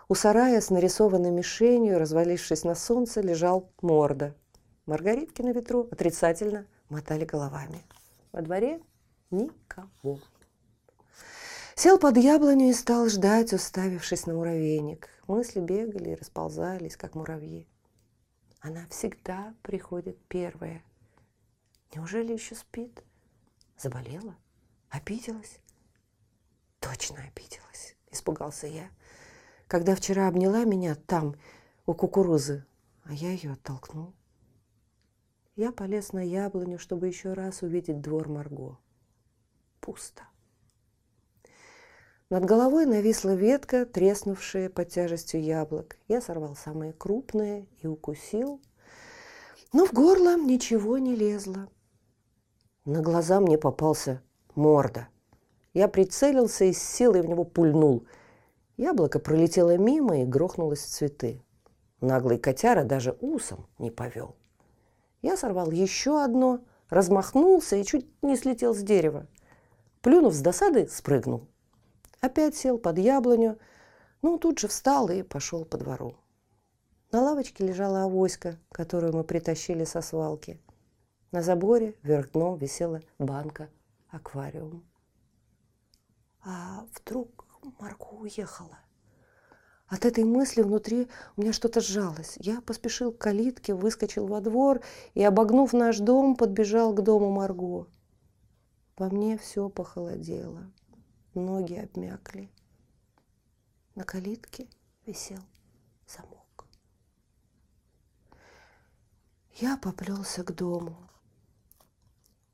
у 0.08 0.14
сарая 0.14 0.60
с 0.60 0.70
нарисованной 0.70 1.30
мишенью, 1.30 1.98
развалившись 1.98 2.64
на 2.64 2.74
солнце, 2.74 3.20
лежал 3.20 3.70
морда. 3.82 4.34
Маргаритки 4.86 5.42
на 5.42 5.52
ветру 5.52 5.88
отрицательно 5.90 6.66
мотали 6.88 7.24
головами. 7.24 7.82
Во 8.32 8.40
дворе 8.40 8.80
никого. 9.30 10.20
Сел 11.74 11.98
под 11.98 12.16
яблоню 12.16 12.70
и 12.70 12.72
стал 12.72 13.08
ждать, 13.08 13.52
уставившись 13.52 14.26
на 14.26 14.34
муравейник. 14.34 15.08
Мысли 15.26 15.60
бегали 15.60 16.10
и 16.10 16.14
расползались, 16.14 16.96
как 16.96 17.14
муравьи. 17.14 17.66
Она 18.60 18.86
всегда 18.90 19.54
приходит 19.62 20.16
первая. 20.28 20.82
Неужели 21.94 22.32
еще 22.32 22.54
спит? 22.54 23.02
Заболела? 23.76 24.36
Обиделась? 24.88 25.58
Точно 26.78 27.18
обиделась, 27.18 27.96
испугался 28.10 28.68
я 28.68 28.88
когда 29.68 29.94
вчера 29.94 30.28
обняла 30.28 30.64
меня 30.64 30.94
там, 30.94 31.34
у 31.86 31.94
кукурузы, 31.94 32.64
а 33.04 33.12
я 33.12 33.30
ее 33.30 33.52
оттолкнул. 33.52 34.14
Я 35.54 35.72
полез 35.72 36.12
на 36.12 36.24
яблоню, 36.24 36.78
чтобы 36.78 37.08
еще 37.08 37.32
раз 37.32 37.62
увидеть 37.62 38.00
двор 38.00 38.28
Марго. 38.28 38.78
Пусто. 39.80 40.24
Над 42.28 42.44
головой 42.44 42.86
нависла 42.86 43.34
ветка, 43.34 43.86
треснувшая 43.86 44.68
под 44.68 44.88
тяжестью 44.88 45.42
яблок. 45.42 45.96
Я 46.08 46.20
сорвал 46.20 46.56
самое 46.56 46.92
крупное 46.92 47.66
и 47.80 47.86
укусил. 47.86 48.60
Но 49.72 49.86
в 49.86 49.92
горло 49.92 50.36
ничего 50.36 50.98
не 50.98 51.14
лезло. 51.14 51.68
На 52.84 53.00
глаза 53.00 53.40
мне 53.40 53.58
попался 53.58 54.22
морда. 54.54 55.08
Я 55.72 55.88
прицелился 55.88 56.64
и 56.64 56.72
с 56.72 56.82
силой 56.82 57.22
в 57.22 57.26
него 57.26 57.44
пульнул– 57.44 58.06
Яблоко 58.76 59.18
пролетело 59.18 59.76
мимо 59.78 60.18
и 60.20 60.24
грохнулось 60.24 60.80
в 60.80 60.88
цветы. 60.88 61.42
Наглый 62.00 62.38
котяра 62.38 62.84
даже 62.84 63.12
усом 63.20 63.66
не 63.78 63.90
повел. 63.90 64.36
Я 65.22 65.36
сорвал 65.36 65.70
еще 65.70 66.22
одно, 66.22 66.60
размахнулся 66.90 67.76
и 67.76 67.84
чуть 67.84 68.06
не 68.22 68.36
слетел 68.36 68.74
с 68.74 68.82
дерева. 68.82 69.26
Плюнув 70.02 70.34
с 70.34 70.40
досады, 70.40 70.88
спрыгнул. 70.88 71.48
Опять 72.20 72.56
сел 72.56 72.78
под 72.78 72.98
яблоню, 72.98 73.58
ну, 74.22 74.38
тут 74.38 74.58
же 74.58 74.68
встал 74.68 75.08
и 75.08 75.22
пошел 75.22 75.64
по 75.64 75.78
двору. 75.78 76.16
На 77.12 77.22
лавочке 77.22 77.66
лежала 77.66 78.04
авоська, 78.04 78.58
которую 78.72 79.14
мы 79.14 79.24
притащили 79.24 79.84
со 79.84 80.00
свалки. 80.02 80.60
На 81.32 81.42
заборе 81.42 81.94
вверх 82.02 82.32
дном 82.32 82.58
висела 82.58 83.00
банка-аквариум. 83.18 84.84
А 86.44 86.84
вдруг 86.94 87.45
Марго 87.78 88.06
уехала? 88.12 88.78
От 89.88 90.04
этой 90.04 90.24
мысли 90.24 90.62
внутри 90.62 91.08
у 91.36 91.42
меня 91.42 91.52
что-то 91.52 91.80
сжалось. 91.80 92.36
Я 92.40 92.60
поспешил 92.60 93.12
к 93.12 93.18
калитке, 93.18 93.74
выскочил 93.74 94.26
во 94.26 94.40
двор 94.40 94.80
и, 95.14 95.22
обогнув 95.22 95.72
наш 95.72 95.98
дом, 95.98 96.34
подбежал 96.34 96.92
к 96.92 97.02
дому 97.02 97.30
Марго. 97.30 97.86
Во 98.96 99.08
мне 99.10 99.38
все 99.38 99.68
похолодело, 99.68 100.72
ноги 101.34 101.74
обмякли. 101.74 102.50
На 103.94 104.04
калитке 104.04 104.66
висел 105.06 105.42
замок. 106.08 106.66
Я 109.52 109.76
поплелся 109.76 110.42
к 110.42 110.52
дому. 110.52 110.96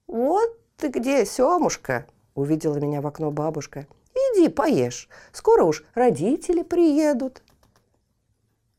«Вот 0.06 0.60
ты 0.76 0.88
где, 0.88 1.24
Семушка!»– 1.24 2.06
увидела 2.34 2.76
меня 2.76 3.00
в 3.00 3.06
окно 3.06 3.30
бабушка– 3.30 3.86
Иди, 4.34 4.48
поешь. 4.48 5.08
Скоро 5.32 5.64
уж 5.64 5.84
родители 5.94 6.62
приедут. 6.62 7.42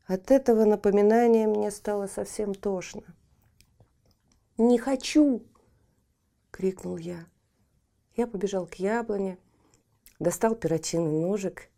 От 0.06 0.30
этого 0.30 0.64
напоминания 0.64 1.46
мне 1.46 1.70
стало 1.70 2.06
совсем 2.06 2.54
тошно. 2.54 3.02
«Не 4.58 4.78
хочу!»— 4.78 5.42
крикнул 6.50 6.96
я. 6.96 7.26
Я 8.14 8.26
побежал 8.26 8.66
к 8.66 8.74
яблоне, 8.74 9.38
достал 10.20 10.54
перочинный 10.54 11.20
ножик 11.20 11.68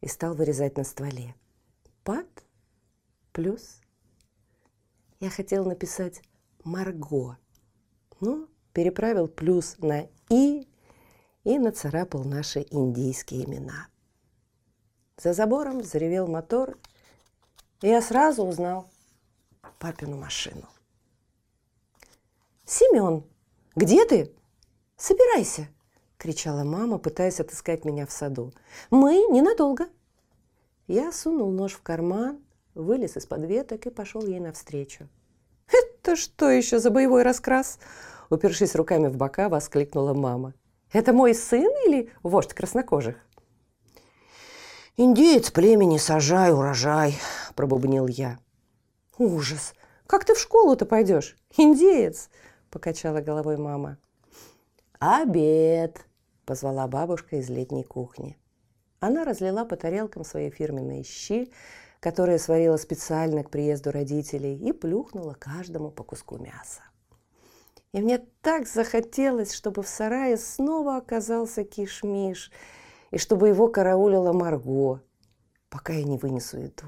и 0.00 0.08
стал 0.08 0.34
вырезать 0.34 0.76
на 0.76 0.84
стволе. 0.84 1.34
Пад 2.04 2.26
плюс. 3.32 3.80
Я 5.20 5.30
хотел 5.30 5.64
написать 5.64 6.22
«Марго», 6.64 7.36
но 8.20 8.48
переправил 8.72 9.28
плюс 9.28 9.76
на 9.78 10.08
«и» 10.30 10.66
и 11.44 11.58
нацарапал 11.58 12.24
наши 12.24 12.66
индийские 12.70 13.44
имена. 13.44 13.88
За 15.16 15.32
забором 15.32 15.82
заревел 15.82 16.26
мотор, 16.26 16.78
и 17.80 17.88
я 17.88 18.00
сразу 18.00 18.44
узнал 18.44 18.88
папину 19.78 20.16
машину. 20.16 20.68
«Семен, 22.64 23.24
где 23.74 24.04
ты? 24.06 24.32
Собирайся!»– 24.96 25.68
кричала 26.18 26.64
мама, 26.64 26.98
пытаясь 26.98 27.40
отыскать 27.40 27.84
меня 27.84 28.06
в 28.06 28.12
саду. 28.12 28.52
«Мы 28.90 29.26
ненадолго!» 29.30 29.88
Я 30.86 31.12
сунул 31.12 31.50
нож 31.50 31.72
в 31.72 31.82
карман, 31.82 32.40
вылез 32.74 33.16
из-под 33.16 33.44
веток 33.44 33.86
и 33.86 33.90
пошел 33.90 34.24
ей 34.24 34.40
навстречу. 34.40 35.08
«Это 35.68 36.16
что 36.16 36.50
еще 36.50 36.78
за 36.78 36.90
боевой 36.90 37.22
раскрас?» 37.22 37.78
Упершись 38.30 38.74
руками 38.74 39.08
в 39.08 39.16
бока, 39.16 39.48
воскликнула 39.48 40.14
мама. 40.14 40.54
Это 40.92 41.12
мой 41.12 41.34
сын 41.34 41.70
или 41.86 42.10
вождь 42.22 42.52
краснокожих? 42.52 43.16
«Индеец 44.98 45.50
племени 45.50 45.96
сажай, 45.96 46.52
урожай»,– 46.52 47.18
пробубнил 47.54 48.06
я. 48.06 48.38
«Ужас! 49.16 49.74
Как 50.06 50.26
ты 50.26 50.34
в 50.34 50.38
школу-то 50.38 50.84
пойдешь? 50.84 51.38
Индеец!»– 51.56 52.28
покачала 52.70 53.22
головой 53.22 53.56
мама. 53.56 53.96
«Обед!»– 54.98 56.04
позвала 56.44 56.86
бабушка 56.88 57.36
из 57.36 57.48
летней 57.48 57.84
кухни. 57.84 58.36
Она 59.00 59.24
разлила 59.24 59.64
по 59.64 59.76
тарелкам 59.76 60.24
свои 60.24 60.50
фирменные 60.50 61.04
щи, 61.04 61.50
которые 62.00 62.38
сварила 62.38 62.76
специально 62.76 63.42
к 63.42 63.50
приезду 63.50 63.92
родителей, 63.92 64.56
и 64.56 64.72
плюхнула 64.72 65.32
каждому 65.32 65.90
по 65.90 66.04
куску 66.04 66.36
мяса. 66.36 66.82
И 67.92 68.00
мне 68.00 68.18
так 68.40 68.66
захотелось, 68.66 69.52
чтобы 69.52 69.82
в 69.82 69.88
сарае 69.88 70.38
снова 70.38 70.96
оказался 70.96 71.62
кишмиш, 71.62 72.50
и 73.10 73.18
чтобы 73.18 73.48
его 73.48 73.68
караулила 73.68 74.32
Марго, 74.32 75.02
пока 75.68 75.92
я 75.92 76.04
не 76.04 76.16
вынесу 76.16 76.58
еду. 76.58 76.86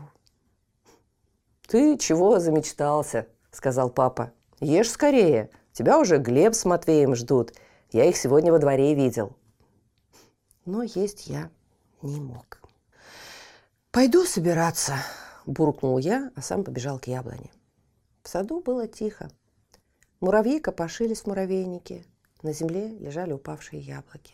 «Ты 1.67 1.99
чего 1.99 2.39
замечтался?»– 2.39 3.29
сказал 3.51 3.91
папа. 3.91 4.33
«Ешь 4.61 4.91
скорее, 4.91 5.51
тебя 5.73 5.99
уже 5.99 6.19
Глеб 6.19 6.55
с 6.55 6.65
Матвеем 6.65 7.15
ждут. 7.15 7.53
Я 7.93 8.07
их 8.07 8.17
сегодня 8.17 8.51
во 8.51 8.59
дворе 8.59 8.95
видел». 8.95 9.37
Но 10.65 10.83
есть 10.83 11.27
я 11.27 11.51
не 12.01 12.19
мог. 12.19 12.61
«Пойду 13.91 14.25
собираться»,– 14.25 14.95
буркнул 15.47 15.99
я, 15.99 16.31
а 16.35 16.41
сам 16.41 16.65
побежал 16.65 16.99
к 16.99 17.07
яблоне. 17.07 17.51
В 18.23 18.29
саду 18.29 18.61
было 18.61 18.89
тихо. 18.89 19.29
Муравьи 20.25 20.59
копошились 20.59 21.21
в 21.21 21.27
муравейнике. 21.27 22.03
На 22.41 22.55
земле 22.55 22.89
лежали 22.89 23.35
упавшие 23.35 23.83
яблоки. 23.83 24.33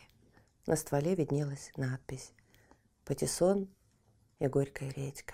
На 0.65 0.77
стволе 0.77 1.15
виднелась 1.15 1.69
надпись 1.75 2.31
«Патиссон 3.03 3.67
и 4.39 4.47
горькая 4.47 4.89
редька». 4.91 5.33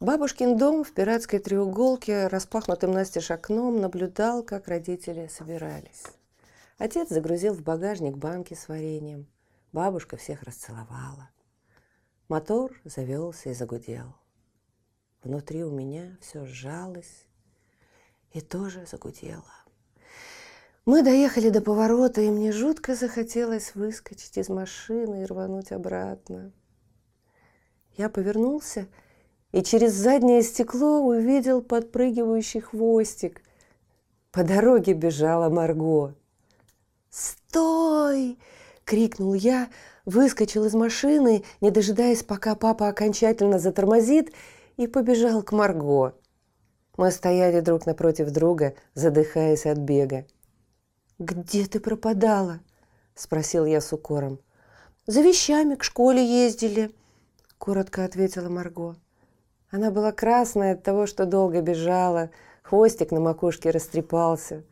Бабушкин 0.00 0.56
дом 0.56 0.84
в 0.84 0.94
пиратской 0.94 1.38
треуголке, 1.38 2.28
распахнутым 2.28 2.92
настежь 2.92 3.30
окном, 3.30 3.78
наблюдал, 3.78 4.42
как 4.42 4.68
родители 4.68 5.26
собирались. 5.26 6.04
Отец 6.78 7.10
загрузил 7.10 7.52
в 7.52 7.60
багажник 7.60 8.16
банки 8.16 8.54
с 8.54 8.68
вареньем. 8.68 9.26
Бабушка 9.70 10.16
всех 10.16 10.44
расцеловала. 10.44 11.28
Мотор 12.30 12.72
завелся 12.84 13.50
и 13.50 13.52
загудел. 13.52 14.14
Внутри 15.22 15.62
у 15.62 15.70
меня 15.70 16.16
все 16.22 16.46
сжалось 16.46 17.27
и 18.32 18.40
тоже 18.40 18.86
загудела. 18.90 19.44
Мы 20.84 21.02
доехали 21.02 21.50
до 21.50 21.60
поворота, 21.60 22.22
и 22.22 22.30
мне 22.30 22.50
жутко 22.50 22.94
захотелось 22.94 23.74
выскочить 23.74 24.38
из 24.38 24.48
машины 24.48 25.22
и 25.22 25.26
рвануть 25.26 25.70
обратно. 25.70 26.52
Я 27.96 28.08
повернулся 28.08 28.86
и 29.52 29.62
через 29.62 29.92
заднее 29.92 30.42
стекло 30.42 31.00
увидел 31.00 31.62
подпрыгивающий 31.62 32.60
хвостик. 32.60 33.42
По 34.30 34.44
дороге 34.44 34.92
бежала 34.92 35.48
Марго. 35.48 36.14
«Стой!»— 37.10 38.38
крикнул 38.84 39.34
я, 39.34 39.68
выскочил 40.04 40.64
из 40.64 40.74
машины, 40.74 41.44
не 41.60 41.70
дожидаясь, 41.70 42.22
пока 42.22 42.54
папа 42.54 42.88
окончательно 42.88 43.58
затормозит, 43.58 44.32
и 44.76 44.86
побежал 44.86 45.42
к 45.42 45.52
Марго. 45.52 46.14
Мы 46.98 47.12
стояли 47.12 47.60
друг 47.60 47.86
напротив 47.86 48.32
друга, 48.32 48.74
задыхаясь 48.94 49.66
от 49.66 49.78
бега. 49.78 50.26
«Где 51.20 51.64
ты 51.64 51.78
пропадала?»– 51.78 52.58
спросил 53.14 53.64
я 53.66 53.80
с 53.80 53.92
укором. 53.92 54.40
«За 55.06 55.20
вещами 55.20 55.76
к 55.76 55.84
школе 55.84 56.24
ездили»,– 56.26 56.90
коротко 57.58 58.04
ответила 58.04 58.48
Марго. 58.48 58.96
Она 59.70 59.92
была 59.92 60.10
красная 60.10 60.72
от 60.72 60.82
того, 60.82 61.06
что 61.06 61.24
долго 61.24 61.62
бежала, 61.62 62.30
хвостик 62.64 63.12
на 63.12 63.20
макушке 63.20 63.70
растрепался. 63.70 64.64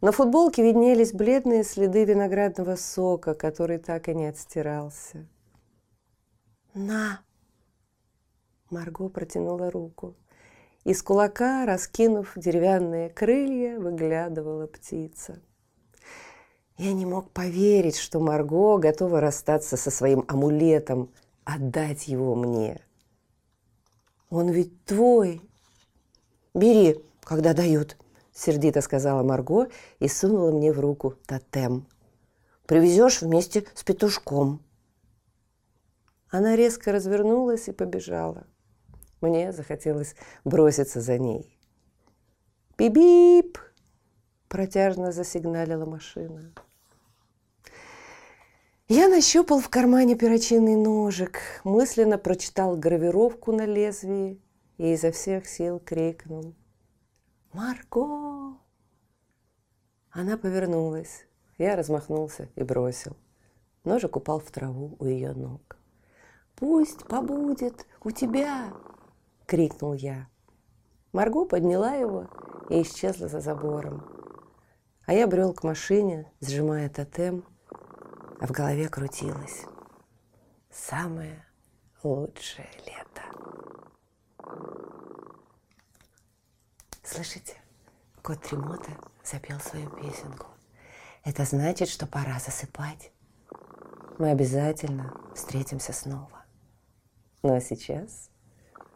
На 0.00 0.12
футболке 0.12 0.62
виднелись 0.62 1.12
бледные 1.12 1.64
следы 1.64 2.04
виноградного 2.04 2.76
сока, 2.76 3.34
который 3.34 3.78
так 3.78 4.08
и 4.08 4.14
не 4.14 4.26
отстирался. 4.26 5.26
«На!» 6.74 7.22
Марго 8.70 9.08
протянула 9.08 9.68
руку. 9.68 10.14
Из 10.84 11.00
кулака, 11.00 11.64
раскинув 11.64 12.32
деревянные 12.34 13.08
крылья, 13.08 13.78
выглядывала 13.78 14.66
птица. 14.66 15.40
Я 16.76 16.92
не 16.92 17.06
мог 17.06 17.30
поверить, 17.30 17.96
что 17.96 18.18
Марго 18.18 18.78
готова 18.78 19.20
расстаться 19.20 19.76
со 19.76 19.92
своим 19.92 20.24
амулетом, 20.26 21.12
отдать 21.44 22.08
его 22.08 22.34
мне. 22.34 22.80
Он 24.28 24.48
ведь 24.48 24.84
твой. 24.84 25.40
Бери, 26.52 27.00
когда 27.22 27.54
дают, 27.54 27.96
сердито 28.32 28.80
сказала 28.80 29.22
Марго 29.22 29.68
и 30.00 30.08
сунула 30.08 30.50
мне 30.50 30.72
в 30.72 30.80
руку 30.80 31.14
тотем. 31.26 31.86
Привезешь 32.66 33.22
вместе 33.22 33.66
с 33.74 33.84
петушком. 33.84 34.60
Она 36.30 36.56
резко 36.56 36.90
развернулась 36.90 37.68
и 37.68 37.72
побежала. 37.72 38.46
Мне 39.22 39.52
захотелось 39.52 40.16
броситься 40.44 41.00
за 41.00 41.16
ней. 41.16 41.56
«Бип-бип!»– 42.76 43.56
протяжно 44.48 45.12
засигналила 45.12 45.86
машина. 45.86 46.52
Я 48.88 49.08
нащупал 49.08 49.60
в 49.60 49.68
кармане 49.68 50.16
перочинный 50.16 50.74
ножик, 50.74 51.38
мысленно 51.62 52.18
прочитал 52.18 52.76
гравировку 52.76 53.52
на 53.52 53.64
лезвии 53.64 54.42
и 54.76 54.92
изо 54.92 55.12
всех 55.12 55.46
сил 55.46 55.78
крикнул 55.78 56.54
«Марго!». 57.52 58.56
Она 60.10 60.36
повернулась. 60.36 61.26
Я 61.58 61.76
размахнулся 61.76 62.48
и 62.56 62.64
бросил. 62.64 63.16
Ножик 63.84 64.16
упал 64.16 64.40
в 64.40 64.50
траву 64.50 64.96
у 64.98 65.04
ее 65.04 65.32
ног. 65.32 65.78
«Пусть 66.56 67.06
побудет 67.06 67.86
у 68.02 68.10
тебя!»— 68.10 68.72
крикнул 69.52 69.92
я. 69.92 70.28
Марго 71.12 71.44
подняла 71.44 71.92
его 71.92 72.26
и 72.70 72.80
исчезла 72.80 73.28
за 73.28 73.40
забором. 73.40 74.02
А 75.04 75.12
я 75.12 75.26
брел 75.26 75.52
к 75.52 75.62
машине, 75.62 76.32
сжимая 76.40 76.88
тотем, 76.88 77.44
а 78.40 78.46
в 78.46 78.50
голове 78.50 78.88
крутилось. 78.88 79.66
Самое 80.70 81.44
лучшее 82.02 82.70
лето. 82.86 83.22
Слышите? 87.02 87.56
Кот 88.22 88.40
Тремота 88.40 88.92
запел 89.22 89.60
свою 89.60 89.90
песенку. 89.90 90.46
Это 91.24 91.44
значит, 91.44 91.90
что 91.90 92.06
пора 92.06 92.38
засыпать. 92.38 93.12
Мы 94.18 94.30
обязательно 94.30 95.14
встретимся 95.34 95.92
снова. 95.92 96.46
Ну 97.42 97.54
а 97.54 97.60
сейчас 97.60 98.31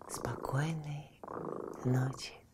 спокойной 0.08 1.20
ночи. 1.84 2.45